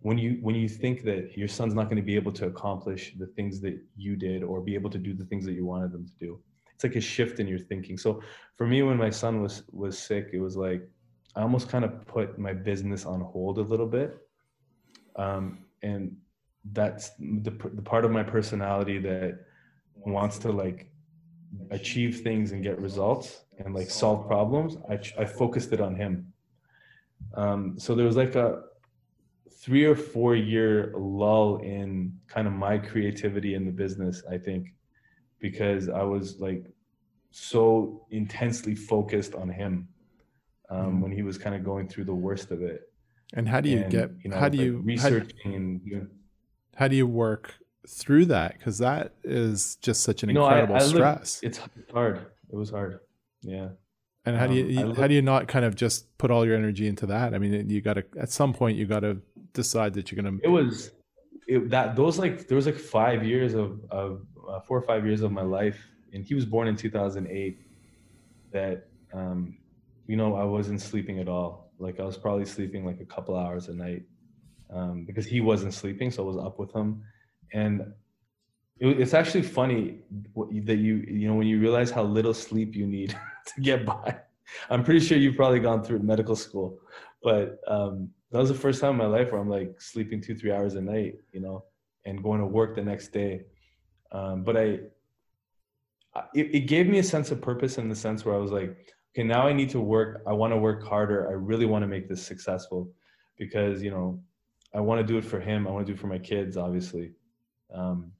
when 0.00 0.18
you 0.18 0.38
when 0.42 0.54
you 0.54 0.68
think 0.68 1.02
that 1.02 1.36
your 1.36 1.48
son's 1.48 1.74
not 1.74 1.84
going 1.84 1.96
to 1.96 2.02
be 2.02 2.14
able 2.14 2.32
to 2.32 2.46
accomplish 2.46 3.14
the 3.18 3.26
things 3.26 3.58
that 3.62 3.78
you 3.96 4.16
did 4.16 4.42
or 4.42 4.60
be 4.60 4.74
able 4.74 4.90
to 4.90 4.98
do 4.98 5.14
the 5.14 5.24
things 5.24 5.46
that 5.46 5.52
you 5.52 5.64
wanted 5.64 5.92
them 5.92 6.04
to 6.04 6.12
do. 6.20 6.38
It's 6.74 6.84
like 6.84 6.96
a 6.96 7.00
shift 7.00 7.40
in 7.40 7.46
your 7.46 7.58
thinking. 7.58 7.96
So 7.96 8.20
for 8.56 8.66
me 8.66 8.82
when 8.82 8.98
my 8.98 9.08
son 9.08 9.40
was 9.40 9.62
was 9.72 9.98
sick 9.98 10.30
it 10.32 10.40
was 10.40 10.56
like 10.56 10.82
i 11.36 11.40
almost 11.40 11.68
kind 11.68 11.84
of 11.84 12.06
put 12.06 12.38
my 12.38 12.52
business 12.52 13.06
on 13.06 13.20
hold 13.20 13.58
a 13.58 13.62
little 13.62 13.86
bit. 13.86 14.18
Um, 15.16 15.64
and 15.82 16.14
that's 16.72 17.10
the, 17.18 17.50
the 17.50 17.82
part 17.82 18.04
of 18.04 18.10
my 18.10 18.22
personality 18.22 18.98
that 18.98 19.38
wants 19.94 20.38
to 20.38 20.52
like 20.52 20.90
achieve 21.70 22.20
things 22.20 22.52
and 22.52 22.62
get 22.62 22.78
results 22.80 23.44
and 23.58 23.74
like 23.74 23.90
solve 23.90 24.26
problems 24.26 24.76
i, 24.90 24.98
I 25.18 25.24
focused 25.24 25.72
it 25.72 25.80
on 25.80 25.94
him 25.94 26.32
um, 27.34 27.78
so 27.78 27.94
there 27.94 28.06
was 28.06 28.16
like 28.16 28.34
a 28.34 28.62
three 29.64 29.84
or 29.84 29.96
four 29.96 30.36
year 30.36 30.92
lull 30.94 31.56
in 31.58 32.12
kind 32.28 32.46
of 32.46 32.52
my 32.52 32.76
creativity 32.76 33.54
in 33.54 33.64
the 33.64 33.72
business, 33.72 34.22
I 34.30 34.36
think, 34.36 34.74
because 35.38 35.88
I 35.88 36.02
was 36.02 36.38
like 36.38 36.66
so 37.30 38.06
intensely 38.10 38.74
focused 38.74 39.34
on 39.34 39.48
him 39.48 39.88
um, 40.68 40.98
mm. 40.98 41.00
when 41.00 41.12
he 41.12 41.22
was 41.22 41.38
kind 41.38 41.56
of 41.56 41.64
going 41.64 41.88
through 41.88 42.04
the 42.04 42.14
worst 42.14 42.50
of 42.50 42.62
it. 42.62 42.92
And 43.32 43.48
how 43.48 43.60
do 43.60 43.70
you 43.70 43.78
and, 43.78 43.90
get, 43.90 44.10
you 44.22 44.30
know, 44.30 44.36
how 44.36 44.50
do 44.50 44.58
like 44.58 44.66
you, 44.66 44.76
researching 44.84 45.50
how, 45.50 45.56
and, 45.56 45.80
you 45.84 45.96
know, 45.96 46.06
how 46.76 46.86
do 46.86 46.94
you 46.94 47.06
work 47.06 47.54
through 47.88 48.26
that? 48.26 48.60
Cause 48.60 48.78
that 48.78 49.14
is 49.22 49.76
just 49.76 50.02
such 50.02 50.22
an 50.22 50.30
you 50.30 50.34
know, 50.34 50.46
incredible 50.46 50.74
I, 50.76 50.78
I 50.78 50.82
stress. 50.82 51.40
it's 51.42 51.60
hard. 51.92 52.26
It 52.50 52.56
was 52.56 52.70
hard. 52.70 53.00
Yeah. 53.42 53.68
And 54.26 54.36
how 54.36 54.46
do 54.46 54.54
you, 54.54 54.80
um, 54.80 54.94
how 54.94 55.06
do 55.06 55.14
you 55.14 55.20
not 55.20 55.48
kind 55.48 55.66
of 55.66 55.74
just 55.74 56.16
put 56.16 56.30
all 56.30 56.46
your 56.46 56.56
energy 56.56 56.86
into 56.86 57.04
that? 57.06 57.34
I 57.34 57.38
mean, 57.38 57.68
you 57.68 57.82
got 57.82 57.94
to, 57.94 58.04
at 58.18 58.30
some 58.30 58.54
point 58.54 58.78
you 58.78 58.86
got 58.86 59.00
to 59.00 59.18
decide 59.52 59.94
that 59.94 60.10
you're 60.10 60.22
gonna? 60.22 60.38
It 60.42 60.48
was 60.48 60.90
it, 61.46 61.70
that 61.70 61.96
those 61.96 62.18
like 62.18 62.48
there 62.48 62.56
was 62.56 62.66
like 62.66 62.78
five 62.78 63.24
years 63.24 63.54
of 63.54 63.80
of 63.90 64.26
uh, 64.48 64.60
four 64.60 64.78
or 64.78 64.82
five 64.82 65.06
years 65.06 65.22
of 65.22 65.32
my 65.32 65.42
life, 65.42 65.78
and 66.12 66.24
he 66.24 66.34
was 66.34 66.44
born 66.44 66.68
in 66.68 66.76
2008. 66.76 67.58
That 68.52 68.86
um, 69.12 69.56
you 70.06 70.16
know 70.16 70.34
I 70.34 70.44
wasn't 70.44 70.80
sleeping 70.80 71.20
at 71.20 71.28
all. 71.28 71.72
Like 71.78 71.98
I 72.00 72.04
was 72.04 72.16
probably 72.16 72.46
sleeping 72.46 72.84
like 72.84 73.00
a 73.00 73.04
couple 73.04 73.36
hours 73.36 73.68
a 73.68 73.74
night 73.74 74.02
um, 74.72 75.04
because 75.04 75.26
he 75.26 75.40
wasn't 75.40 75.74
sleeping, 75.74 76.10
so 76.10 76.22
I 76.22 76.26
was 76.26 76.36
up 76.36 76.58
with 76.58 76.72
him, 76.72 77.02
and 77.52 77.80
it, 78.78 79.00
it's 79.00 79.14
actually 79.14 79.42
funny 79.42 80.00
that 80.64 80.76
you 80.76 81.04
you 81.08 81.28
know 81.28 81.34
when 81.34 81.46
you 81.46 81.60
realize 81.60 81.90
how 81.90 82.02
little 82.02 82.34
sleep 82.34 82.74
you 82.74 82.86
need 82.86 83.16
to 83.54 83.60
get 83.60 83.84
by. 83.84 84.16
I'm 84.70 84.84
pretty 84.84 85.00
sure 85.00 85.16
you've 85.16 85.36
probably 85.36 85.60
gone 85.60 85.82
through 85.82 86.00
medical 86.00 86.36
school, 86.36 86.78
but 87.22 87.58
um, 87.66 88.10
that 88.30 88.38
was 88.38 88.48
the 88.48 88.54
first 88.54 88.80
time 88.80 88.90
in 88.92 88.96
my 88.96 89.06
life 89.06 89.32
where 89.32 89.40
I'm 89.40 89.48
like 89.48 89.80
sleeping 89.80 90.20
two, 90.20 90.34
three 90.34 90.52
hours 90.52 90.74
a 90.74 90.80
night, 90.80 91.14
you 91.32 91.40
know, 91.40 91.64
and 92.04 92.22
going 92.22 92.40
to 92.40 92.46
work 92.46 92.74
the 92.74 92.82
next 92.82 93.08
day. 93.08 93.42
Um, 94.12 94.44
but 94.44 94.56
I, 94.56 94.80
it, 96.34 96.54
it 96.54 96.60
gave 96.66 96.86
me 96.88 96.98
a 96.98 97.02
sense 97.02 97.30
of 97.30 97.40
purpose 97.40 97.78
in 97.78 97.88
the 97.88 97.94
sense 97.94 98.24
where 98.24 98.34
I 98.34 98.38
was 98.38 98.52
like, 98.52 98.76
okay, 99.12 99.26
now 99.26 99.46
I 99.46 99.52
need 99.52 99.70
to 99.70 99.80
work. 99.80 100.22
I 100.26 100.32
want 100.32 100.52
to 100.52 100.56
work 100.56 100.84
harder. 100.84 101.28
I 101.28 101.32
really 101.32 101.66
want 101.66 101.82
to 101.82 101.86
make 101.86 102.08
this 102.08 102.24
successful 102.24 102.90
because, 103.38 103.82
you 103.82 103.90
know, 103.90 104.20
I 104.74 104.80
want 104.80 105.00
to 105.00 105.06
do 105.06 105.16
it 105.16 105.24
for 105.24 105.40
him. 105.40 105.66
I 105.66 105.70
want 105.70 105.86
to 105.86 105.92
do 105.92 105.96
it 105.96 106.00
for 106.00 106.08
my 106.08 106.18
kids, 106.18 106.56
obviously. 106.56 107.12
Um, 107.72 108.12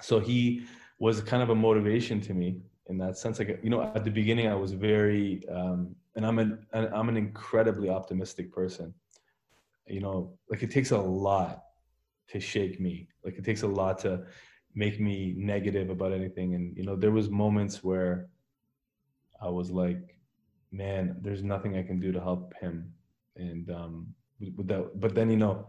so 0.00 0.18
he 0.18 0.64
was 0.98 1.20
kind 1.20 1.42
of 1.42 1.50
a 1.50 1.54
motivation 1.54 2.20
to 2.22 2.34
me 2.34 2.60
in 2.88 2.98
that 2.98 3.16
sense. 3.16 3.38
Like, 3.38 3.60
you 3.62 3.70
know, 3.70 3.82
at 3.82 4.04
the 4.04 4.10
beginning, 4.10 4.48
I 4.48 4.54
was 4.54 4.72
very, 4.72 5.42
um, 5.48 5.94
and 6.16 6.26
I'm 6.26 6.38
an, 6.38 6.66
I'm 6.72 7.08
an 7.08 7.16
incredibly 7.16 7.88
optimistic 7.88 8.52
person. 8.52 8.94
You 9.86 10.00
know 10.00 10.32
like 10.48 10.62
it 10.62 10.70
takes 10.70 10.92
a 10.92 10.98
lot 10.98 11.64
to 12.28 12.40
shake 12.40 12.80
me. 12.80 13.08
Like 13.24 13.36
it 13.36 13.44
takes 13.44 13.62
a 13.62 13.66
lot 13.66 13.98
to 14.00 14.24
make 14.74 15.00
me 15.00 15.34
negative 15.36 15.90
about 15.90 16.12
anything. 16.12 16.54
And 16.54 16.76
you 16.76 16.84
know 16.84 16.96
there 16.96 17.10
was 17.10 17.28
moments 17.28 17.82
where 17.84 18.28
i 19.40 19.48
was 19.48 19.70
like 19.72 20.16
man 20.70 21.16
there's 21.20 21.42
nothing 21.42 21.76
i 21.76 21.82
can 21.82 21.98
do 21.98 22.12
to 22.12 22.20
help 22.20 22.54
him. 22.60 22.92
And 23.36 23.70
um 23.70 24.14
with 24.56 24.68
that 24.68 25.00
but 25.00 25.14
then 25.14 25.30
you 25.30 25.36
know 25.36 25.66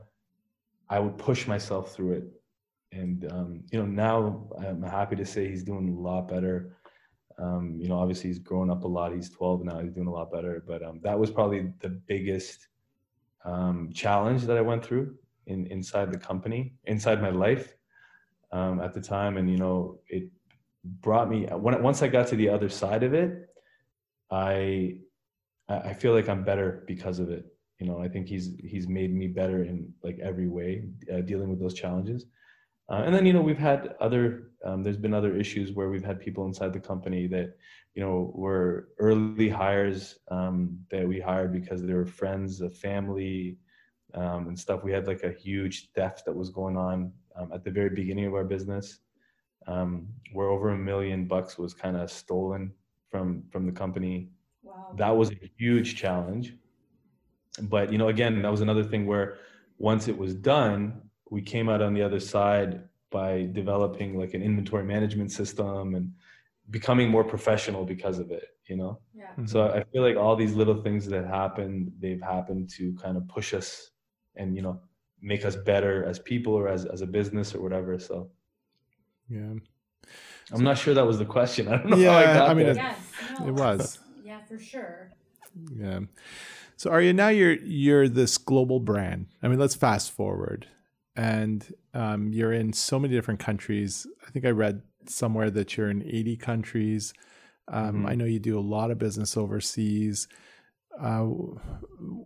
i 0.90 1.00
would 1.00 1.18
push 1.18 1.48
myself 1.48 1.94
through 1.94 2.14
it 2.14 2.26
and 2.94 3.32
um 3.32 3.64
you 3.72 3.80
know 3.80 3.86
now 3.86 4.48
i'm 4.66 4.82
happy 4.82 5.16
to 5.16 5.26
say 5.26 5.48
he's 5.48 5.64
doing 5.64 5.90
a 5.90 6.00
lot 6.00 6.28
better. 6.28 6.78
Um 7.40 7.78
you 7.80 7.88
know 7.90 7.98
obviously 7.98 8.30
he's 8.30 8.40
grown 8.40 8.70
up 8.70 8.84
a 8.84 8.88
lot. 8.88 9.14
He's 9.14 9.30
12 9.30 9.64
now. 9.64 9.80
He's 9.80 9.94
doing 9.94 10.08
a 10.08 10.14
lot 10.14 10.32
better. 10.32 10.64
But 10.66 10.84
um 10.84 11.00
that 11.04 11.18
was 11.18 11.32
probably 11.32 11.72
the 11.80 11.90
biggest 11.90 12.68
um, 13.46 13.92
challenge 13.94 14.44
that 14.44 14.58
I 14.58 14.62
went 14.62 14.84
through 14.84 15.16
in 15.48 15.68
inside 15.68 16.12
the 16.12 16.18
company, 16.18 16.74
inside 16.86 17.22
my 17.22 17.30
life 17.30 17.76
um, 18.52 18.80
at 18.80 18.94
the 18.94 19.02
time, 19.02 19.38
and 19.38 19.50
you 19.50 19.58
know, 19.58 20.00
it 20.08 20.30
brought 20.84 21.30
me 21.30 21.46
when 21.46 21.82
once 21.82 22.02
I 22.02 22.08
got 22.08 22.28
to 22.28 22.36
the 22.36 22.50
other 22.50 22.70
side 22.70 23.04
of 23.04 23.14
it, 23.14 23.50
I 24.32 24.98
I 25.68 25.94
feel 25.94 26.14
like 26.14 26.30
I'm 26.30 26.44
better 26.44 26.84
because 26.88 27.20
of 27.20 27.30
it. 27.30 27.46
You 27.80 27.88
know, 27.88 28.00
I 28.00 28.08
think 28.08 28.28
he's 28.28 28.56
he's 28.60 28.88
made 28.88 29.14
me 29.14 29.28
better 29.28 29.64
in 29.64 29.94
like 30.04 30.20
every 30.20 30.48
way 30.48 30.84
uh, 31.14 31.22
dealing 31.22 31.50
with 31.50 31.60
those 31.60 31.74
challenges. 31.74 32.26
Uh, 32.90 33.04
and 33.06 33.16
then 33.16 33.26
you 33.26 33.34
know 33.34 33.42
we've 33.42 33.58
had 33.58 33.96
other 34.00 34.52
um, 34.66 34.84
there's 34.84 34.98
been 34.98 35.14
other 35.14 35.36
issues 35.36 35.72
where 35.72 35.90
we've 35.90 36.04
had 36.04 36.20
people 36.20 36.46
inside 36.46 36.74
the 36.74 36.80
company 36.80 37.28
that 37.28 37.56
you 37.96 38.04
know 38.04 38.32
were 38.34 38.90
early 39.00 39.50
hires 39.50 40.20
um, 40.30 40.78
that 40.90 41.08
we 41.08 41.20
hired 41.20 41.54
because 41.54 41.82
they 41.82 41.94
were 41.94 42.06
friends 42.06 42.62
of 42.62 42.76
family 42.76 43.58
um, 44.14 44.48
and 44.48 44.60
stuff 44.60 44.84
we 44.84 44.92
had 44.92 45.08
like 45.08 45.24
a 45.24 45.32
huge 45.32 45.92
theft 45.94 46.24
that 46.26 46.36
was 46.36 46.50
going 46.50 46.78
on 46.78 47.12
um, 47.36 47.52
at 47.54 47.64
the 47.64 47.72
very 47.72 47.90
beginning 47.90 48.26
of 48.26 48.34
our 48.34 48.44
business 48.44 49.00
um, 49.68 50.08
where 50.34 50.50
over 50.50 50.70
a 50.70 50.78
million 50.78 51.26
bucks 51.26 51.58
was 51.58 51.74
kind 51.74 51.96
of 51.96 52.12
stolen 52.12 52.72
from 53.10 53.44
from 53.50 53.66
the 53.66 53.72
company 53.72 54.30
wow. 54.62 54.74
wow. 54.74 54.96
that 54.98 55.16
was 55.16 55.32
a 55.32 55.52
huge 55.58 55.96
challenge. 55.96 56.56
But 57.62 57.92
you 57.92 57.98
know, 57.98 58.08
again, 58.08 58.42
that 58.42 58.52
was 58.52 58.62
another 58.62 58.84
thing 58.84 59.06
where 59.06 59.38
once 59.78 60.08
it 60.08 60.18
was 60.18 60.34
done, 60.34 61.02
we 61.34 61.42
came 61.42 61.68
out 61.68 61.82
on 61.82 61.96
the 61.96 62.02
other 62.04 62.20
side 62.20 62.84
by 63.10 63.50
developing 63.54 64.18
like 64.22 64.36
an 64.36 64.44
inventory 64.44 64.84
management 64.84 65.32
system 65.32 65.96
and 65.96 66.12
becoming 66.70 67.10
more 67.10 67.24
professional 67.24 67.84
because 67.84 68.20
of 68.20 68.30
it 68.32 68.50
you 68.68 68.78
know? 68.78 69.00
Yeah. 69.14 69.26
Mm-hmm. 69.32 69.46
so 69.48 69.68
i 69.70 69.84
feel 69.92 70.04
like 70.08 70.16
all 70.16 70.36
these 70.36 70.54
little 70.54 70.80
things 70.86 71.08
that 71.08 71.26
happen 71.26 71.92
they've 72.00 72.22
happened 72.22 72.70
to 72.78 72.94
kind 73.04 73.18
of 73.18 73.28
push 73.28 73.54
us 73.54 73.92
and 74.36 74.56
you 74.56 74.62
know 74.62 74.80
make 75.22 75.44
us 75.44 75.56
better 75.56 76.06
as 76.06 76.20
people 76.20 76.54
or 76.54 76.68
as, 76.68 76.86
as 76.86 77.02
a 77.02 77.08
business 77.08 77.56
or 77.56 77.62
whatever 77.62 77.98
so. 77.98 78.30
Yeah. 79.30 79.54
I'm 80.52 80.64
not 80.64 80.78
sure 80.78 80.94
that 80.94 81.08
was 81.08 81.18
the 81.18 81.26
question. 81.26 81.68
I 81.72 81.78
don't 81.78 81.90
know 81.92 81.98
yeah 81.98 82.12
i, 82.12 82.52
I 82.52 82.54
mean 82.54 82.68
it, 82.68 82.76
yes, 82.76 82.98
no. 83.40 83.48
it 83.48 83.54
was. 83.54 84.00
Yeah 84.26 84.40
for 84.48 84.58
sure. 84.58 85.12
Yeah. 85.76 86.00
So 86.78 86.90
are 86.90 87.02
you 87.02 87.14
now 87.14 87.30
you're 87.30 87.54
you're 87.54 88.08
this 88.08 88.38
global 88.38 88.80
brand. 88.80 89.28
I 89.42 89.48
mean 89.48 89.60
let's 89.60 89.76
fast 89.76 90.12
forward 90.12 90.68
and 91.16 91.74
um, 91.94 92.34
you're 92.34 92.54
in 92.54 92.74
so 92.74 93.00
many 93.00 93.14
different 93.14 93.40
countries 93.40 94.08
i 94.28 94.32
think 94.32 94.46
i 94.46 94.50
read 94.50 94.82
somewhere 95.10 95.50
that 95.52 95.76
you're 95.76 95.90
in 95.90 96.04
80 96.04 96.38
countries. 96.38 97.14
Um, 97.68 97.98
mm-hmm. 97.98 98.06
I 98.08 98.16
know 98.16 98.26
you 98.26 98.40
do 98.40 98.60
a 98.60 98.62
lot 98.62 98.92
of 98.92 98.98
business 98.98 99.38
overseas. 99.38 100.28
Uh, 101.00 101.24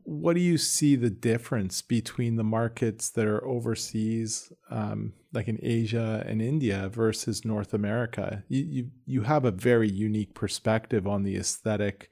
what 0.04 0.34
do 0.34 0.42
you 0.42 0.58
see 0.58 0.96
the 0.96 1.10
difference 1.10 1.82
between 1.82 2.36
the 2.36 2.44
markets 2.44 3.10
that 3.12 3.26
are 3.26 3.46
overseas, 3.46 4.52
um, 4.70 5.14
like 5.32 5.48
in 5.48 5.58
Asia 5.62 6.24
and 6.28 6.42
India, 6.42 6.90
versus 6.90 7.46
North 7.46 7.74
America? 7.74 8.44
You, 8.50 8.64
you 8.64 8.92
you 9.06 9.22
have 9.22 9.46
a 9.46 9.52
very 9.52 9.90
unique 9.90 10.34
perspective 10.34 11.08
on 11.08 11.24
the 11.24 11.38
aesthetic 11.38 12.10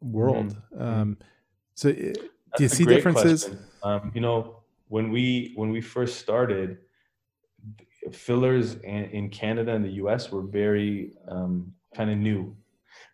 world. 0.00 0.56
Mm-hmm. 0.74 0.82
Um, 0.82 1.18
so, 1.76 1.90
eh, 1.90 2.14
do 2.56 2.62
you 2.64 2.68
see 2.68 2.84
differences? 2.84 3.48
Um, 3.84 4.10
you 4.12 4.20
know, 4.20 4.62
when 4.88 5.10
we 5.10 5.52
when 5.56 5.70
we 5.70 5.80
first 5.80 6.18
started, 6.18 6.78
fillers 8.12 8.74
in 8.76 9.30
Canada 9.30 9.72
and 9.72 9.84
the 9.84 9.92
US 10.04 10.30
were 10.30 10.42
very 10.42 11.12
um, 11.28 11.72
kind 11.94 12.10
of 12.10 12.18
new. 12.18 12.56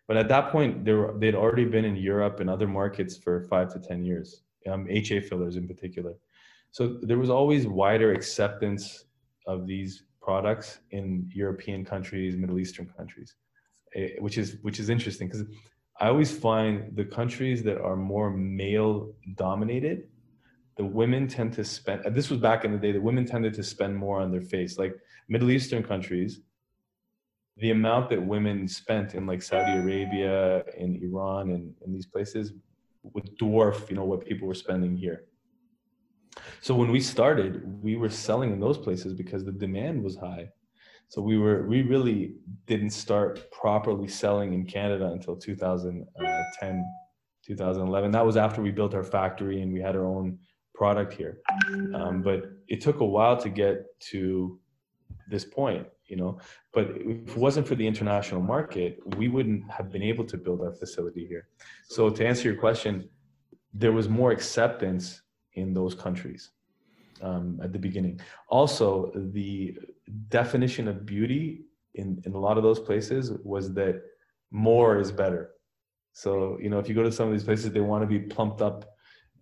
But 0.07 0.17
at 0.17 0.27
that 0.29 0.51
point, 0.51 0.85
they 0.85 0.93
were, 0.93 1.15
they'd 1.17 1.35
already 1.35 1.65
been 1.65 1.85
in 1.85 1.95
Europe 1.95 2.39
and 2.39 2.49
other 2.49 2.67
markets 2.67 3.17
for 3.17 3.41
five 3.43 3.71
to 3.73 3.79
10 3.79 4.03
years, 4.03 4.43
um, 4.69 4.87
HA 4.89 5.21
fillers 5.21 5.55
in 5.55 5.67
particular. 5.67 6.13
So 6.71 6.99
there 7.01 7.17
was 7.17 7.29
always 7.29 7.67
wider 7.67 8.13
acceptance 8.13 9.05
of 9.47 9.65
these 9.67 10.03
products 10.21 10.79
in 10.91 11.29
European 11.33 11.85
countries, 11.85 12.35
Middle 12.35 12.59
Eastern 12.59 12.91
countries, 12.97 13.35
eh, 13.95 14.09
which 14.19 14.37
is 14.37 14.57
which 14.61 14.79
is 14.79 14.89
interesting 14.89 15.27
because 15.27 15.45
I 15.99 16.07
always 16.07 16.35
find 16.35 16.95
the 16.95 17.05
countries 17.05 17.61
that 17.63 17.79
are 17.79 17.95
more 17.95 18.31
male 18.31 19.13
dominated 19.35 20.07
the 20.75 20.85
women 20.85 21.27
tend 21.27 21.53
to 21.53 21.63
spend 21.63 22.03
this 22.15 22.29
was 22.29 22.39
back 22.39 22.65
in 22.65 22.71
the 22.71 22.77
day 22.77 22.91
the 22.91 23.01
women 23.01 23.25
tended 23.25 23.53
to 23.53 23.63
spend 23.63 23.95
more 23.95 24.19
on 24.19 24.31
their 24.31 24.41
face. 24.41 24.77
Like 24.77 24.95
middle 25.27 25.51
eastern 25.51 25.83
countries 25.83 26.41
the 27.57 27.69
amount 27.69 28.09
that 28.09 28.21
women 28.21 28.67
spent 28.67 29.13
in 29.13 29.27
like 29.27 29.41
saudi 29.41 29.73
arabia 29.73 30.63
in 30.77 30.95
iran 31.03 31.51
and 31.51 31.95
these 31.95 32.07
places 32.07 32.53
would 33.03 33.29
dwarf 33.37 33.89
you 33.89 33.95
know 33.95 34.05
what 34.05 34.25
people 34.25 34.47
were 34.47 34.53
spending 34.53 34.95
here. 34.95 35.25
So 36.61 36.73
when 36.73 36.91
we 36.91 36.99
started 36.99 37.61
we 37.83 37.95
were 37.95 38.09
selling 38.09 38.51
in 38.51 38.59
those 38.59 38.77
places 38.77 39.13
because 39.13 39.43
the 39.45 39.51
demand 39.51 40.03
was 40.03 40.15
high. 40.17 40.49
So 41.09 41.21
we 41.21 41.37
were 41.37 41.67
we 41.67 41.83
really 41.83 42.35
didn't 42.65 42.89
start 42.89 43.51
properly 43.51 44.07
selling 44.07 44.53
in 44.53 44.65
canada 44.65 45.07
until 45.07 45.35
2010 45.35 46.07
uh, 46.25 46.81
2011 47.45 48.11
that 48.11 48.25
was 48.25 48.37
after 48.37 48.61
we 48.61 48.71
built 48.71 48.93
our 48.95 49.03
factory 49.03 49.61
and 49.61 49.71
we 49.71 49.81
had 49.81 49.95
our 49.95 50.05
own 50.05 50.39
product 50.83 51.11
here. 51.21 51.33
Um, 51.97 52.15
but 52.27 52.39
it 52.73 52.79
took 52.85 52.97
a 53.07 53.09
while 53.15 53.37
to 53.45 53.49
get 53.63 53.73
to 54.11 54.23
this 55.33 55.45
point, 55.59 55.85
you 56.11 56.17
know. 56.21 56.31
But 56.75 56.85
if 57.25 57.29
it 57.35 57.41
wasn't 57.45 57.65
for 57.69 57.75
the 57.81 57.87
international 57.93 58.41
market, 58.55 58.91
we 59.19 59.25
wouldn't 59.33 59.63
have 59.77 59.87
been 59.95 60.05
able 60.11 60.25
to 60.31 60.35
build 60.45 60.59
our 60.65 60.73
facility 60.83 61.23
here. 61.33 61.43
So 61.95 62.01
to 62.17 62.21
answer 62.31 62.45
your 62.49 62.59
question, 62.67 62.93
there 63.81 63.93
was 63.99 64.07
more 64.19 64.31
acceptance 64.37 65.05
in 65.61 65.67
those 65.79 65.93
countries 66.05 66.41
um, 67.27 67.47
at 67.65 67.71
the 67.75 67.81
beginning. 67.87 68.15
Also, 68.57 68.85
the 69.39 69.53
definition 70.39 70.85
of 70.91 70.95
beauty 71.15 71.45
in, 72.01 72.07
in 72.25 72.31
a 72.39 72.41
lot 72.47 72.55
of 72.59 72.63
those 72.67 72.81
places 72.89 73.23
was 73.53 73.65
that 73.79 73.95
more 74.51 74.89
is 75.03 75.11
better. 75.23 75.43
So, 76.23 76.57
you 76.63 76.69
know, 76.71 76.79
if 76.81 76.85
you 76.89 76.95
go 76.99 77.05
to 77.09 77.15
some 77.19 77.27
of 77.29 77.33
these 77.35 77.47
places, 77.49 77.71
they 77.71 77.85
want 77.91 78.01
to 78.05 78.09
be 78.15 78.19
plumped 78.35 78.61
up 78.69 78.92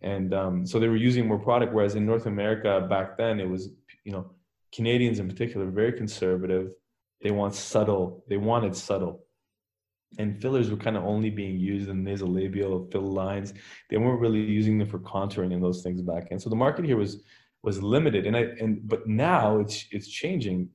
and 0.01 0.33
um, 0.33 0.65
so 0.65 0.79
they 0.79 0.87
were 0.87 0.95
using 0.95 1.27
more 1.27 1.39
product 1.39 1.73
whereas 1.73 1.95
in 1.95 2.05
north 2.05 2.25
america 2.25 2.85
back 2.89 3.17
then 3.17 3.39
it 3.39 3.49
was 3.49 3.69
you 4.03 4.11
know 4.11 4.31
canadians 4.71 5.19
in 5.19 5.27
particular 5.27 5.69
very 5.69 5.93
conservative. 5.93 6.71
They 7.21 7.31
want 7.31 7.53
subtle 7.53 8.23
they 8.27 8.37
wanted 8.37 8.75
subtle. 8.75 9.25
And 10.17 10.41
fillers 10.41 10.69
were 10.69 10.77
kind 10.77 10.97
of 10.97 11.05
only 11.05 11.29
being 11.29 11.57
used 11.57 11.87
in 11.87 12.03
nasolabial 12.03 12.91
fill 12.91 13.13
lines. 13.13 13.53
They 13.89 13.97
weren't 13.97 14.19
really 14.19 14.41
using 14.41 14.77
them 14.77 14.89
for 14.89 14.99
contouring 14.99 15.53
and 15.53 15.63
those 15.63 15.83
things 15.83 16.01
back 16.01 16.29
then. 16.29 16.39
So 16.39 16.49
the 16.49 16.55
market 16.55 16.83
here 16.83 16.97
was 16.97 17.23
was 17.63 17.81
limited. 17.81 18.25
And 18.25 18.35
i 18.35 18.41
and 18.59 18.87
but 18.87 19.07
now 19.07 19.59
it's 19.59 19.85
it's 19.91 20.07
changing. 20.07 20.69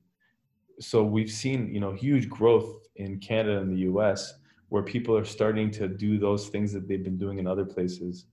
So 0.79 1.03
we've 1.03 1.31
seen 1.31 1.73
you 1.73 1.79
know 1.79 1.93
huge 1.93 2.29
growth 2.29 2.87
in 2.95 3.19
canada 3.19 3.59
and 3.59 3.71
the 3.71 3.83
us 3.83 4.33
where 4.69 4.83
people 4.83 5.15
are 5.15 5.25
starting 5.25 5.69
to 5.71 5.87
do 5.87 6.17
those 6.17 6.49
things 6.49 6.73
that 6.73 6.87
they've 6.87 7.03
been 7.03 7.17
doing 7.17 7.37
in 7.39 7.47
other 7.47 7.63
places 7.63 8.25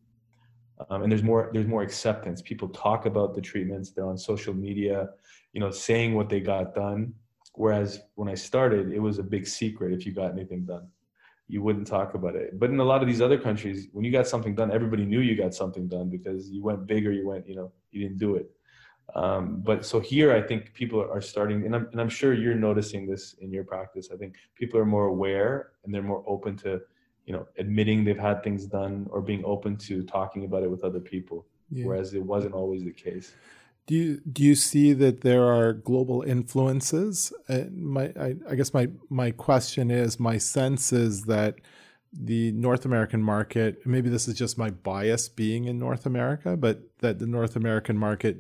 um, 0.91 1.03
and 1.03 1.11
there's 1.11 1.22
more 1.22 1.51
there's 1.53 1.66
more 1.66 1.82
acceptance. 1.82 2.43
People 2.43 2.68
talk 2.68 3.07
about 3.07 3.35
the 3.35 3.41
treatments. 3.41 3.91
They're 3.91 4.07
on 4.07 4.18
social 4.18 4.55
media 4.55 5.09
you 5.55 5.61
know 5.61 5.70
saying 5.70 6.14
what 6.14 6.28
they 6.28 6.41
got 6.41 6.74
done. 6.74 7.14
Whereas 7.55 8.01
when 8.16 8.28
i 8.28 8.35
started 8.35 8.93
it 8.93 8.99
was 8.99 9.18
a 9.18 9.22
big 9.22 9.47
secret 9.47 9.93
if 9.93 10.05
you 10.05 10.12
got 10.12 10.32
anything 10.32 10.66
done. 10.66 10.89
You 11.47 11.62
wouldn't 11.62 11.87
talk 11.87 12.14
about 12.14 12.35
it. 12.35 12.59
But 12.59 12.70
in 12.70 12.80
a 12.80 12.85
lot 12.85 13.01
of 13.01 13.07
these 13.07 13.22
other 13.22 13.39
countries 13.39 13.89
when 13.93 14.05
you 14.05 14.12
got 14.12 14.26
something 14.26 14.55
done 14.55 14.72
everybody 14.72 15.05
knew 15.07 15.20
you 15.20 15.37
got 15.37 15.55
something 15.55 15.89
done 15.89 16.11
because 16.11 16.51
you 16.51 16.62
went 16.62 16.87
big 16.87 17.07
or 17.07 17.12
you 17.12 17.26
went 17.26 17.49
you 17.49 17.57
know 17.57 17.72
you 17.93 18.03
didn't 18.03 18.18
do 18.18 18.35
it. 18.35 18.51
Um, 19.14 19.61
but 19.62 19.85
so 19.85 20.01
here 20.01 20.32
i 20.32 20.41
think 20.41 20.72
people 20.72 21.01
are 21.01 21.20
starting 21.20 21.64
and 21.66 21.76
I'm, 21.76 21.87
and 21.93 22.01
I'm 22.01 22.09
sure 22.09 22.32
you're 22.32 22.55
noticing 22.55 23.07
this 23.07 23.35
in 23.41 23.53
your 23.53 23.64
practice. 23.64 24.09
I 24.12 24.16
think 24.16 24.35
people 24.57 24.80
are 24.80 24.87
more 24.87 25.07
aware 25.07 25.72
and 25.85 25.95
they're 25.95 26.03
more 26.03 26.24
open 26.26 26.57
to 26.59 26.80
you 27.26 27.32
know 27.32 27.46
admitting 27.58 28.04
they've 28.04 28.18
had 28.18 28.42
things 28.42 28.66
done 28.66 29.06
or 29.10 29.20
being 29.20 29.42
open 29.44 29.76
to 29.76 30.02
talking 30.02 30.44
about 30.44 30.62
it 30.62 30.70
with 30.70 30.84
other 30.84 31.00
people 31.00 31.46
yeah. 31.70 31.86
whereas 31.86 32.14
it 32.14 32.22
wasn't 32.22 32.54
always 32.54 32.84
the 32.84 32.92
case 32.92 33.34
do 33.86 33.94
you 33.94 34.20
do 34.30 34.42
you 34.42 34.54
see 34.54 34.92
that 34.92 35.20
there 35.20 35.44
are 35.44 35.72
global 35.72 36.22
influences 36.22 37.32
uh, 37.48 37.64
my 37.74 38.12
I, 38.18 38.34
I 38.48 38.54
guess 38.54 38.72
my 38.74 38.88
my 39.08 39.30
question 39.30 39.90
is 39.90 40.20
my 40.20 40.38
sense 40.38 40.92
is 40.92 41.22
that 41.22 41.56
the 42.12 42.52
North 42.52 42.84
American 42.84 43.22
market 43.22 43.84
maybe 43.86 44.08
this 44.08 44.28
is 44.28 44.34
just 44.34 44.56
my 44.56 44.70
bias 44.70 45.28
being 45.28 45.64
in 45.64 45.78
North 45.78 46.06
America 46.06 46.56
but 46.56 46.82
that 47.00 47.18
the 47.18 47.26
North 47.26 47.56
American 47.56 47.98
market 47.98 48.38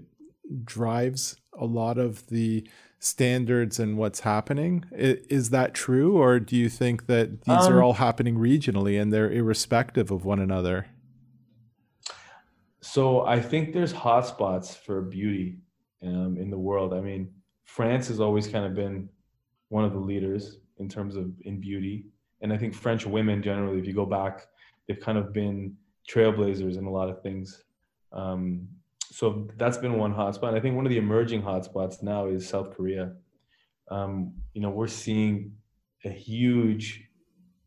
drives 0.64 1.36
a 1.58 1.64
lot 1.64 1.98
of 1.98 2.26
the 2.28 2.66
standards 2.98 3.78
and 3.78 3.98
what's 3.98 4.20
happening. 4.20 4.84
Is 4.92 5.50
that 5.50 5.74
true, 5.74 6.16
or 6.16 6.40
do 6.40 6.56
you 6.56 6.68
think 6.68 7.06
that 7.06 7.42
these 7.42 7.66
um, 7.66 7.72
are 7.72 7.82
all 7.82 7.94
happening 7.94 8.36
regionally 8.36 9.00
and 9.00 9.12
they're 9.12 9.30
irrespective 9.30 10.10
of 10.10 10.24
one 10.24 10.40
another? 10.40 10.86
So 12.80 13.26
I 13.26 13.40
think 13.40 13.72
there's 13.72 13.92
hotspots 13.92 14.76
for 14.76 15.02
beauty 15.02 15.58
um, 16.02 16.36
in 16.38 16.50
the 16.50 16.58
world. 16.58 16.94
I 16.94 17.00
mean, 17.00 17.30
France 17.64 18.08
has 18.08 18.20
always 18.20 18.46
kind 18.46 18.64
of 18.64 18.74
been 18.74 19.08
one 19.68 19.84
of 19.84 19.92
the 19.92 19.98
leaders 19.98 20.58
in 20.78 20.88
terms 20.88 21.16
of 21.16 21.32
in 21.42 21.60
beauty, 21.60 22.06
and 22.40 22.52
I 22.52 22.58
think 22.58 22.74
French 22.74 23.06
women 23.06 23.42
generally, 23.42 23.78
if 23.78 23.86
you 23.86 23.94
go 23.94 24.06
back, 24.06 24.46
they've 24.86 25.00
kind 25.00 25.18
of 25.18 25.32
been 25.32 25.76
trailblazers 26.08 26.76
in 26.76 26.84
a 26.84 26.90
lot 26.90 27.08
of 27.08 27.22
things. 27.22 27.64
Um, 28.12 28.68
so 29.14 29.46
that's 29.58 29.78
been 29.78 29.96
one 29.96 30.12
hotspot. 30.12 30.54
I 30.54 30.60
think 30.60 30.74
one 30.74 30.86
of 30.86 30.90
the 30.90 30.98
emerging 30.98 31.40
hotspots 31.40 32.02
now 32.02 32.26
is 32.26 32.48
South 32.48 32.76
Korea. 32.76 33.12
Um, 33.88 34.34
you 34.54 34.60
know, 34.60 34.70
we're 34.70 34.88
seeing 34.88 35.52
a 36.04 36.08
huge 36.08 37.00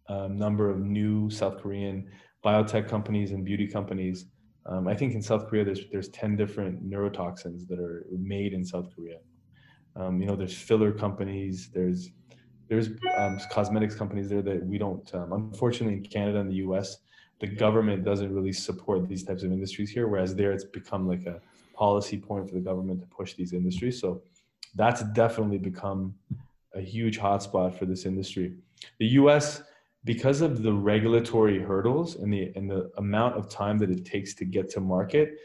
um, 0.10 0.38
number 0.38 0.70
of 0.70 0.80
new 0.80 1.30
South 1.30 1.60
Korean 1.60 2.12
biotech 2.46 2.90
companies 2.90 3.32
and 3.32 3.46
beauty 3.46 3.66
companies. 3.66 4.26
Um, 4.66 4.90
I 4.90 4.94
think 4.94 5.14
in 5.14 5.22
South 5.22 5.48
Korea, 5.48 5.64
there's 5.64 5.84
there's 5.90 6.10
ten 6.10 6.36
different 6.36 6.86
neurotoxins 6.86 7.66
that 7.70 7.80
are 7.80 8.06
made 8.12 8.52
in 8.52 8.66
South 8.66 8.94
Korea. 8.94 9.20
Um, 9.96 10.20
you 10.20 10.28
know, 10.28 10.36
there's 10.36 10.58
filler 10.58 10.92
companies. 10.92 11.70
There's 11.74 12.10
there's 12.68 12.90
um, 13.18 13.40
cosmetics 13.50 13.96
companies 13.96 14.28
there 14.28 14.42
that 14.42 14.66
we 14.66 14.78
don't. 14.78 15.16
Um, 15.16 15.32
unfortunately, 15.32 16.00
in 16.00 16.04
Canada 16.04 16.42
and 16.42 16.50
the 16.50 16.56
U.S., 16.56 16.98
the 17.40 17.48
government 17.48 18.04
doesn't 18.04 18.34
really 18.34 18.54
support 18.54 19.08
these 19.08 19.24
types 19.24 19.44
of 19.44 19.52
industries 19.52 19.90
here, 19.92 20.08
whereas 20.08 20.36
there 20.36 20.52
it's 20.52 20.64
become 20.64 21.08
like 21.08 21.26
a 21.26 21.40
policy 21.74 22.18
point 22.18 22.48
for 22.48 22.56
the 22.56 22.62
government 22.62 23.00
to 23.02 23.08
push 23.08 23.34
these 23.34 23.54
industries. 23.54 24.00
So 24.02 24.24
that's 24.76 25.04
definitely 25.14 25.60
become 25.60 26.16
a 26.74 26.82
huge 26.82 27.20
hotspot 27.20 27.78
for 27.78 27.86
this 27.86 28.06
industry. 28.06 28.56
The 29.00 29.08
U.S. 29.22 29.64
because 30.04 30.42
of 30.42 30.64
the 30.64 30.74
regulatory 30.74 31.60
hurdles 31.60 32.16
and 32.16 32.32
the 32.34 32.52
and 32.56 32.70
the 32.70 32.90
amount 32.98 33.36
of 33.36 33.50
time 33.50 33.78
that 33.80 33.90
it 33.90 34.06
takes 34.06 34.34
to 34.36 34.46
get 34.46 34.70
to 34.72 34.80
market 34.80 35.38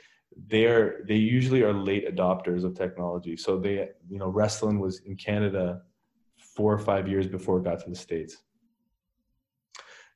they're 0.49 1.01
they 1.07 1.17
usually 1.17 1.63
are 1.63 1.73
late 1.73 2.09
adopters 2.09 2.65
of 2.65 2.75
technology 2.75 3.37
so 3.37 3.59
they 3.59 3.89
you 4.09 4.19
know 4.19 4.33
Restylane 4.33 4.79
was 4.79 5.01
in 5.01 5.17
canada 5.17 5.83
four 6.37 6.73
or 6.73 6.79
five 6.79 7.09
years 7.09 7.27
before 7.27 7.59
it 7.59 7.65
got 7.65 7.83
to 7.85 7.91
the 7.91 7.97
states 7.97 8.39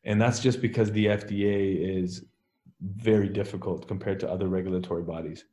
and 0.06 0.20
that's 0.20 0.40
just 0.40 0.60
because 0.62 0.90
the 0.92 1.06
fda 1.06 2.02
is 2.02 2.24
very 2.80 3.28
difficult 3.28 3.86
compared 3.86 4.18
to 4.20 4.30
other 4.30 4.48
regulatory 4.48 5.02
bodies 5.02 5.44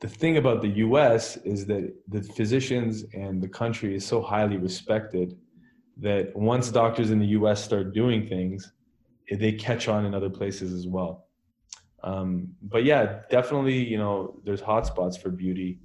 the 0.00 0.08
thing 0.08 0.36
about 0.36 0.62
the 0.62 0.68
us 0.68 1.36
is 1.38 1.66
that 1.66 1.92
the 2.08 2.22
physicians 2.22 3.04
and 3.14 3.42
the 3.42 3.48
country 3.48 3.96
is 3.96 4.04
so 4.04 4.22
highly 4.22 4.56
respected 4.56 5.36
that 5.96 6.34
once 6.36 6.70
doctors 6.70 7.10
in 7.10 7.18
the 7.18 7.26
us 7.26 7.62
start 7.64 7.92
doing 7.92 8.26
things 8.26 8.72
they 9.30 9.52
catch 9.52 9.88
on 9.88 10.06
in 10.06 10.14
other 10.14 10.30
places 10.30 10.72
as 10.72 10.86
well 10.86 11.26
um, 12.06 12.54
but 12.62 12.84
yeah, 12.84 13.20
definitely, 13.30 13.78
you 13.84 13.98
know, 13.98 14.40
there's 14.44 14.62
hotspots 14.62 15.20
for 15.20 15.30
beauty. 15.30 15.80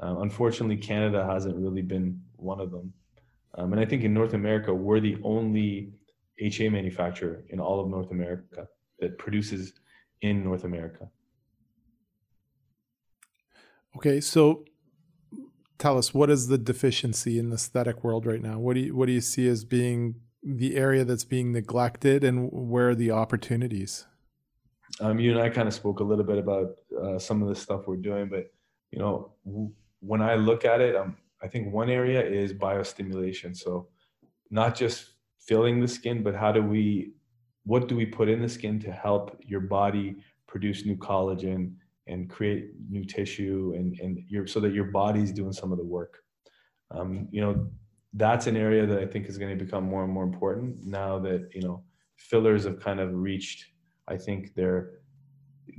Uh, 0.00 0.16
unfortunately, 0.18 0.76
Canada 0.76 1.26
hasn't 1.26 1.56
really 1.56 1.80
been 1.80 2.20
one 2.36 2.60
of 2.60 2.70
them. 2.70 2.92
Um, 3.54 3.72
and 3.72 3.80
I 3.80 3.86
think 3.86 4.04
in 4.04 4.12
North 4.12 4.34
America, 4.34 4.74
we're 4.74 5.00
the 5.00 5.16
only 5.24 5.92
HA 6.38 6.68
manufacturer 6.68 7.44
in 7.50 7.60
all 7.60 7.80
of 7.80 7.88
North 7.88 8.10
America 8.10 8.68
that 8.98 9.18
produces 9.18 9.72
in 10.20 10.44
North 10.44 10.64
America. 10.64 11.08
Okay, 13.96 14.20
so 14.20 14.64
tell 15.78 15.98
us 15.98 16.14
what 16.14 16.30
is 16.30 16.46
the 16.46 16.58
deficiency 16.58 17.38
in 17.38 17.50
the 17.50 17.56
aesthetic 17.56 18.02
world 18.02 18.24
right 18.24 18.40
now? 18.40 18.58
What 18.58 18.74
do 18.74 18.80
you 18.80 18.96
what 18.96 19.06
do 19.06 19.12
you 19.12 19.20
see 19.20 19.48
as 19.48 19.64
being 19.64 20.14
the 20.42 20.76
area 20.76 21.04
that's 21.04 21.24
being 21.24 21.52
neglected, 21.52 22.24
and 22.24 22.48
where 22.50 22.90
are 22.90 22.94
the 22.94 23.10
opportunities? 23.10 24.06
Um, 25.00 25.18
you 25.18 25.30
and 25.32 25.40
I 25.40 25.48
kind 25.48 25.68
of 25.68 25.74
spoke 25.74 26.00
a 26.00 26.04
little 26.04 26.24
bit 26.24 26.38
about 26.38 26.76
uh, 27.02 27.18
some 27.18 27.42
of 27.42 27.48
the 27.48 27.54
stuff 27.54 27.86
we're 27.86 27.96
doing, 27.96 28.28
but 28.28 28.52
you 28.90 28.98
know, 28.98 29.32
w- 29.44 29.72
when 30.00 30.20
I 30.20 30.34
look 30.34 30.64
at 30.64 30.80
it, 30.80 30.96
um, 30.96 31.16
I 31.42 31.48
think 31.48 31.72
one 31.72 31.90
area 31.90 32.22
is 32.22 32.52
biostimulation. 32.52 33.56
So, 33.56 33.88
not 34.50 34.74
just 34.74 35.11
filling 35.46 35.80
the 35.80 35.88
skin, 35.88 36.22
but 36.22 36.34
how 36.34 36.52
do 36.52 36.62
we, 36.62 37.12
what 37.64 37.88
do 37.88 37.96
we 37.96 38.06
put 38.06 38.28
in 38.28 38.40
the 38.42 38.48
skin 38.48 38.80
to 38.80 38.92
help 38.92 39.38
your 39.44 39.60
body 39.60 40.16
produce 40.46 40.84
new 40.84 40.96
collagen 40.96 41.72
and 42.08 42.28
create 42.28 42.70
new 42.90 43.04
tissue, 43.04 43.74
and 43.76 43.98
and 44.00 44.24
your 44.28 44.46
so 44.46 44.58
that 44.60 44.72
your 44.72 44.84
body's 44.84 45.32
doing 45.32 45.52
some 45.52 45.70
of 45.70 45.78
the 45.78 45.84
work. 45.84 46.18
Um, 46.90 47.28
you 47.30 47.40
know, 47.40 47.70
that's 48.14 48.48
an 48.48 48.56
area 48.56 48.84
that 48.84 48.98
I 48.98 49.06
think 49.06 49.26
is 49.26 49.38
going 49.38 49.56
to 49.56 49.64
become 49.64 49.84
more 49.84 50.02
and 50.02 50.12
more 50.12 50.24
important 50.24 50.84
now 50.84 51.18
that 51.20 51.48
you 51.54 51.62
know 51.62 51.84
fillers 52.16 52.64
have 52.64 52.80
kind 52.80 52.98
of 52.98 53.14
reached 53.14 53.72
I 54.08 54.16
think 54.16 54.54
they're 54.54 54.98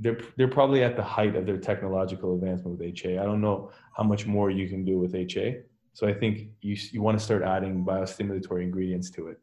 they're 0.00 0.18
they're 0.36 0.48
probably 0.48 0.82
at 0.82 0.96
the 0.96 1.02
height 1.02 1.36
of 1.36 1.46
their 1.46 1.58
technological 1.58 2.34
advancement 2.34 2.78
with 2.78 2.98
HA. 2.98 3.18
I 3.18 3.24
don't 3.24 3.40
know 3.40 3.70
how 3.96 4.02
much 4.02 4.26
more 4.26 4.50
you 4.50 4.68
can 4.68 4.84
do 4.84 4.98
with 4.98 5.14
HA. 5.14 5.60
So 5.92 6.06
I 6.06 6.12
think 6.12 6.48
you 6.60 6.76
you 6.90 7.02
want 7.02 7.18
to 7.18 7.24
start 7.24 7.42
adding 7.42 7.84
biostimulatory 7.84 8.62
ingredients 8.62 9.10
to 9.10 9.28
it. 9.28 9.38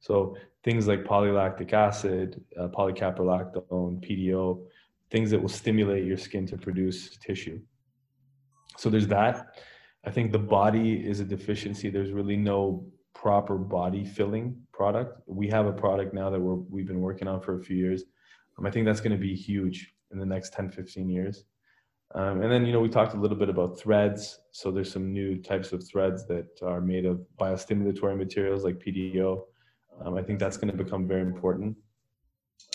So 0.00 0.36
things 0.62 0.86
like 0.86 1.04
polylactic 1.04 1.72
acid, 1.72 2.42
uh, 2.58 2.68
polycaprolactone, 2.68 4.04
PDO, 4.04 4.62
things 5.10 5.30
that 5.30 5.40
will 5.40 5.48
stimulate 5.48 6.04
your 6.04 6.16
skin 6.16 6.46
to 6.46 6.56
produce 6.56 7.16
tissue. 7.18 7.60
So 8.76 8.90
there's 8.90 9.08
that. 9.08 9.56
I 10.04 10.10
think 10.10 10.32
the 10.32 10.38
body 10.38 10.94
is 10.94 11.20
a 11.20 11.24
deficiency. 11.24 11.88
There's 11.90 12.10
really 12.10 12.36
no 12.36 12.86
proper 13.14 13.56
body 13.56 14.04
filling 14.04 14.56
product. 14.72 15.20
We 15.26 15.48
have 15.48 15.66
a 15.66 15.72
product 15.72 16.12
now 16.12 16.30
that 16.30 16.40
we're, 16.40 16.54
we've 16.54 16.86
been 16.86 17.00
working 17.00 17.28
on 17.28 17.40
for 17.40 17.58
a 17.58 17.62
few 17.62 17.76
years 17.76 18.04
um, 18.58 18.66
I 18.66 18.70
think 18.70 18.86
that's 18.86 19.00
going 19.00 19.12
to 19.12 19.18
be 19.18 19.34
huge 19.34 19.92
in 20.12 20.18
the 20.18 20.26
next 20.26 20.52
10, 20.52 20.70
15 20.70 21.08
years. 21.08 21.44
Um, 22.14 22.42
and 22.42 22.52
then, 22.52 22.64
you 22.64 22.72
know, 22.72 22.80
we 22.80 22.88
talked 22.88 23.14
a 23.14 23.20
little 23.20 23.36
bit 23.36 23.48
about 23.48 23.78
threads. 23.78 24.38
So 24.52 24.70
there's 24.70 24.92
some 24.92 25.12
new 25.12 25.42
types 25.42 25.72
of 25.72 25.86
threads 25.86 26.26
that 26.26 26.46
are 26.62 26.80
made 26.80 27.06
of 27.06 27.24
biostimulatory 27.40 28.16
materials 28.16 28.62
like 28.62 28.78
PDO. 28.78 29.42
Um, 30.02 30.16
I 30.16 30.22
think 30.22 30.38
that's 30.38 30.56
going 30.56 30.76
to 30.76 30.84
become 30.84 31.06
very 31.06 31.22
important. 31.22 31.76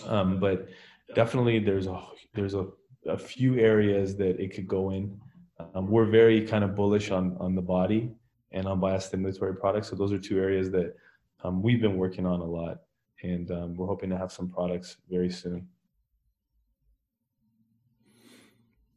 Um, 0.06 0.40
but 0.40 0.68
definitely 1.16 1.60
there's 1.60 1.88
a, 1.88 2.02
there's 2.34 2.54
a, 2.54 2.68
a 3.08 3.18
few 3.18 3.60
areas 3.60 4.16
that 4.18 4.40
it 4.40 4.54
could 4.54 4.68
go 4.68 4.92
in. 4.92 5.20
Um, 5.76 5.90
we're 5.90 6.06
very 6.06 6.46
kind 6.48 6.64
of 6.64 6.76
bullish 6.76 7.12
on, 7.12 7.36
on 7.40 7.56
the 7.56 7.62
body 7.62 8.12
and 8.52 8.68
on 8.68 8.80
biostimulatory 8.80 9.60
products. 9.60 9.90
So 9.90 9.96
those 9.96 10.12
are 10.12 10.20
two 10.20 10.40
areas 10.40 10.72
that 10.72 10.96
um, 11.44 11.62
we've 11.62 11.82
been 11.82 11.98
working 11.98 12.26
on 12.26 12.40
a 12.40 12.46
lot 12.46 12.80
and 13.24 13.52
um, 13.52 13.76
we're 13.76 13.88
hoping 13.88 14.10
to 14.10 14.18
have 14.18 14.32
some 14.32 14.50
products 14.50 14.98
very 15.10 15.30
soon. 15.30 15.68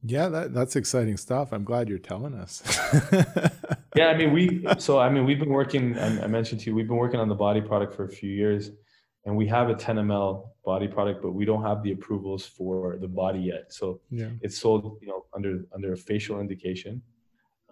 Yeah, 0.05 0.29
that, 0.29 0.53
that's 0.53 0.75
exciting 0.77 1.17
stuff. 1.17 1.53
I'm 1.53 1.65
glad 1.65 1.89
you're 1.89 1.99
telling 1.99 2.35
us. 2.35 2.63
yeah, 3.97 4.09
I 4.09 4.17
mean, 4.17 4.33
we 4.33 4.67
so 4.79 4.99
I 4.99 5.09
mean, 5.09 5.25
we've 5.25 5.39
been 5.39 5.51
working. 5.51 5.97
I, 5.99 6.25
I 6.25 6.27
mentioned 6.27 6.61
to 6.63 6.67
you, 6.67 6.75
we've 6.75 6.89
been 6.89 6.97
working 6.97 7.21
on 7.21 7.29
the 7.29 7.35
body 7.35 7.61
product 7.61 7.95
for 7.95 8.05
a 8.05 8.09
few 8.09 8.31
years, 8.31 8.71
and 9.25 9.37
we 9.37 9.47
have 9.47 9.69
a 9.69 9.75
10 9.75 9.97
ml 9.97 10.49
body 10.65 10.89
product, 10.89 11.23
but 11.23 11.33
we 11.33 11.45
don't 11.45 11.63
have 11.63 11.83
the 11.83 11.93
approvals 11.93 12.45
for 12.45 12.99
the 13.01 13.07
body 13.09 13.41
yet. 13.41 13.73
So 13.73 14.01
yeah. 14.11 14.31
it's 14.41 14.59
sold, 14.59 14.99
you 15.01 15.09
know, 15.09 15.27
under 15.35 15.65
under 15.73 15.93
a 15.93 15.97
facial 15.97 16.41
indication. 16.41 17.03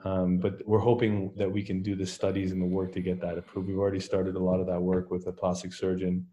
Um, 0.04 0.38
but 0.38 0.62
we're 0.66 0.78
hoping 0.78 1.32
that 1.36 1.50
we 1.50 1.62
can 1.62 1.82
do 1.82 1.94
the 1.94 2.06
studies 2.06 2.52
and 2.52 2.62
the 2.62 2.66
work 2.66 2.92
to 2.92 3.00
get 3.00 3.20
that 3.20 3.36
approved. 3.36 3.68
We've 3.68 3.78
already 3.78 4.00
started 4.00 4.34
a 4.36 4.38
lot 4.38 4.60
of 4.60 4.66
that 4.66 4.80
work 4.80 5.10
with 5.10 5.26
a 5.26 5.32
plastic 5.32 5.72
surgeon 5.74 6.26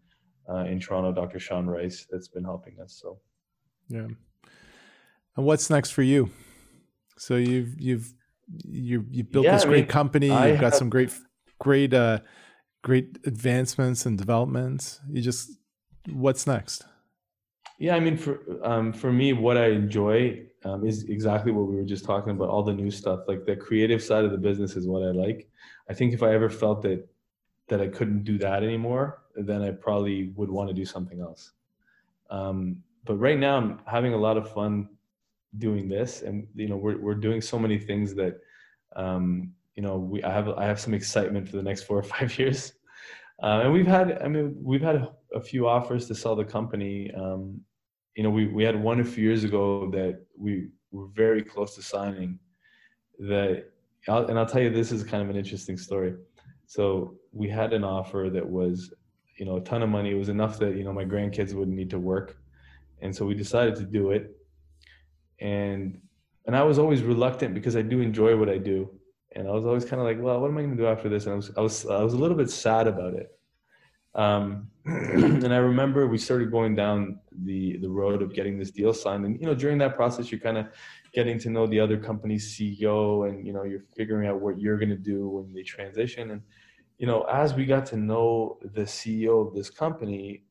uh, 0.48 0.64
in 0.64 0.80
Toronto, 0.80 1.12
Dr. 1.12 1.38
Sean 1.38 1.66
Rice, 1.66 2.06
that's 2.10 2.28
been 2.28 2.44
helping 2.44 2.80
us. 2.80 2.98
So, 3.00 3.18
yeah. 3.88 4.06
And 5.38 5.46
what's 5.46 5.70
next 5.70 5.90
for 5.90 6.02
you? 6.02 6.30
So 7.16 7.36
you've 7.36 7.80
you've 7.80 8.12
you 8.64 9.06
you 9.08 9.22
built 9.22 9.44
yeah, 9.44 9.52
this 9.52 9.62
I 9.62 9.68
great 9.68 9.80
mean, 9.82 9.86
company. 9.86 10.30
I 10.32 10.48
you've 10.48 10.60
got 10.60 10.72
have, 10.72 10.74
some 10.74 10.90
great 10.90 11.12
great 11.60 11.94
uh 11.94 12.18
great 12.82 13.18
advancements 13.24 14.04
and 14.04 14.18
developments. 14.18 15.00
You 15.08 15.22
just 15.22 15.52
what's 16.10 16.48
next? 16.48 16.86
Yeah, 17.78 17.94
I 17.94 18.00
mean, 18.00 18.16
for 18.16 18.40
um, 18.64 18.92
for 18.92 19.12
me, 19.12 19.32
what 19.32 19.56
I 19.56 19.66
enjoy 19.66 20.42
um, 20.64 20.84
is 20.84 21.04
exactly 21.04 21.52
what 21.52 21.68
we 21.68 21.76
were 21.76 21.84
just 21.84 22.04
talking 22.04 22.32
about. 22.32 22.48
All 22.48 22.64
the 22.64 22.74
new 22.74 22.90
stuff, 22.90 23.20
like 23.28 23.44
the 23.44 23.54
creative 23.54 24.02
side 24.02 24.24
of 24.24 24.32
the 24.32 24.38
business, 24.38 24.74
is 24.74 24.88
what 24.88 25.04
I 25.04 25.12
like. 25.12 25.48
I 25.88 25.94
think 25.94 26.14
if 26.14 26.24
I 26.24 26.34
ever 26.34 26.50
felt 26.50 26.82
that 26.82 27.06
that 27.68 27.80
I 27.80 27.86
couldn't 27.86 28.24
do 28.24 28.38
that 28.38 28.64
anymore, 28.64 29.22
then 29.36 29.62
I 29.62 29.70
probably 29.70 30.32
would 30.34 30.50
want 30.50 30.68
to 30.68 30.74
do 30.74 30.84
something 30.84 31.20
else. 31.20 31.52
Um, 32.28 32.82
but 33.04 33.14
right 33.18 33.38
now, 33.38 33.56
I'm 33.56 33.78
having 33.86 34.14
a 34.14 34.18
lot 34.18 34.36
of 34.36 34.52
fun 34.52 34.88
doing 35.56 35.88
this, 35.88 36.22
and 36.22 36.46
you 36.54 36.68
know, 36.68 36.76
we're 36.76 36.98
we're 36.98 37.14
doing 37.14 37.40
so 37.40 37.58
many 37.58 37.78
things 37.78 38.14
that, 38.14 38.38
um, 38.96 39.52
you 39.74 39.82
know, 39.82 39.96
we 39.96 40.22
I 40.22 40.32
have 40.32 40.48
I 40.50 40.64
have 40.66 40.78
some 40.78 40.94
excitement 40.94 41.48
for 41.48 41.56
the 41.56 41.62
next 41.62 41.84
four 41.84 41.98
or 41.98 42.02
five 42.14 42.38
years, 42.38 42.74
uh, 43.42 43.60
and 43.64 43.72
we've 43.72 43.86
had 43.86 44.20
I 44.22 44.28
mean 44.28 44.56
we've 44.62 44.82
had 44.82 45.08
a, 45.34 45.40
few 45.40 45.68
offers 45.68 46.06
to 46.08 46.14
sell 46.14 46.36
the 46.36 46.44
company. 46.44 47.12
Um, 47.14 47.60
you 48.14 48.22
know, 48.22 48.30
we 48.30 48.46
we 48.48 48.64
had 48.64 48.80
one 48.80 49.00
a 49.00 49.04
few 49.04 49.24
years 49.24 49.44
ago 49.44 49.90
that 49.92 50.20
we 50.36 50.68
were 50.90 51.06
very 51.14 51.42
close 51.42 51.74
to 51.76 51.82
signing. 51.82 52.38
That 53.18 53.70
and 54.06 54.38
I'll 54.38 54.46
tell 54.46 54.62
you, 54.62 54.70
this 54.70 54.92
is 54.92 55.04
kind 55.04 55.22
of 55.22 55.30
an 55.30 55.36
interesting 55.36 55.76
story. 55.76 56.14
So 56.66 57.16
we 57.32 57.48
had 57.48 57.72
an 57.72 57.84
offer 57.84 58.28
that 58.32 58.46
was, 58.46 58.92
you 59.38 59.46
know, 59.46 59.56
a 59.56 59.60
ton 59.60 59.82
of 59.82 59.88
money. 59.88 60.10
It 60.10 60.18
was 60.18 60.28
enough 60.28 60.58
that 60.58 60.76
you 60.76 60.84
know 60.84 60.92
my 60.92 61.04
grandkids 61.04 61.54
wouldn't 61.54 61.76
need 61.76 61.90
to 61.90 61.98
work, 61.98 62.36
and 63.00 63.14
so 63.14 63.24
we 63.24 63.34
decided 63.34 63.76
to 63.76 63.84
do 63.84 64.10
it. 64.10 64.37
And 65.40 66.00
and 66.46 66.56
I 66.56 66.62
was 66.62 66.78
always 66.78 67.02
reluctant 67.02 67.54
because 67.54 67.76
I 67.76 67.82
do 67.82 68.00
enjoy 68.00 68.36
what 68.36 68.48
I 68.48 68.58
do, 68.58 68.90
and 69.36 69.46
I 69.46 69.52
was 69.52 69.66
always 69.66 69.84
kind 69.84 70.00
of 70.00 70.06
like, 70.06 70.18
well, 70.20 70.40
what 70.40 70.48
am 70.48 70.58
I 70.58 70.62
going 70.62 70.76
to 70.76 70.82
do 70.82 70.88
after 70.88 71.08
this? 71.08 71.26
And 71.26 71.34
I 71.34 71.36
was 71.36 71.50
I 71.56 71.60
was 71.60 71.86
I 71.86 72.02
was 72.02 72.14
a 72.14 72.18
little 72.18 72.36
bit 72.36 72.50
sad 72.50 72.86
about 72.86 73.14
it. 73.14 73.30
Um, 74.14 74.68
and 74.84 75.52
I 75.52 75.58
remember 75.58 76.06
we 76.08 76.18
started 76.18 76.50
going 76.50 76.74
down 76.74 77.20
the 77.44 77.76
the 77.78 77.88
road 77.88 78.22
of 78.22 78.34
getting 78.34 78.58
this 78.58 78.70
deal 78.70 78.92
signed, 78.92 79.24
and 79.24 79.40
you 79.40 79.46
know, 79.46 79.54
during 79.54 79.78
that 79.78 79.94
process, 79.94 80.30
you're 80.30 80.40
kind 80.40 80.58
of 80.58 80.66
getting 81.12 81.38
to 81.40 81.50
know 81.50 81.66
the 81.66 81.80
other 81.80 81.98
company's 81.98 82.56
CEO, 82.56 83.28
and 83.28 83.46
you 83.46 83.52
know, 83.52 83.64
you're 83.64 83.84
figuring 83.96 84.28
out 84.28 84.40
what 84.40 84.60
you're 84.60 84.78
going 84.78 84.88
to 84.88 84.96
do 84.96 85.28
when 85.28 85.52
they 85.52 85.62
transition, 85.62 86.30
and 86.30 86.42
you 86.98 87.06
know, 87.06 87.22
as 87.22 87.54
we 87.54 87.64
got 87.64 87.86
to 87.86 87.96
know 87.96 88.58
the 88.74 88.82
CEO 88.82 89.46
of 89.46 89.54
this 89.54 89.70
company, 89.70 90.44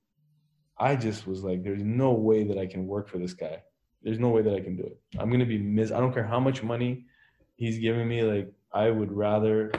I 0.78 0.96
just 0.96 1.28
was 1.28 1.44
like, 1.44 1.64
there's 1.64 1.84
no 1.84 2.14
way 2.14 2.44
that 2.46 2.58
I 2.58 2.66
can 2.66 2.88
work 2.88 3.10
for 3.10 3.18
this 3.18 3.34
guy. 3.34 3.62
There's 4.08 4.20
no 4.20 4.30
way 4.30 4.42
that 4.42 4.54
I 4.54 4.62
can 4.62 4.78
do 4.78 4.84
it. 4.84 4.98
I'm 5.20 5.30
gonna 5.30 5.46
be 5.46 5.58
mis. 5.58 5.92
I 5.92 6.00
don't 6.00 6.14
care 6.14 6.24
how 6.24 6.40
much 6.40 6.64
money 6.64 7.08
he's 7.58 7.78
giving 7.78 8.08
me. 8.08 8.24
Like, 8.24 8.50
I 8.72 8.90
would 8.90 9.12
rather 9.12 9.70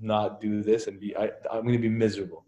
not 0.00 0.40
do 0.40 0.62
this 0.62 0.86
and 0.86 1.00
be. 1.00 1.16
I, 1.16 1.30
I'm 1.50 1.66
gonna 1.66 1.76
be 1.76 1.88
miserable. 1.88 2.46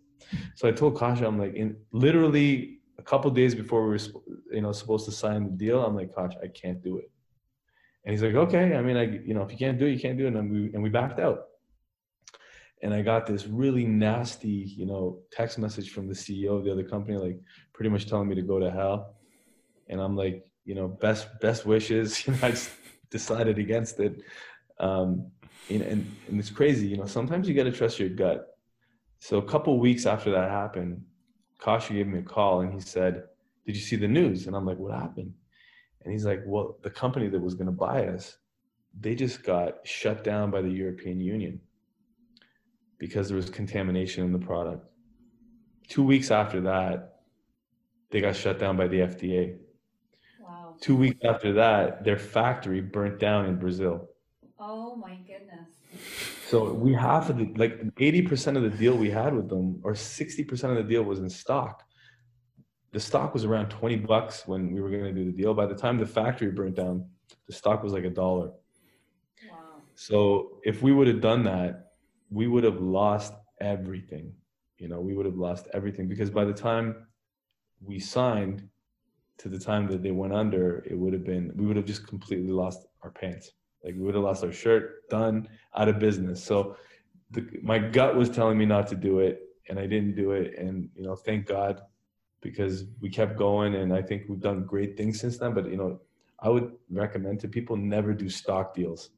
So 0.55 0.69
I 0.69 0.71
told 0.71 0.97
Kasha, 0.97 1.27
I'm 1.27 1.37
like, 1.37 1.55
in 1.55 1.77
literally 1.91 2.79
a 2.97 3.03
couple 3.03 3.29
days 3.33 3.57
before 3.57 3.83
we 3.83 3.89
were, 3.89 3.99
you 4.53 4.61
know, 4.61 4.71
supposed 4.71 5.05
to 5.07 5.11
sign 5.11 5.43
the 5.43 5.51
deal, 5.51 5.85
I'm 5.85 5.97
like, 5.97 6.15
Kasha, 6.15 6.39
I 6.45 6.47
can't 6.47 6.81
do 6.81 6.99
it. 6.99 7.11
And 8.05 8.13
he's 8.13 8.23
like, 8.23 8.37
okay. 8.37 8.77
I 8.77 8.81
mean, 8.81 8.97
I, 8.97 9.03
you 9.03 9.35
know, 9.35 9.43
if 9.43 9.51
you 9.51 9.59
can't 9.59 9.81
do 9.81 9.87
it, 9.87 9.91
you 9.91 9.99
can't 9.99 10.17
do 10.17 10.29
it. 10.29 10.35
And 10.37 10.49
we 10.49 10.73
and 10.75 10.81
we 10.81 10.91
backed 10.91 11.19
out. 11.19 11.41
and 12.83 12.95
I 12.95 13.03
got 13.03 13.27
this 13.27 13.49
really 13.49 13.85
nasty, 13.85 14.59
you 14.79 14.87
know, 14.87 15.19
text 15.33 15.59
message 15.59 15.91
from 15.91 16.07
the 16.07 16.15
CEO 16.15 16.57
of 16.57 16.65
the 16.65 16.71
other 16.71 16.85
company, 16.85 17.17
like 17.19 17.41
pretty 17.73 17.91
much 17.91 18.07
telling 18.09 18.29
me 18.29 18.37
to 18.37 18.43
go 18.43 18.61
to 18.61 18.71
hell. 18.71 19.17
And 19.89 20.01
I'm 20.01 20.17
like, 20.17 20.50
you 20.71 20.77
know, 20.77 20.87
best 20.87 21.27
best 21.41 21.67
wishes. 21.67 22.09
You 22.27 22.33
know, 22.33 22.39
I 22.43 22.51
just 22.51 22.71
decided 23.11 23.59
against 23.59 23.99
it. 23.99 24.23
Um, 24.79 25.09
and, 25.69 25.83
and, 25.83 26.17
and 26.29 26.39
it's 26.39 26.51
crazy, 26.51 26.87
you 26.87 26.97
know. 26.97 27.07
Sometimes 27.07 27.49
you 27.49 27.55
got 27.55 27.65
to 27.65 27.73
trust 27.73 27.99
your 27.99 28.09
gut. 28.09 28.57
So 29.19 29.39
a 29.39 29.49
couple 29.53 29.81
weeks 29.81 30.07
after 30.07 30.31
that 30.31 30.49
happened, 30.49 31.03
Kasha 31.59 31.93
gave 31.93 32.07
me 32.07 32.21
a 32.21 32.23
call 32.23 32.61
and 32.61 32.73
he 32.73 32.81
said, 32.81 33.25
"Did 33.67 33.75
you 33.75 33.83
see 33.83 33.97
the 33.97 34.13
news?" 34.19 34.47
And 34.47 34.55
I'm 34.55 34.65
like, 34.71 34.79
"What 34.79 34.95
happened?" 34.95 35.33
And 36.03 36.13
he's 36.13 36.25
like, 36.25 36.43
"Well, 36.47 36.79
the 36.87 36.95
company 37.03 37.27
that 37.29 37.41
was 37.49 37.55
going 37.55 37.73
to 37.75 37.81
buy 37.89 38.07
us, 38.07 38.39
they 39.05 39.17
just 39.17 39.43
got 39.43 39.85
shut 39.85 40.23
down 40.23 40.53
by 40.53 40.63
the 40.63 40.75
European 40.83 41.19
Union." 41.21 41.61
because 43.01 43.29
there 43.29 43.37
was 43.43 43.49
contamination 43.49 44.23
in 44.27 44.31
the 44.31 44.45
product. 44.51 44.85
Two 45.89 46.05
weeks 46.05 46.31
after 46.31 46.61
that, 46.61 47.23
they 48.11 48.21
got 48.21 48.37
shut 48.37 48.59
down 48.59 48.77
by 48.77 48.87
the 48.87 48.99
FDA. 48.99 49.57
Two 50.81 50.97
weeks 50.97 51.19
after 51.25 51.53
that, 51.55 52.05
their 52.05 52.19
factory 52.19 52.81
burnt 52.81 53.19
down 53.19 53.47
in 53.47 53.57
Brazil. 53.57 54.09
Oh 54.59 54.97
my 54.97 55.17
goodness. 55.27 55.69
So 56.49 56.73
we 56.73 56.95
half 56.95 57.29
of 57.31 57.37
the 57.39 57.53
like 57.57 57.95
80% 57.97 58.57
of 58.57 58.63
the 58.63 58.71
deal 58.71 58.97
we 58.97 59.11
had 59.11 59.35
with 59.35 59.49
them, 59.49 59.81
or 59.85 59.93
60% 59.95 60.71
of 60.71 60.77
the 60.77 60.83
deal 60.83 61.03
was 61.03 61.19
in 61.19 61.29
stock. 61.29 61.85
The 62.93 63.01
stock 63.01 63.35
was 63.35 63.45
around 63.45 63.69
20 63.69 63.97
bucks 63.97 64.47
when 64.49 64.73
we 64.73 64.81
were 64.81 64.91
going 64.91 65.05
to 65.05 65.13
do 65.13 65.25
the 65.25 65.37
deal. 65.37 65.55
By 65.55 65.67
the 65.67 65.75
time 65.75 65.99
the 65.99 66.07
factory 66.07 66.51
burnt 66.51 66.77
down, 66.77 67.09
the 67.47 67.53
stock 67.53 67.83
was 67.83 67.93
like 67.93 68.05
a 68.05 68.11
dollar. 68.11 68.51
Wow. 69.49 69.57
So 69.95 70.59
if 70.65 70.83
we 70.83 70.93
would 70.93 71.07
have 71.07 71.21
done 71.21 71.45
that, 71.45 71.93
we 72.31 72.49
would 72.49 72.65
have 72.65 72.81
lost 72.81 73.35
everything. 73.61 74.33
You 74.79 74.89
know, 74.89 75.01
we 75.01 75.15
would 75.15 75.27
have 75.27 75.37
lost 75.37 75.69
everything 75.75 76.09
because 76.09 76.31
by 76.31 76.45
the 76.45 76.55
time 76.55 77.07
we 77.81 77.99
signed 77.99 78.69
to 79.41 79.49
the 79.49 79.59
time 79.59 79.87
that 79.89 80.03
they 80.03 80.11
went 80.11 80.33
under, 80.33 80.85
it 80.89 80.97
would 80.97 81.13
have 81.13 81.25
been, 81.25 81.53
we 81.57 81.67
would 81.67 81.77
have 81.77 81.87
just 81.87 82.07
completely 82.07 82.53
lost 82.53 82.87
our 83.03 83.11
pants. 83.11 83.53
Like 83.85 83.95
we 83.95 84.03
would 84.03 84.15
have 84.15 84.25
lost 84.25 84.45
our 84.45 84.53
shirt, 84.53 85.09
done, 85.09 85.49
out 85.77 85.89
of 85.89 85.99
business. 85.99 86.43
So 86.43 86.77
the, 87.31 87.47
my 87.63 87.79
gut 87.79 88.17
was 88.17 88.29
telling 88.29 88.59
me 88.59 88.67
not 88.67 88.87
to 88.89 88.97
do 88.97 89.21
it 89.21 89.41
and 89.69 89.79
I 89.79 89.87
didn't 89.87 90.15
do 90.15 90.33
it. 90.33 90.59
And, 90.59 90.89
you 90.95 91.03
know, 91.03 91.17
thank 91.17 91.47
God 91.47 91.81
because 92.43 92.85
we 93.01 93.09
kept 93.09 93.39
going 93.39 93.77
and 93.77 93.93
I 93.93 94.03
think 94.03 94.25
we've 94.29 94.41
done 94.41 94.65
great 94.65 94.97
things 94.97 95.21
since 95.21 95.39
then. 95.39 95.55
But, 95.55 95.71
you 95.71 95.77
know, 95.77 96.01
I 96.41 96.49
would 96.49 96.73
recommend 96.91 97.41
to 97.41 97.49
people 97.49 97.77
never 97.77 98.13
do 98.13 98.29
stock 98.29 98.75
deals 98.75 99.11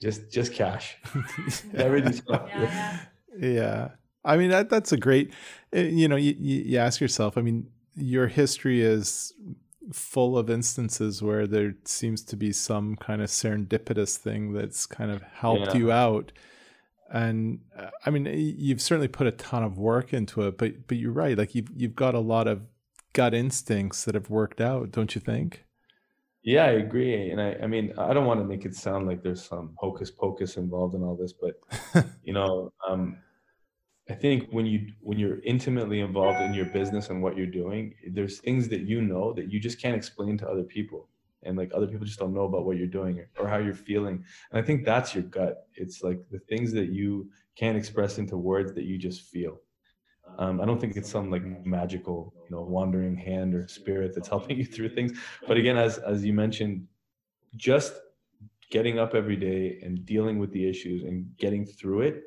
just 0.00 0.30
just 0.30 0.52
cash. 0.52 0.96
Everything's 1.74 2.22
yeah, 2.28 3.00
yeah. 3.38 3.88
I 4.24 4.36
mean 4.36 4.50
that 4.50 4.68
that's 4.68 4.92
a 4.92 4.96
great. 4.96 5.32
Eh, 5.72 5.82
you 5.82 6.08
know, 6.08 6.16
you, 6.16 6.34
you 6.38 6.78
ask 6.78 7.00
yourself. 7.00 7.38
I 7.38 7.42
mean, 7.42 7.68
your 7.96 8.26
history 8.26 8.82
is 8.82 9.32
full 9.92 10.38
of 10.38 10.48
instances 10.48 11.22
where 11.22 11.46
there 11.46 11.74
seems 11.84 12.22
to 12.22 12.36
be 12.36 12.52
some 12.52 12.96
kind 12.96 13.20
of 13.20 13.28
serendipitous 13.28 14.16
thing 14.16 14.52
that's 14.52 14.86
kind 14.86 15.10
of 15.10 15.22
helped 15.22 15.74
yeah. 15.74 15.76
you 15.76 15.92
out 15.92 16.32
and 17.12 17.60
uh, 17.78 17.90
i 18.06 18.10
mean 18.10 18.24
you've 18.26 18.80
certainly 18.80 19.08
put 19.08 19.26
a 19.26 19.32
ton 19.32 19.62
of 19.62 19.76
work 19.76 20.14
into 20.14 20.40
it 20.40 20.56
but 20.56 20.86
but 20.86 20.96
you're 20.96 21.12
right 21.12 21.36
like 21.36 21.54
you've 21.54 21.68
you've 21.76 21.94
got 21.94 22.14
a 22.14 22.18
lot 22.18 22.46
of 22.46 22.62
gut 23.12 23.34
instincts 23.34 24.04
that 24.04 24.14
have 24.14 24.30
worked 24.30 24.60
out 24.60 24.90
don't 24.90 25.14
you 25.14 25.20
think 25.20 25.64
yeah, 26.44 26.64
I 26.64 26.72
agree. 26.72 27.30
And 27.30 27.40
I, 27.40 27.56
I 27.62 27.66
mean, 27.66 27.94
I 27.96 28.12
don't 28.12 28.26
want 28.26 28.38
to 28.40 28.44
make 28.44 28.66
it 28.66 28.76
sound 28.76 29.06
like 29.06 29.22
there's 29.22 29.42
some 29.42 29.74
hocus 29.78 30.10
pocus 30.10 30.58
involved 30.58 30.94
in 30.94 31.02
all 31.02 31.16
this, 31.16 31.32
but 31.32 32.04
you 32.22 32.34
know, 32.34 32.70
um, 32.86 33.16
I 34.08 34.12
think 34.12 34.50
when 34.50 34.66
you 34.66 34.92
when 35.00 35.18
you're 35.18 35.40
intimately 35.44 36.00
involved 36.00 36.40
in 36.40 36.52
your 36.52 36.66
business 36.66 37.08
and 37.08 37.22
what 37.22 37.36
you're 37.36 37.46
doing, 37.46 37.94
there's 38.10 38.38
things 38.38 38.68
that 38.68 38.82
you 38.82 39.00
know 39.00 39.32
that 39.32 39.50
you 39.50 39.58
just 39.58 39.80
can't 39.80 39.96
explain 39.96 40.36
to 40.38 40.48
other 40.48 40.62
people, 40.62 41.08
and 41.42 41.56
like 41.56 41.70
other 41.74 41.86
people 41.86 42.04
just 42.04 42.18
don't 42.18 42.34
know 42.34 42.44
about 42.44 42.66
what 42.66 42.76
you're 42.76 42.86
doing 42.86 43.24
or, 43.38 43.48
how 43.48 43.56
you're 43.56 43.72
feeling. 43.72 44.22
And 44.50 44.62
I 44.62 44.62
think 44.62 44.84
that's 44.84 45.14
your 45.14 45.24
gut. 45.24 45.68
It's 45.74 46.02
like 46.02 46.20
the 46.30 46.38
things 46.40 46.70
that 46.72 46.90
you 46.90 47.30
can't 47.56 47.78
express 47.78 48.18
into 48.18 48.36
words 48.36 48.74
that 48.74 48.84
you 48.84 48.98
just 48.98 49.22
feel. 49.22 49.60
Um, 50.38 50.60
I 50.60 50.66
don't 50.66 50.80
think 50.80 50.96
it's 50.96 51.10
some 51.10 51.30
like 51.30 51.44
magical, 51.64 52.34
you 52.44 52.56
know, 52.56 52.62
wandering 52.62 53.16
hand 53.16 53.54
or 53.54 53.68
spirit 53.68 54.12
that's 54.14 54.28
helping 54.34 54.58
you 54.58 54.66
through 54.66 54.90
things. 54.90 55.18
But 55.48 55.56
again, 55.56 55.78
as 55.78 55.96
as 55.96 56.22
you 56.26 56.34
mentioned, 56.34 56.86
just 57.56 57.94
getting 58.70 58.98
up 58.98 59.14
every 59.14 59.36
day 59.36 59.78
and 59.82 60.04
dealing 60.04 60.38
with 60.38 60.50
the 60.52 60.68
issues 60.68 61.04
and 61.04 61.26
getting 61.38 61.64
through 61.64 62.02
it 62.02 62.24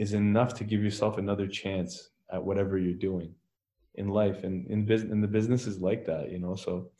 is 0.00 0.14
enough 0.14 0.54
to 0.54 0.64
give 0.64 0.82
yourself 0.82 1.18
another 1.18 1.46
chance 1.46 2.10
at 2.32 2.42
whatever 2.42 2.78
you're 2.78 3.04
doing 3.10 3.34
in 3.96 4.08
life. 4.08 4.44
And 4.44 4.66
in 4.68 4.86
business 4.86 5.12
and 5.12 5.22
the 5.22 5.34
business 5.38 5.66
is 5.66 5.78
like 5.78 6.06
that 6.06 6.32
you 6.32 6.38
know? 6.38 6.56
So 6.56 6.90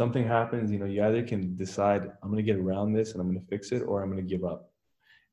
something 0.00 0.26
happens 0.26 0.72
you 0.72 0.78
know 0.78 0.86
you 0.94 1.04
either 1.04 1.22
can 1.22 1.54
decide 1.54 2.00
i'm 2.22 2.30
going 2.30 2.42
to 2.42 2.50
get 2.50 2.58
around 2.58 2.94
this 2.94 3.12
and 3.12 3.20
i'm 3.20 3.28
going 3.30 3.38
to 3.38 3.46
fix 3.54 3.72
it 3.72 3.82
or 3.82 4.02
i'm 4.02 4.10
going 4.10 4.26
to 4.26 4.34
give 4.34 4.44
up. 4.44 4.70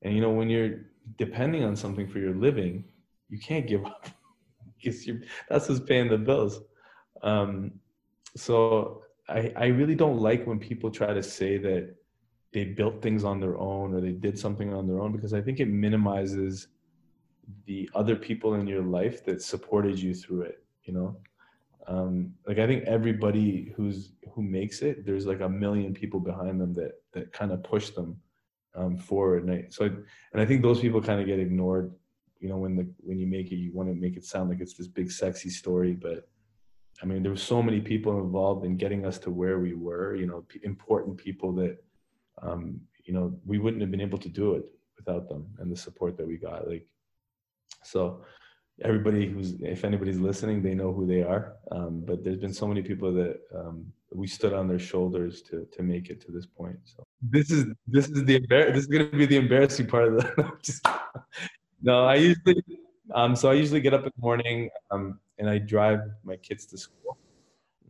And 0.01 0.13
you 0.13 0.21
know 0.21 0.31
when 0.39 0.49
you're 0.49 0.73
depending 1.17 1.63
on 1.63 1.75
something 1.75 2.07
for 2.07 2.19
your 2.19 2.35
living 2.47 2.83
you 3.29 3.39
can't 3.39 3.67
give 3.67 3.85
up 3.93 4.09
because 4.75 5.07
you 5.07 5.21
that's 5.49 5.67
who's 5.67 5.79
paying 5.79 6.09
the 6.09 6.17
bills. 6.17 6.61
Um, 7.23 7.71
so 8.35 9.03
I, 9.27 9.51
I 9.55 9.65
really 9.67 9.95
don't 9.95 10.19
like 10.19 10.45
when 10.45 10.59
people 10.59 10.89
try 10.91 11.13
to 11.13 11.23
say 11.23 11.57
that 11.57 11.95
they 12.53 12.65
built 12.65 13.01
things 13.01 13.23
on 13.23 13.39
their 13.39 13.57
own 13.57 13.93
or 13.93 14.01
they 14.01 14.11
did 14.11 14.37
something 14.37 14.73
on 14.73 14.87
their 14.87 14.99
own 14.99 15.11
because 15.11 15.33
I 15.33 15.41
think 15.41 15.59
it 15.59 15.67
minimizes 15.67 16.67
the 17.65 17.89
other 17.95 18.15
people 18.15 18.55
in 18.55 18.67
your 18.67 18.83
life 18.83 19.23
that 19.25 19.41
supported 19.41 19.99
you 19.99 20.13
through 20.13 20.43
it. 20.43 20.63
You 20.83 20.93
know, 20.93 21.17
um, 21.87 22.33
like 22.47 22.59
I 22.59 22.67
think 22.67 22.83
everybody 22.85 23.73
who's 23.75 24.13
who 24.33 24.41
makes 24.41 24.81
it, 24.81 25.05
there's 25.05 25.25
like 25.25 25.41
a 25.41 25.49
million 25.49 25.93
people 25.93 26.19
behind 26.19 26.59
them 26.59 26.73
that 26.75 26.93
that 27.13 27.31
kind 27.33 27.51
of 27.51 27.63
push 27.63 27.89
them 27.91 28.17
um, 28.75 28.97
forward. 28.97 29.43
And 29.43 29.51
I, 29.51 29.65
so, 29.69 29.85
I, 29.85 29.87
and 29.87 30.41
I 30.41 30.45
think 30.45 30.61
those 30.61 30.79
people 30.79 31.01
kind 31.01 31.19
of 31.19 31.27
get 31.27 31.39
ignored 31.39 31.91
you 32.39 32.47
know 32.47 32.57
when 32.57 32.75
the 32.75 32.89
when 32.99 33.19
you 33.19 33.27
make 33.27 33.51
it 33.51 33.55
you 33.55 33.71
want 33.73 33.89
to 33.89 33.95
make 33.95 34.15
it 34.15 34.25
sound 34.25 34.49
like 34.49 34.61
it's 34.61 34.73
this 34.73 34.87
big 34.87 35.11
sexy 35.11 35.49
story 35.49 35.93
but 35.93 36.27
i 37.03 37.05
mean 37.05 37.21
there 37.21 37.31
were 37.31 37.37
so 37.37 37.61
many 37.61 37.81
people 37.81 38.19
involved 38.19 38.65
in 38.65 38.77
getting 38.77 39.05
us 39.05 39.17
to 39.19 39.29
where 39.29 39.59
we 39.59 39.73
were 39.73 40.15
you 40.15 40.25
know 40.25 40.43
p- 40.47 40.59
important 40.63 41.17
people 41.17 41.53
that 41.53 41.77
um, 42.41 42.79
you 43.03 43.13
know 43.13 43.37
we 43.45 43.57
wouldn't 43.59 43.81
have 43.81 43.91
been 43.91 44.01
able 44.01 44.17
to 44.17 44.29
do 44.29 44.53
it 44.53 44.65
without 44.97 45.27
them 45.27 45.45
and 45.59 45.71
the 45.71 45.75
support 45.75 46.17
that 46.17 46.27
we 46.27 46.37
got 46.37 46.67
like 46.67 46.87
so 47.83 48.21
everybody 48.83 49.27
who's 49.27 49.53
if 49.61 49.83
anybody's 49.83 50.19
listening 50.19 50.61
they 50.61 50.73
know 50.73 50.93
who 50.93 51.05
they 51.05 51.21
are. 51.21 51.55
Um, 51.71 52.03
but 52.05 52.23
there's 52.23 52.37
been 52.37 52.53
so 52.53 52.67
many 52.67 52.81
people 52.81 53.13
that 53.13 53.39
um, 53.55 53.85
we 54.13 54.27
stood 54.27 54.53
on 54.53 54.67
their 54.67 54.79
shoulders 54.79 55.41
to 55.43 55.65
to 55.71 55.83
make 55.83 56.09
it 56.09 56.21
to 56.25 56.31
this 56.31 56.45
point 56.45 56.77
so. 56.85 57.03
This 57.21 57.51
is 57.51 57.65
this 57.87 58.07
is 58.09 58.23
the 58.25 58.39
embar- 58.39 58.73
this 58.73 58.83
is 58.83 58.87
going 58.87 59.09
to 59.09 59.17
be 59.17 59.25
the 59.25 59.37
embarrassing 59.37 59.87
part 59.87 60.07
of 60.07 60.13
the 60.17 60.51
just 60.63 60.85
no, 61.81 62.05
I 62.05 62.15
usually 62.15 62.63
um 63.13 63.35
so 63.35 63.49
I 63.49 63.53
usually 63.53 63.81
get 63.81 63.93
up 63.93 64.03
in 64.03 64.11
the 64.15 64.21
morning 64.21 64.69
um 64.91 65.19
and 65.37 65.49
I 65.49 65.57
drive 65.57 66.01
my 66.23 66.35
kids 66.37 66.65
to 66.67 66.77
school. 66.77 67.17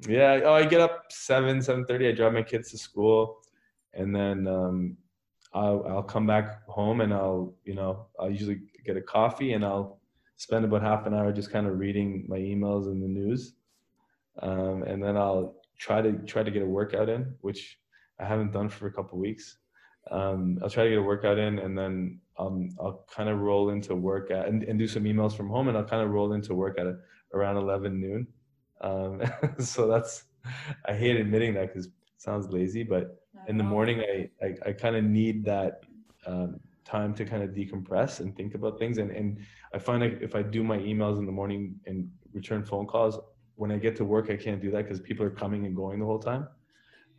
Yeah, 0.07 0.41
oh 0.45 0.53
I 0.53 0.65
get 0.65 0.82
up 0.82 1.05
seven, 1.09 1.61
seven 1.61 1.86
thirty, 1.86 2.07
I 2.07 2.13
drive 2.13 2.34
my 2.34 2.43
kids 2.43 2.71
to 2.71 2.77
school 2.77 3.41
and 3.93 4.15
then 4.15 4.47
um 4.47 4.97
I'll 5.54 5.86
I'll 5.88 6.04
come 6.04 6.28
back 6.28 6.68
home 6.68 7.02
and 7.02 7.14
I'll, 7.14 7.54
you 7.64 7.76
know, 7.76 8.08
I'll 8.20 8.30
usually 8.32 8.62
get 8.86 8.97
a 8.97 9.02
coffee 9.02 9.54
and 9.54 9.66
I'll 9.66 10.00
spend 10.38 10.66
about 10.66 10.82
half 10.82 11.06
an 11.06 11.14
hour 11.14 11.32
just 11.32 11.52
kind 11.52 11.68
of 11.68 11.80
reading 11.80 12.26
my 12.28 12.38
emails 12.38 12.86
and 12.86 13.02
the 13.02 13.08
news. 13.08 13.54
Um, 14.41 14.84
and 14.84 15.04
then 15.04 15.18
I'll 15.18 15.56
try 15.78 16.02
to 16.02 16.14
try 16.20 16.43
to 16.43 16.52
get 16.52 16.62
a 16.62 16.66
workout 16.66 17.10
in, 17.10 17.36
which 17.41 17.80
I 18.20 18.26
haven't 18.26 18.52
done 18.52 18.70
for 18.70 18.88
a 18.88 18.91
couple 18.93 19.18
weeks. 19.18 19.58
Um, 20.12 20.60
I'll 20.64 20.70
try 20.70 20.86
to 20.86 20.89
get 20.89 21.00
a 21.00 21.04
workout 21.04 21.38
in, 21.38 21.60
and 21.60 21.78
then 21.78 22.20
um, 22.38 22.70
I'll 22.80 23.06
kind 23.14 23.30
of 23.30 23.39
roll 23.39 23.70
into 23.70 23.95
work 23.95 24.32
at 24.32 24.47
and, 24.47 24.64
and 24.64 24.80
do 24.80 24.88
some 24.88 25.04
emails 25.04 25.36
from 25.36 25.50
home, 25.50 25.68
and 25.68 25.78
I'll 25.78 25.84
kind 25.84 26.04
of 26.04 26.10
roll 26.12 26.34
into 26.34 26.54
work 26.56 26.80
at 26.80 26.88
around 27.34 27.58
11 27.58 28.00
noon. 28.00 28.28
Um, 28.82 29.22
so 29.60 29.88
that's 29.88 30.24
I 30.86 30.93
hate 30.93 31.18
admitting 31.18 31.54
that 31.56 31.68
because 31.68 31.88
it 31.88 31.91
sounds 32.18 32.47
lazy, 32.50 32.84
but 32.84 33.18
in 33.47 33.57
the 33.57 33.63
morning 33.63 34.01
I 34.01 34.30
I, 34.45 34.69
I 34.69 34.71
kind 34.73 34.95
of 34.95 35.03
need 35.03 35.45
that 35.45 35.84
um, 36.25 36.59
time 36.86 37.13
to 37.13 37.25
kind 37.25 37.43
of 37.43 37.51
decompress 37.51 38.19
and 38.19 38.36
think 38.36 38.55
about 38.55 38.80
things. 38.80 38.97
And 38.97 39.11
and 39.11 39.39
I 39.73 39.80
find 39.80 40.01
like 40.01 40.19
if 40.21 40.36
I 40.36 40.41
do 40.41 40.63
my 40.63 40.77
emails 40.77 41.17
in 41.19 41.25
the 41.25 41.32
morning 41.32 41.80
and 41.86 42.09
return 42.34 42.63
phone 42.63 42.86
calls, 42.86 43.19
when 43.55 43.71
I 43.71 43.77
get 43.77 43.95
to 43.97 44.05
work 44.05 44.30
I 44.30 44.36
can't 44.36 44.61
do 44.61 44.71
that 44.71 44.84
because 44.84 44.99
people 44.99 45.25
are 45.25 45.30
coming 45.43 45.65
and 45.65 45.75
going 45.75 45.99
the 45.99 46.05
whole 46.05 46.19
time. 46.19 46.47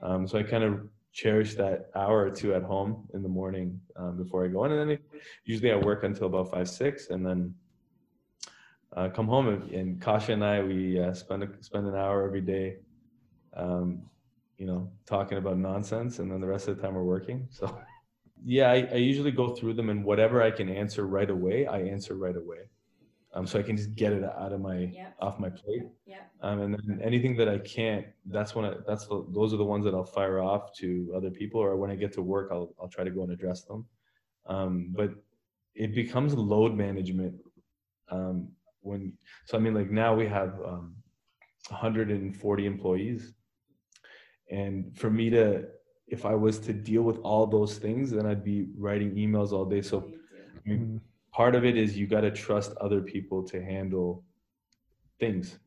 Um, 0.02 0.26
so 0.26 0.38
I 0.38 0.42
kind 0.42 0.64
of 0.64 0.88
cherish 1.12 1.54
that 1.56 1.90
hour 1.94 2.24
or 2.24 2.30
two 2.30 2.54
at 2.54 2.62
home 2.62 3.08
in 3.14 3.22
the 3.22 3.28
morning 3.28 3.80
um, 3.96 4.16
before 4.16 4.44
I 4.44 4.48
go 4.48 4.64
in. 4.64 4.72
And 4.72 4.90
then 4.90 4.98
usually 5.44 5.72
I 5.72 5.76
work 5.76 6.04
until 6.04 6.26
about 6.26 6.50
five, 6.50 6.68
six, 6.68 7.10
and 7.10 7.26
then 7.26 7.54
uh, 8.96 9.08
come 9.08 9.26
home. 9.26 9.48
And, 9.48 9.70
and, 9.72 10.00
Kasha 10.00 10.32
and 10.32 10.44
I, 10.44 10.62
we 10.62 11.00
uh, 11.00 11.12
spend, 11.12 11.42
a, 11.42 11.48
spend 11.60 11.86
an 11.86 11.94
hour 11.96 12.24
every 12.24 12.40
day, 12.40 12.76
um, 13.54 14.02
you 14.60 14.66
know, 14.66 14.92
talking 15.06 15.38
about 15.38 15.56
nonsense. 15.56 16.18
And 16.18 16.30
then 16.30 16.40
the 16.40 16.46
rest 16.46 16.68
of 16.68 16.76
the 16.76 16.82
time 16.82 16.94
we're 16.94 17.02
working. 17.02 17.48
So 17.50 17.74
yeah, 18.44 18.70
I, 18.70 18.88
I, 18.92 18.96
usually 18.96 19.30
go 19.30 19.54
through 19.56 19.72
them 19.72 19.88
and 19.88 20.04
whatever 20.04 20.42
I 20.42 20.50
can 20.50 20.68
answer 20.68 21.06
right 21.06 21.30
away, 21.30 21.66
I 21.66 21.80
answer 21.80 22.14
right 22.14 22.36
away. 22.36 22.68
Um, 23.32 23.46
so 23.46 23.58
I 23.58 23.62
can 23.62 23.76
just 23.76 23.94
get 23.94 24.12
it 24.12 24.22
out 24.22 24.52
of 24.52 24.60
my 24.60 24.90
yep. 24.92 25.16
off 25.18 25.38
my 25.38 25.48
plate. 25.48 25.84
Yeah. 26.04 26.24
Um, 26.42 26.60
and 26.60 26.74
then 26.74 27.00
anything 27.02 27.36
that 27.38 27.48
I 27.48 27.58
can't, 27.58 28.04
that's 28.26 28.54
when 28.54 28.66
I, 28.66 28.74
that's 28.86 29.06
the, 29.06 29.24
those 29.30 29.54
are 29.54 29.56
the 29.56 29.64
ones 29.64 29.84
that 29.86 29.94
I'll 29.94 30.04
fire 30.04 30.40
off 30.40 30.74
to 30.78 31.10
other 31.16 31.30
people, 31.30 31.60
or 31.60 31.76
when 31.76 31.90
I 31.90 31.94
get 31.94 32.12
to 32.14 32.22
work, 32.22 32.50
I'll 32.50 32.74
I'll 32.80 32.88
try 32.88 33.04
to 33.04 33.10
go 33.10 33.22
and 33.22 33.30
address 33.30 33.62
them. 33.62 33.86
Um, 34.46 34.92
but 34.96 35.10
it 35.76 35.94
becomes 35.94 36.34
load 36.34 36.74
management 36.74 37.36
um, 38.10 38.48
when 38.80 39.12
so 39.44 39.56
I 39.56 39.60
mean 39.60 39.74
like 39.74 39.92
now 39.92 40.12
we 40.12 40.26
have 40.26 40.54
um, 40.66 40.96
140 41.68 42.66
employees, 42.66 43.32
and 44.50 44.96
for 44.96 45.10
me 45.10 45.30
to 45.30 45.66
if 46.08 46.26
I 46.26 46.34
was 46.34 46.58
to 46.60 46.72
deal 46.72 47.02
with 47.02 47.18
all 47.18 47.46
those 47.46 47.78
things, 47.78 48.10
then 48.10 48.26
I'd 48.26 48.42
be 48.42 48.66
writing 48.76 49.14
emails 49.14 49.52
all 49.52 49.64
day. 49.64 49.80
So 49.80 49.98
I 50.08 50.68
mean, 50.68 50.78
mm-hmm. 50.78 50.96
part 51.32 51.54
of 51.54 51.64
it 51.64 51.76
is 51.76 51.96
you 51.96 52.08
got 52.08 52.22
to 52.22 52.32
trust 52.32 52.72
other 52.80 53.00
people 53.00 53.44
to 53.44 53.62
handle 53.62 54.24
things. 55.20 55.58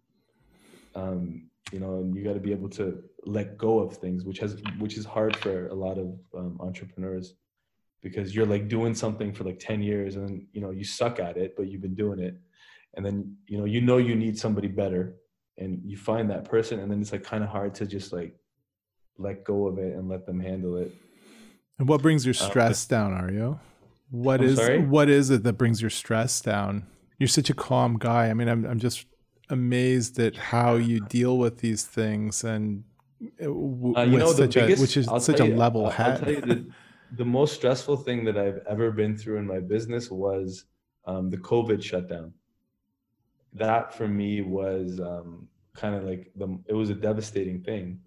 Um, 0.96 1.50
you 1.72 1.80
know, 1.80 1.96
and 1.96 2.14
you 2.14 2.24
got 2.24 2.34
to 2.34 2.42
be 2.42 2.52
able 2.52 2.70
to 2.72 3.02
let 3.26 3.58
go 3.58 3.80
of 3.80 3.96
things, 3.98 4.26
which 4.26 4.40
has 4.40 4.62
which 4.80 4.98
is 4.98 5.06
hard 5.06 5.36
for 5.38 5.68
a 5.68 5.74
lot 5.74 5.98
of 5.98 6.20
um, 6.38 6.58
entrepreneurs 6.60 7.36
because 8.04 8.36
you're 8.36 8.46
like 8.46 8.68
doing 8.68 8.94
something 8.94 9.34
for 9.34 9.46
like 9.46 9.58
10 9.60 9.82
years 9.82 10.18
and 10.18 10.46
you 10.52 10.62
know 10.62 10.72
you 10.72 10.84
suck 10.84 11.20
at 11.20 11.38
it 11.38 11.56
but 11.56 11.70
you've 11.70 11.82
been 11.82 11.96
doing 11.96 12.20
it 12.20 12.38
and 12.96 13.06
then 13.06 13.36
you 13.48 13.58
know 13.58 13.66
you 13.66 13.82
know 13.82 13.98
you 13.98 14.14
need 14.14 14.38
somebody 14.38 14.68
better 14.68 15.16
and 15.58 15.82
you 15.86 15.96
find 15.96 16.30
that 16.30 16.44
person 16.44 16.80
and 16.80 16.92
then 16.92 17.02
it's 17.02 17.14
like 17.14 17.24
kind 17.24 17.44
of 17.44 17.50
hard 17.50 17.74
to 17.74 17.86
just 17.86 18.12
like 18.12 18.36
let 19.18 19.44
go 19.44 19.68
of 19.68 19.78
it 19.78 19.96
and 19.96 20.10
let 20.10 20.26
them 20.26 20.40
handle 20.40 20.78
it. 20.78 20.92
And 21.80 21.88
what 21.88 22.02
brings 22.02 22.26
your 22.26 22.36
uh, 22.40 22.50
stress 22.50 22.86
uh, 22.86 22.96
down 22.96 23.12
Ario? 23.12 23.60
What 24.12 24.42
I'm 24.42 24.48
is 24.48 24.58
sorry? 24.58 24.80
what 24.80 25.10
is 25.10 25.30
it 25.30 25.44
that 25.44 25.54
brings 25.54 25.82
your 25.82 25.90
stress 25.90 26.40
down? 26.42 26.86
You're 27.18 27.28
such 27.28 27.50
a 27.50 27.54
calm 27.54 27.98
guy. 27.98 28.30
I 28.30 28.34
mean 28.34 28.48
i'm, 28.48 28.66
I'm 28.66 28.80
just 28.80 29.06
amazed 29.50 30.20
at 30.20 30.36
how 30.36 30.76
you 30.76 31.00
deal 31.02 31.38
with 31.38 31.60
these 31.60 31.84
things 31.84 32.44
and 32.44 32.84
uh, 33.22 33.46
w- 33.46 33.96
uh, 33.96 34.04
you 34.04 34.18
know, 34.18 34.32
such 34.34 34.56
biggest, 34.56 34.80
a, 34.80 34.82
which 34.82 34.98
is 34.98 35.08
I'll 35.08 35.20
such 35.20 35.40
a 35.40 35.48
you, 35.48 35.56
level 35.56 35.90
head 35.90 36.66
the 37.16 37.26
most 37.26 37.54
stressful 37.54 37.98
thing 37.98 38.26
that 38.26 38.38
I've 38.38 38.60
ever 38.68 38.92
been 38.92 39.16
through 39.18 39.38
in 39.38 39.46
my 39.46 39.60
business 39.60 40.10
was 40.10 40.66
um, 41.06 41.30
the 41.30 41.38
COVID 41.38 41.82
shutdown. 41.84 42.34
That 43.54 43.94
for 43.94 44.08
me 44.08 44.42
was 44.42 45.00
um, 45.00 45.48
kind 45.76 45.96
of 45.96 46.04
like 46.04 46.32
the 46.36 46.60
it 46.66 46.74
was 46.74 46.90
a 46.90 46.96
devastating 46.96 47.62
thing 47.62 48.00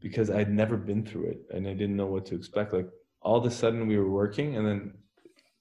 because 0.00 0.30
I'd 0.30 0.50
never 0.50 0.76
been 0.76 1.04
through 1.04 1.26
it 1.26 1.40
and 1.50 1.66
I 1.66 1.72
didn't 1.72 1.96
know 1.96 2.06
what 2.06 2.26
to 2.26 2.34
expect. 2.34 2.72
Like 2.72 2.88
all 3.20 3.36
of 3.36 3.44
a 3.44 3.50
sudden 3.50 3.86
we 3.86 3.98
were 3.98 4.10
working 4.10 4.56
and 4.56 4.66
then 4.66 4.94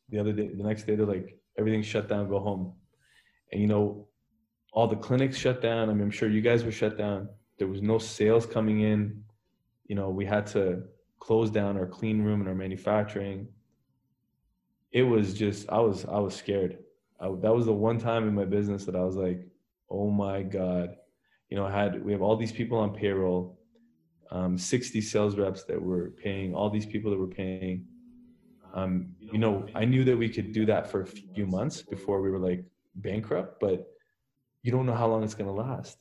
the 0.09 0.19
other 0.19 0.31
day, 0.31 0.47
the 0.47 0.63
next 0.63 0.83
day 0.83 0.95
they're 0.95 1.05
like 1.05 1.37
everything 1.57 1.81
shut 1.81 2.07
down, 2.07 2.29
go 2.29 2.39
home. 2.39 2.73
And 3.51 3.61
you 3.61 3.67
know, 3.67 4.07
all 4.71 4.87
the 4.87 4.95
clinics 4.95 5.37
shut 5.37 5.61
down. 5.61 5.89
I 5.89 5.93
mean, 5.93 6.03
I'm 6.03 6.11
sure 6.11 6.29
you 6.29 6.41
guys 6.41 6.63
were 6.63 6.71
shut 6.71 6.97
down. 6.97 7.29
There 7.57 7.67
was 7.67 7.81
no 7.81 7.97
sales 7.97 8.45
coming 8.45 8.81
in. 8.81 9.23
You 9.87 9.95
know, 9.95 10.09
we 10.09 10.25
had 10.25 10.45
to 10.47 10.83
close 11.19 11.49
down 11.49 11.77
our 11.77 11.87
clean 11.87 12.21
room 12.21 12.41
and 12.41 12.49
our 12.49 12.55
manufacturing 12.55 13.47
it 14.91 15.03
was 15.03 15.33
just 15.33 15.69
i 15.69 15.79
was 15.79 16.05
i 16.05 16.19
was 16.19 16.35
scared 16.35 16.79
I, 17.19 17.27
that 17.27 17.53
was 17.53 17.65
the 17.65 17.73
one 17.73 17.99
time 17.99 18.27
in 18.27 18.35
my 18.35 18.45
business 18.45 18.85
that 18.85 18.95
i 18.95 19.03
was 19.03 19.15
like 19.15 19.47
oh 19.89 20.09
my 20.09 20.43
god 20.43 20.95
you 21.49 21.57
know 21.57 21.65
i 21.65 21.71
had 21.71 22.03
we 22.03 22.11
have 22.11 22.21
all 22.21 22.35
these 22.35 22.51
people 22.51 22.77
on 22.77 22.93
payroll 22.93 23.56
um, 24.31 24.57
60 24.57 25.01
sales 25.01 25.37
reps 25.37 25.63
that 25.63 25.81
were 25.81 26.11
paying 26.21 26.53
all 26.53 26.69
these 26.69 26.85
people 26.85 27.11
that 27.11 27.17
were 27.17 27.27
paying 27.27 27.85
um, 28.73 29.09
you 29.19 29.37
know 29.37 29.65
i 29.75 29.85
knew 29.85 30.03
that 30.03 30.17
we 30.17 30.29
could 30.29 30.51
do 30.51 30.65
that 30.65 30.89
for 30.89 31.01
a 31.01 31.05
few 31.05 31.45
months 31.47 31.81
before 31.81 32.21
we 32.21 32.29
were 32.29 32.39
like 32.39 32.63
bankrupt 32.95 33.59
but 33.59 33.87
you 34.63 34.71
don't 34.71 34.85
know 34.85 34.93
how 34.93 35.07
long 35.07 35.23
it's 35.23 35.35
going 35.35 35.49
to 35.49 35.53
last 35.53 35.97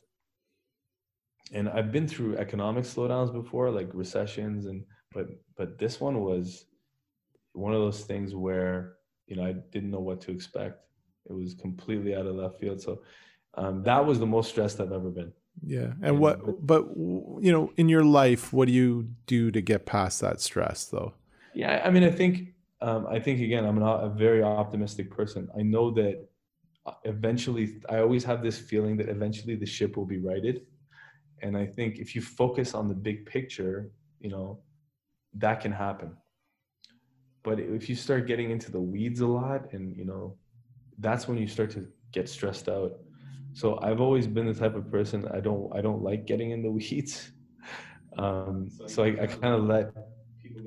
and 1.52 1.68
i've 1.68 1.92
been 1.92 2.08
through 2.08 2.36
economic 2.36 2.84
slowdowns 2.84 3.32
before 3.32 3.70
like 3.70 3.88
recessions 3.92 4.66
and 4.66 4.84
but 5.12 5.28
but 5.56 5.78
this 5.78 6.00
one 6.00 6.20
was 6.20 6.66
one 7.56 7.72
of 7.72 7.80
those 7.80 8.02
things 8.02 8.34
where 8.34 8.96
you 9.26 9.36
know 9.36 9.44
I 9.44 9.52
didn't 9.72 9.90
know 9.90 10.00
what 10.00 10.20
to 10.22 10.30
expect. 10.30 10.80
It 11.28 11.32
was 11.32 11.54
completely 11.54 12.14
out 12.14 12.26
of 12.26 12.36
left 12.36 12.60
field. 12.60 12.80
So 12.80 13.02
um, 13.54 13.82
that 13.82 14.04
was 14.04 14.18
the 14.18 14.26
most 14.26 14.50
stressed 14.50 14.80
I've 14.80 14.92
ever 14.92 15.10
been. 15.10 15.32
Yeah, 15.64 15.80
and, 15.80 16.04
and 16.04 16.18
what? 16.18 16.44
But, 16.44 16.66
but 16.66 16.84
you 16.96 17.52
know, 17.52 17.72
in 17.76 17.88
your 17.88 18.04
life, 18.04 18.52
what 18.52 18.66
do 18.66 18.72
you 18.72 19.08
do 19.26 19.50
to 19.50 19.60
get 19.60 19.86
past 19.86 20.20
that 20.20 20.40
stress, 20.40 20.84
though? 20.86 21.14
Yeah, 21.54 21.82
I 21.84 21.90
mean, 21.90 22.04
I 22.04 22.10
think 22.10 22.54
um, 22.80 23.06
I 23.08 23.18
think 23.18 23.40
again, 23.40 23.64
I'm 23.64 23.76
an, 23.76 23.82
a 23.82 24.08
very 24.08 24.42
optimistic 24.42 25.10
person. 25.10 25.48
I 25.58 25.62
know 25.62 25.90
that 25.92 26.28
uh, 26.84 26.92
eventually, 27.04 27.80
I 27.88 27.98
always 27.98 28.24
have 28.24 28.42
this 28.42 28.58
feeling 28.58 28.96
that 28.98 29.08
eventually 29.08 29.56
the 29.56 29.66
ship 29.66 29.96
will 29.96 30.06
be 30.06 30.18
righted. 30.18 30.66
And 31.42 31.56
I 31.56 31.66
think 31.66 31.98
if 31.98 32.14
you 32.14 32.22
focus 32.22 32.74
on 32.74 32.88
the 32.88 32.94
big 32.94 33.26
picture, 33.26 33.90
you 34.20 34.30
know, 34.30 34.60
that 35.34 35.60
can 35.60 35.72
happen 35.72 36.16
but 37.46 37.60
if 37.60 37.88
you 37.88 37.94
start 37.94 38.26
getting 38.26 38.50
into 38.50 38.72
the 38.72 38.80
weeds 38.80 39.20
a 39.20 39.26
lot 39.26 39.72
and 39.72 39.96
you 39.96 40.04
know 40.04 40.36
that's 40.98 41.28
when 41.28 41.38
you 41.38 41.46
start 41.46 41.70
to 41.70 41.86
get 42.10 42.28
stressed 42.28 42.68
out 42.68 42.98
so 43.60 43.64
i've 43.86 44.00
always 44.06 44.26
been 44.36 44.46
the 44.52 44.58
type 44.62 44.76
of 44.80 44.84
person 44.96 45.18
i 45.38 45.40
don't 45.46 45.66
i 45.78 45.80
don't 45.86 46.02
like 46.10 46.22
getting 46.32 46.50
in 46.56 46.60
the 46.66 46.70
weeds. 46.78 47.14
Um, 48.24 48.54
so 48.86 48.98
i, 49.06 49.08
I 49.22 49.26
kind 49.26 49.54
of 49.58 49.62
let 49.74 49.84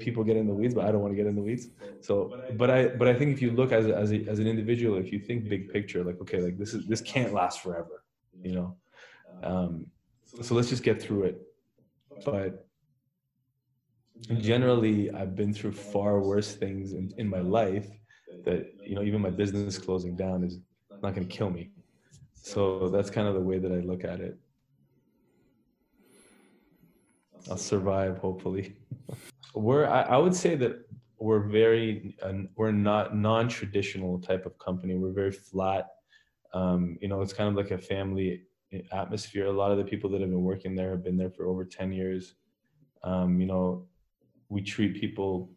people 0.05 0.23
get 0.29 0.37
in 0.41 0.47
the 0.51 0.57
weeds 0.59 0.73
but 0.77 0.85
i 0.85 0.91
don't 0.91 1.01
want 1.05 1.13
to 1.13 1.19
get 1.21 1.27
in 1.31 1.35
the 1.39 1.45
weeds. 1.49 1.65
so 2.07 2.13
but 2.61 2.69
i 2.77 2.79
but 2.99 3.07
i 3.11 3.13
think 3.17 3.29
if 3.35 3.41
you 3.43 3.51
look 3.51 3.71
as 3.79 3.85
a, 3.87 3.93
as, 4.03 4.11
a, 4.11 4.19
as 4.31 4.37
an 4.43 4.47
individual 4.53 4.97
if 5.03 5.07
you 5.13 5.19
think 5.27 5.47
big 5.55 5.63
picture 5.75 6.03
like 6.09 6.19
okay 6.23 6.39
like 6.47 6.57
this 6.61 6.73
is 6.73 6.81
this 6.91 7.01
can't 7.01 7.33
last 7.33 7.61
forever 7.61 7.97
you 8.43 8.53
know? 8.53 8.77
Um, 9.43 9.87
so 10.41 10.55
let's 10.55 10.69
just 10.69 10.83
get 10.83 11.01
through 11.01 11.23
it. 11.23 11.41
But 12.25 12.67
generally 14.39 15.11
I've 15.11 15.35
been 15.35 15.53
through 15.53 15.73
far 15.73 16.19
worse 16.19 16.55
things 16.55 16.93
in, 16.93 17.11
in 17.17 17.27
my 17.27 17.39
life 17.39 17.87
that, 18.45 18.67
you 18.85 18.95
know, 18.95 19.03
even 19.03 19.21
my 19.21 19.29
business 19.29 19.77
closing 19.77 20.15
down 20.15 20.43
is 20.43 20.59
not 21.01 21.15
going 21.15 21.27
to 21.27 21.35
kill 21.35 21.49
me. 21.49 21.71
So 22.41 22.89
that's 22.89 23.09
kind 23.09 23.27
of 23.27 23.33
the 23.33 23.41
way 23.41 23.59
that 23.59 23.71
I 23.71 23.79
look 23.79 24.03
at 24.03 24.19
it. 24.19 24.37
I'll 27.49 27.57
survive, 27.57 28.17
hopefully. 28.17 28.75
we're, 29.53 29.87
I, 29.87 30.01
I, 30.01 30.17
would 30.17 30.35
say 30.35 30.55
that 30.55 30.87
we're 31.19 31.39
very, 31.39 32.15
uh, 32.21 32.33
we're 32.55 32.71
not 32.71 33.15
non-traditional 33.15 34.19
type 34.19 34.45
of 34.45 34.57
company. 34.59 34.95
We're 34.95 35.13
very 35.13 35.31
flat. 35.31 35.87
Um, 36.53 36.97
you 37.01 37.07
know, 37.07 37.21
it's 37.21 37.33
kind 37.33 37.49
of 37.49 37.55
like 37.55 37.71
a 37.71 37.77
family 37.77 38.43
atmosphere. 38.91 39.45
A 39.45 39.51
lot 39.51 39.71
of 39.71 39.77
the 39.77 39.83
people 39.83 40.09
that 40.11 40.21
have 40.21 40.29
been 40.29 40.43
working 40.43 40.75
there 40.75 40.91
have 40.91 41.03
been 41.03 41.17
there 41.17 41.31
for 41.31 41.47
over 41.47 41.65
10 41.65 41.91
years. 41.91 42.35
Um, 43.03 43.39
you 43.39 43.47
know, 43.47 43.87
we 44.49 44.61
treat 44.61 44.99
people 44.99 45.49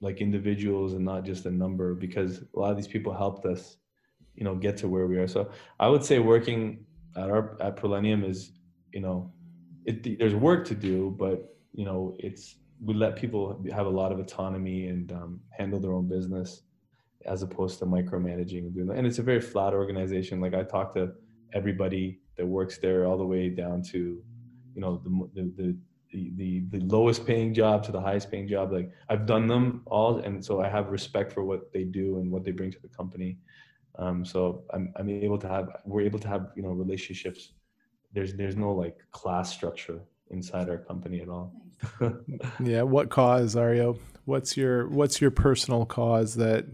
like 0.00 0.20
individuals 0.20 0.94
and 0.94 1.04
not 1.04 1.24
just 1.24 1.46
a 1.46 1.50
number 1.50 1.94
because 1.94 2.42
a 2.54 2.58
lot 2.58 2.70
of 2.70 2.76
these 2.76 2.86
people 2.86 3.12
helped 3.12 3.44
us 3.46 3.78
you 4.38 4.44
know 4.44 4.54
get 4.54 4.76
to 4.78 4.88
where 4.88 5.06
we 5.06 5.18
are. 5.18 5.26
So 5.26 5.50
i 5.80 5.88
would 5.88 6.04
say 6.04 6.18
working 6.20 6.86
at 7.16 7.28
our 7.28 7.60
at 7.60 7.76
Prollenium 7.76 8.24
is 8.24 8.52
you 8.92 9.00
know 9.00 9.32
it, 9.84 10.18
there's 10.18 10.34
work 10.34 10.66
to 10.66 10.74
do 10.74 11.14
but 11.18 11.38
you 11.72 11.84
know 11.84 12.16
it's 12.18 12.56
we 12.86 12.94
let 12.94 13.16
people 13.16 13.42
have 13.72 13.86
a 13.86 13.94
lot 14.00 14.12
of 14.12 14.20
autonomy 14.20 14.86
and 14.86 15.10
um, 15.10 15.40
handle 15.58 15.80
their 15.80 15.92
own 15.92 16.06
business 16.06 16.62
as 17.26 17.42
opposed 17.42 17.80
to 17.80 17.86
micromanaging 17.86 18.58
and 18.66 18.72
doing 18.72 18.86
that. 18.86 18.96
And 18.96 19.04
it's 19.04 19.18
a 19.18 19.24
very 19.24 19.40
flat 19.40 19.74
organization. 19.74 20.40
Like 20.40 20.54
i 20.54 20.62
talk 20.62 20.94
to 20.94 21.12
everybody 21.52 22.20
that 22.36 22.46
works 22.46 22.78
there 22.78 23.06
all 23.06 23.18
the 23.18 23.26
way 23.34 23.48
down 23.48 23.82
to 23.82 23.98
you 24.74 24.80
know 24.82 25.02
the, 25.04 25.10
the 25.34 25.76
the, 26.12 26.32
the 26.36 26.50
the 26.74 26.80
lowest 26.96 27.26
paying 27.26 27.52
job 27.52 27.82
to 27.86 27.92
the 27.92 28.00
highest 28.00 28.30
paying 28.30 28.46
job. 28.54 28.72
Like 28.72 28.90
i've 29.10 29.26
done 29.26 29.46
them 29.46 29.82
all 29.86 30.18
and 30.18 30.44
so 30.46 30.60
i 30.60 30.68
have 30.68 30.90
respect 30.98 31.32
for 31.32 31.42
what 31.50 31.72
they 31.72 31.84
do 31.84 32.18
and 32.18 32.30
what 32.30 32.44
they 32.44 32.52
bring 32.52 32.70
to 32.70 32.82
the 32.86 32.92
company 33.00 33.38
um, 33.98 34.24
so 34.24 34.62
I'm, 34.72 34.92
I'm 34.96 35.08
able 35.08 35.38
to 35.38 35.48
have 35.48 35.68
we're 35.84 36.02
able 36.02 36.18
to 36.20 36.28
have 36.28 36.50
you 36.54 36.62
know 36.62 36.70
relationships. 36.70 37.52
There's 38.12 38.34
there's 38.34 38.56
no 38.56 38.72
like 38.72 38.98
class 39.12 39.52
structure 39.52 40.00
inside 40.30 40.68
our 40.68 40.78
company 40.78 41.20
at 41.20 41.28
all. 41.28 41.52
Yeah 42.64 42.82
what 42.82 43.08
cause 43.08 43.54
Ario? 43.54 43.98
What's 44.24 44.56
your 44.56 44.88
what's 44.88 45.20
your 45.20 45.30
personal 45.30 45.86
cause 45.86 46.34
that 46.34 46.66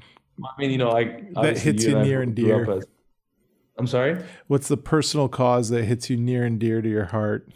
i 0.43 0.61
mean 0.61 0.72
you 0.72 0.79
know 0.79 0.91
like 0.91 1.33
that 1.35 1.57
hits 1.57 1.85
you, 1.85 1.97
near 2.01 2.20
and 2.20 2.35
dear. 2.35 2.68
as, 2.70 2.85
i'm 3.79 3.87
sorry? 3.87 4.22
What's 4.49 4.68
the 4.68 4.77
personal 4.77 5.29
cause 5.29 5.68
that 5.68 5.85
hits 5.85 6.11
you 6.11 6.16
near 6.16 6.45
and 6.45 6.59
dear 6.59 6.83
to 6.83 6.89
your 6.89 7.05
heart? 7.05 7.49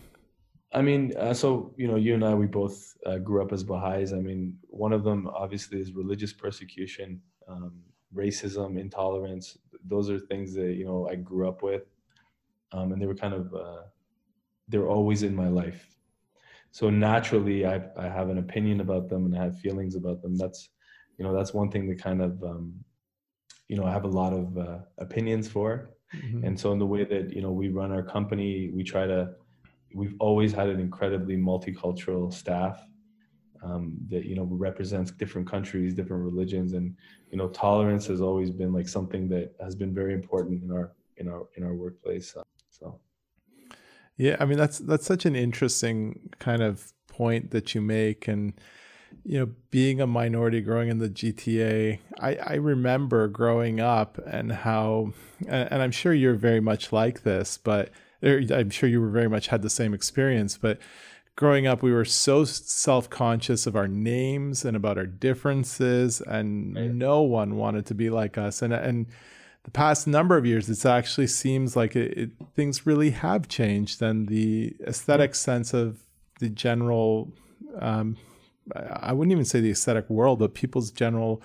I 0.72 0.82
mean, 0.82 1.14
uh, 1.16 1.32
so 1.32 1.72
you 1.76 1.88
know, 1.88 1.96
you 1.96 2.14
and 2.14 2.24
I, 2.24 2.34
we 2.34 2.46
both 2.46 2.94
uh, 3.06 3.18
grew 3.18 3.42
up 3.42 3.52
as 3.52 3.64
Baha'is. 3.64 4.12
I 4.12 4.16
mean, 4.16 4.58
one 4.68 4.92
of 4.92 5.02
them 5.02 5.28
obviously 5.28 5.80
is 5.80 5.92
religious 5.92 6.32
persecution, 6.32 7.22
um, 7.48 7.72
racism, 8.14 8.78
intolerance. 8.78 9.58
Those 9.86 10.10
are 10.10 10.18
things 10.18 10.54
that 10.54 10.74
you 10.74 10.84
know 10.84 11.08
I 11.10 11.16
grew 11.16 11.48
up 11.48 11.62
with, 11.62 11.84
um, 12.72 12.92
and 12.92 13.00
they 13.00 13.06
were 13.06 13.14
kind 13.14 13.34
of 13.34 13.54
uh, 13.54 13.82
they're 14.68 14.88
always 14.88 15.22
in 15.22 15.34
my 15.34 15.48
life. 15.48 15.86
So 16.70 16.90
naturally, 16.90 17.66
I 17.66 17.80
I 17.96 18.08
have 18.08 18.28
an 18.30 18.38
opinion 18.38 18.80
about 18.80 19.08
them 19.08 19.26
and 19.26 19.36
I 19.36 19.42
have 19.44 19.58
feelings 19.58 19.94
about 19.94 20.22
them. 20.22 20.36
That's 20.36 20.70
you 21.18 21.24
know 21.24 21.34
that's 21.34 21.54
one 21.54 21.70
thing 21.70 21.88
that 21.88 22.02
kind 22.02 22.22
of 22.22 22.42
um, 22.42 22.74
you 23.68 23.76
know 23.76 23.84
I 23.84 23.92
have 23.92 24.04
a 24.04 24.08
lot 24.08 24.32
of 24.32 24.56
uh, 24.58 24.78
opinions 24.98 25.48
for, 25.48 25.90
mm-hmm. 26.14 26.44
and 26.44 26.58
so 26.58 26.72
in 26.72 26.78
the 26.78 26.86
way 26.86 27.04
that 27.04 27.32
you 27.34 27.42
know 27.42 27.52
we 27.52 27.68
run 27.68 27.92
our 27.92 28.02
company, 28.02 28.70
we 28.74 28.84
try 28.84 29.06
to 29.06 29.30
we've 29.94 30.14
always 30.20 30.52
had 30.52 30.68
an 30.68 30.80
incredibly 30.80 31.36
multicultural 31.36 32.32
staff 32.32 32.82
um, 33.62 33.96
that 34.10 34.24
you 34.24 34.36
know 34.36 34.44
represents 34.44 35.10
different 35.10 35.48
countries, 35.48 35.94
different 35.94 36.24
religions, 36.24 36.72
and 36.72 36.94
you 37.30 37.38
know 37.38 37.48
tolerance 37.48 38.06
has 38.06 38.20
always 38.20 38.50
been 38.50 38.72
like 38.72 38.88
something 38.88 39.28
that 39.28 39.54
has 39.60 39.74
been 39.74 39.94
very 39.94 40.14
important 40.14 40.62
in 40.62 40.70
our 40.70 40.92
in 41.16 41.28
our 41.28 41.46
in 41.56 41.64
our 41.64 41.74
workplace. 41.74 42.34
So, 42.70 43.00
yeah, 44.16 44.36
I 44.40 44.44
mean 44.44 44.58
that's 44.58 44.78
that's 44.78 45.06
such 45.06 45.26
an 45.26 45.36
interesting 45.36 46.30
kind 46.38 46.62
of 46.62 46.92
point 47.06 47.50
that 47.50 47.74
you 47.74 47.80
make, 47.80 48.28
and 48.28 48.52
you 49.24 49.38
know, 49.38 49.50
being 49.70 50.00
a 50.00 50.06
minority 50.06 50.60
growing 50.60 50.88
in 50.88 50.98
the 50.98 51.08
GTA, 51.08 51.98
I, 52.18 52.36
I 52.36 52.54
remember 52.54 53.28
growing 53.28 53.80
up 53.80 54.18
and 54.26 54.52
how, 54.52 55.12
and, 55.40 55.70
and 55.70 55.82
I'm 55.82 55.90
sure 55.90 56.12
you're 56.12 56.34
very 56.34 56.60
much 56.60 56.92
like 56.92 57.22
this, 57.22 57.58
but 57.58 57.90
I'm 58.22 58.70
sure 58.70 58.88
you 58.88 59.00
were 59.00 59.10
very 59.10 59.28
much 59.28 59.48
had 59.48 59.62
the 59.62 59.70
same 59.70 59.94
experience, 59.94 60.56
but 60.56 60.78
growing 61.38 61.68
up, 61.68 61.84
we 61.84 61.92
were 61.92 62.04
so 62.04 62.44
self 62.44 63.08
conscious 63.08 63.64
of 63.68 63.76
our 63.76 63.86
names 63.86 64.64
and 64.64 64.76
about 64.76 64.98
our 64.98 65.06
differences, 65.06 66.20
and 66.20 66.74
right. 66.74 66.90
no 66.90 67.22
one 67.22 67.54
wanted 67.54 67.86
to 67.86 67.94
be 67.94 68.10
like 68.10 68.36
us. 68.36 68.60
And 68.60 68.74
and 68.74 69.06
the 69.62 69.70
past 69.70 70.08
number 70.08 70.36
of 70.36 70.44
years, 70.44 70.68
it 70.68 70.84
actually 70.84 71.28
seems 71.28 71.76
like 71.76 71.94
it, 71.94 72.18
it, 72.18 72.30
things 72.56 72.86
really 72.86 73.10
have 73.10 73.46
changed, 73.46 74.02
and 74.02 74.26
the 74.26 74.74
aesthetic 74.84 75.36
sense 75.36 75.72
of 75.72 76.00
the 76.40 76.48
general. 76.48 77.32
Um, 77.78 78.16
I 78.74 79.12
wouldn't 79.12 79.32
even 79.32 79.44
say 79.44 79.60
the 79.60 79.70
aesthetic 79.70 80.10
world, 80.10 80.40
but 80.40 80.54
people's 80.54 80.90
general 80.90 81.40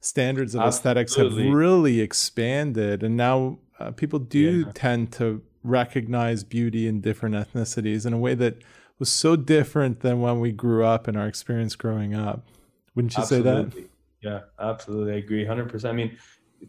standards 0.00 0.54
of 0.54 0.60
Absolutely. 0.60 0.78
aesthetics 0.78 1.16
have 1.16 1.54
really 1.54 2.00
expanded, 2.00 3.02
and 3.02 3.16
now 3.16 3.60
uh, 3.80 3.92
people 3.92 4.18
do 4.18 4.66
yeah. 4.66 4.72
tend 4.74 5.10
to 5.14 5.40
recognize 5.64 6.44
beauty 6.44 6.86
in 6.86 7.00
different 7.00 7.34
ethnicities 7.34 8.04
in 8.04 8.12
a 8.12 8.18
way 8.18 8.34
that 8.34 8.62
was 8.98 9.08
so 9.08 9.36
different 9.36 10.00
than 10.00 10.20
when 10.20 10.40
we 10.40 10.52
grew 10.52 10.84
up 10.84 11.06
and 11.08 11.16
our 11.16 11.26
experience 11.26 11.76
growing 11.76 12.14
up. 12.14 12.46
Wouldn't 12.94 13.16
you 13.16 13.22
absolutely. 13.22 13.70
say 13.70 13.80
that? 13.80 13.88
Yeah, 14.20 14.40
absolutely. 14.58 15.12
I 15.12 15.16
agree 15.16 15.44
100%. 15.44 15.88
I 15.88 15.92
mean, 15.92 16.18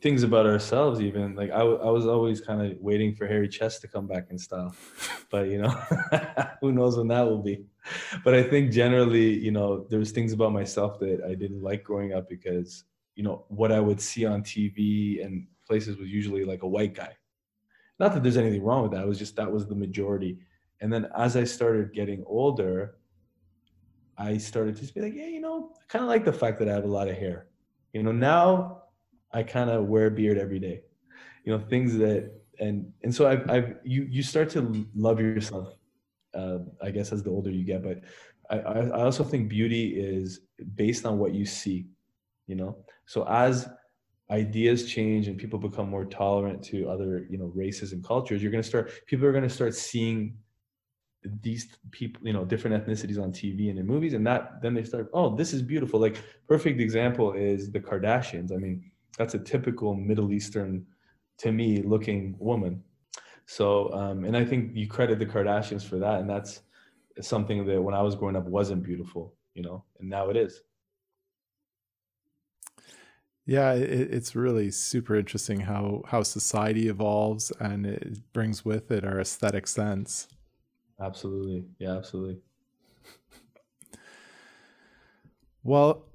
things 0.02 0.24
about 0.24 0.46
ourselves, 0.46 1.02
even 1.02 1.36
like 1.36 1.50
I, 1.50 1.62
I 1.62 1.90
was 1.90 2.06
always 2.06 2.42
kind 2.42 2.62
of 2.62 2.78
waiting 2.80 3.16
for 3.16 3.26
harry 3.26 3.48
Chest 3.48 3.82
to 3.82 3.88
come 3.88 4.06
back 4.08 4.28
in 4.30 4.38
style, 4.38 4.76
but 5.32 5.48
you 5.48 5.62
know, 5.62 5.70
who 6.62 6.72
knows 6.72 6.98
when 6.98 7.08
that 7.08 7.24
will 7.24 7.42
be. 7.42 7.66
But 8.24 8.36
I 8.36 8.44
think 8.44 8.72
generally, 8.72 9.34
you 9.40 9.52
know, 9.52 9.88
there's 9.90 10.12
things 10.12 10.32
about 10.32 10.54
myself 10.54 11.00
that 11.00 11.24
I 11.28 11.34
didn't 11.34 11.64
like 11.64 11.84
growing 11.84 12.14
up 12.14 12.30
because, 12.30 12.84
you 13.16 13.24
know, 13.24 13.46
what 13.48 13.72
I 13.72 13.80
would 13.80 14.00
see 14.00 14.26
on 14.26 14.44
TV 14.44 15.26
and 15.26 15.48
places 15.66 15.98
was 15.98 16.10
usually 16.10 16.46
like 16.46 16.62
a 16.62 16.68
white 16.68 16.94
guy. 16.94 17.16
Not 18.00 18.14
that 18.14 18.24
there's 18.24 18.38
anything 18.38 18.64
wrong 18.64 18.84
with 18.84 18.92
that. 18.92 19.04
It 19.04 19.08
was 19.08 19.20
just 19.20 19.36
that 19.38 19.52
was 19.52 19.68
the 19.68 19.76
majority. 19.76 20.38
And 20.82 20.92
then 20.92 21.08
as 21.18 21.36
I 21.36 21.44
started 21.44 21.94
getting 21.94 22.24
older, 22.26 22.96
I 24.18 24.38
started 24.38 24.76
to 24.76 24.94
be 24.94 25.02
like, 25.02 25.14
yeah, 25.14 25.28
you 25.28 25.42
know, 25.42 25.72
I 25.76 25.84
kind 25.88 26.04
of 26.04 26.10
like 26.10 26.26
the 26.26 26.34
fact 26.34 26.60
that 26.60 26.68
I 26.68 26.74
have 26.74 26.84
a 26.84 26.88
lot 26.88 27.08
of 27.08 27.18
hair. 27.18 27.48
You 27.94 28.04
know, 28.04 28.12
now 28.12 28.84
I 29.32 29.44
kind 29.44 29.70
of 29.70 29.86
wear 29.86 30.08
a 30.08 30.12
beard 30.12 30.38
every 30.38 30.60
day. 30.60 30.82
You 31.46 31.54
know, 31.54 31.64
things 31.64 31.98
that 31.98 32.32
and 32.60 32.92
and 33.04 33.14
so 33.14 33.28
I've 33.28 33.50
I've 33.50 33.76
you 33.84 34.04
you 34.04 34.22
start 34.22 34.50
to 34.52 34.86
love 34.96 35.20
yourself. 35.20 35.76
Uh, 36.34 36.60
I 36.84 36.92
guess 36.92 37.12
as 37.12 37.24
the 37.24 37.32
older 37.32 37.50
you 37.50 37.64
get, 37.64 37.82
but 37.82 38.02
I 38.50 38.58
I 38.60 39.04
also 39.04 39.24
think 39.24 39.50
beauty 39.50 40.00
is 40.00 40.42
based 40.76 41.06
on 41.06 41.18
what 41.18 41.34
you 41.34 41.46
see. 41.46 41.88
You 42.48 42.56
know, 42.56 42.78
so 43.06 43.26
as 43.28 43.70
ideas 44.32 44.86
change 44.86 45.28
and 45.28 45.38
people 45.38 45.58
become 45.58 45.90
more 45.90 46.06
tolerant 46.06 46.64
to 46.64 46.88
other 46.90 47.26
you 47.30 47.38
know 47.38 47.52
races 47.56 47.94
and 47.94 48.04
cultures, 48.04 48.42
you're 48.44 48.52
going 48.52 48.64
to 48.64 48.68
start 48.68 48.92
people 49.08 49.26
are 49.26 49.32
going 49.32 49.48
to 49.48 49.50
start 49.50 49.74
seeing 49.74 50.38
these 51.42 51.68
people 51.92 52.26
you 52.26 52.32
know 52.32 52.46
different 52.46 52.86
ethnicities 52.86 53.22
on 53.22 53.32
tv 53.32 53.70
and 53.70 53.78
in 53.78 53.86
movies 53.86 54.14
and 54.14 54.26
that 54.26 54.62
then 54.62 54.74
they 54.74 54.84
start 54.84 55.10
oh 55.14 55.36
this 55.36 55.54
is 55.54 55.62
beautiful. 55.62 56.00
Like 56.00 56.18
perfect 56.48 56.80
example 56.80 57.34
is 57.34 57.72
the 57.72 57.80
kardashians. 57.80 58.54
I 58.54 58.56
mean 58.56 58.90
that's 59.18 59.34
a 59.34 59.40
typical 59.40 59.94
middle 59.94 60.32
eastern 60.32 60.86
to 61.40 61.52
me 61.52 61.82
looking 61.82 62.36
woman. 62.40 62.84
So 63.46 63.92
um, 63.94 64.24
and 64.24 64.38
i 64.38 64.46
think 64.46 64.76
you 64.76 64.88
credit 64.88 65.20
the 65.20 65.26
kardashians 65.26 65.84
for 65.84 65.98
that 65.98 66.22
and 66.22 66.30
that's 66.30 66.62
something 67.22 67.66
that 67.66 67.82
when 67.82 67.96
i 67.96 68.02
was 68.02 68.16
growing 68.16 68.36
up 68.36 68.46
wasn't 68.46 68.84
beautiful 68.84 69.36
you 69.56 69.62
know 69.62 69.84
and 70.00 70.10
now 70.10 70.30
it 70.30 70.38
is. 70.38 70.62
Yeah 73.46 73.74
it, 73.74 74.14
it's 74.14 74.36
really 74.36 74.72
super 74.72 75.16
interesting 75.16 75.62
how 75.62 76.04
how 76.08 76.24
society 76.24 76.88
evolves 76.88 77.52
and 77.60 77.86
it 77.86 78.32
brings 78.32 78.64
with 78.64 78.90
it 78.92 79.04
our 79.04 79.20
aesthetic 79.20 79.68
sense 79.68 80.28
Absolutely. 81.02 81.66
Yeah, 81.80 81.96
absolutely. 81.96 82.40
Well, 85.64 86.06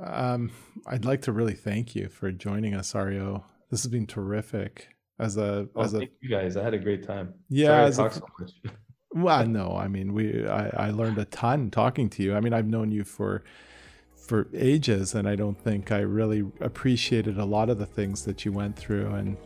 um, 0.00 0.50
I'd 0.86 1.04
like 1.04 1.22
to 1.22 1.32
really 1.32 1.54
thank 1.54 1.94
you 1.94 2.08
for 2.08 2.30
joining 2.32 2.74
us, 2.74 2.92
Ario. 2.92 3.44
This 3.70 3.82
has 3.82 3.90
been 3.90 4.06
terrific. 4.06 4.88
As 5.18 5.36
a, 5.36 5.68
oh, 5.74 5.82
as 5.82 5.92
thank 5.92 6.10
a, 6.10 6.12
you 6.20 6.28
guys. 6.28 6.56
I 6.56 6.62
had 6.62 6.74
a 6.74 6.78
great 6.78 7.06
time. 7.06 7.34
Yeah, 7.48 7.90
Sorry 7.90 8.12
so 8.12 8.22
well, 9.12 9.46
no, 9.46 9.76
I 9.76 9.88
mean, 9.88 10.12
we, 10.12 10.46
I, 10.46 10.88
I 10.88 10.90
learned 10.90 11.18
a 11.18 11.24
ton 11.24 11.70
talking 11.70 12.08
to 12.10 12.22
you. 12.22 12.36
I 12.36 12.40
mean, 12.40 12.52
I've 12.52 12.68
known 12.68 12.92
you 12.92 13.04
for, 13.04 13.42
for 14.14 14.48
ages, 14.54 15.14
and 15.14 15.28
I 15.28 15.34
don't 15.34 15.58
think 15.58 15.90
I 15.90 16.00
really 16.00 16.44
appreciated 16.60 17.38
a 17.38 17.44
lot 17.44 17.68
of 17.68 17.78
the 17.78 17.86
things 17.86 18.24
that 18.24 18.44
you 18.44 18.52
went 18.52 18.76
through, 18.76 19.14
and 19.14 19.36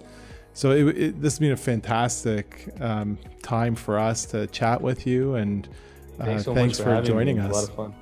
so 0.54 0.70
it, 0.70 0.98
it, 0.98 1.20
this 1.20 1.34
has 1.34 1.38
been 1.38 1.52
a 1.52 1.56
fantastic 1.56 2.68
um, 2.80 3.18
time 3.42 3.74
for 3.74 3.98
us 3.98 4.26
to 4.26 4.46
chat 4.48 4.80
with 4.80 5.06
you, 5.06 5.36
and 5.36 5.68
uh, 6.20 6.24
thanks, 6.24 6.44
so 6.44 6.54
thanks 6.54 6.78
for, 6.78 6.96
for 6.96 7.02
joining 7.02 7.38
us. 7.38 7.50
a 7.50 7.54
lot 7.54 7.68
of 7.68 7.74
fun. 7.74 7.94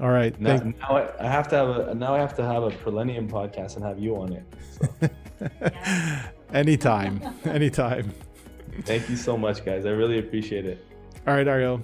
All 0.00 0.10
right. 0.10 0.38
Now, 0.40 0.56
now, 0.56 1.10
I 1.20 1.28
have 1.28 1.48
to 1.48 1.56
have 1.56 1.68
a 1.68 1.94
now 1.94 2.14
I 2.14 2.18
have 2.18 2.34
to 2.36 2.44
have 2.44 2.62
a 2.64 2.70
Prollenium 2.70 3.30
podcast 3.30 3.76
and 3.76 3.84
have 3.84 3.98
you 3.98 4.16
on 4.16 4.32
it. 4.32 4.44
So. 4.80 6.30
anytime, 6.52 7.20
anytime. 7.44 8.12
Thank 8.82 9.08
you 9.08 9.16
so 9.16 9.36
much, 9.36 9.64
guys. 9.64 9.86
I 9.86 9.90
really 9.90 10.18
appreciate 10.18 10.66
it. 10.66 10.84
All 11.26 11.34
right, 11.34 11.46
Ario. 11.46 11.82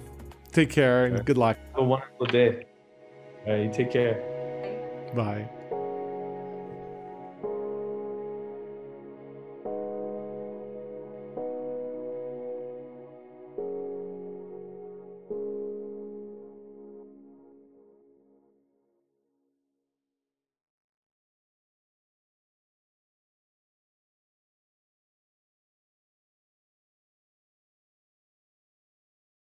Take 0.51 0.69
care 0.69 1.05
and 1.05 1.15
right. 1.15 1.25
good 1.25 1.37
luck. 1.37 1.57
Have 1.73 1.81
a 1.81 1.83
wonderful 1.83 2.25
day. 2.25 2.65
All 3.45 3.53
right, 3.53 3.63
you 3.63 3.71
take 3.71 3.91
care. 3.91 5.09
Bye. 5.15 5.49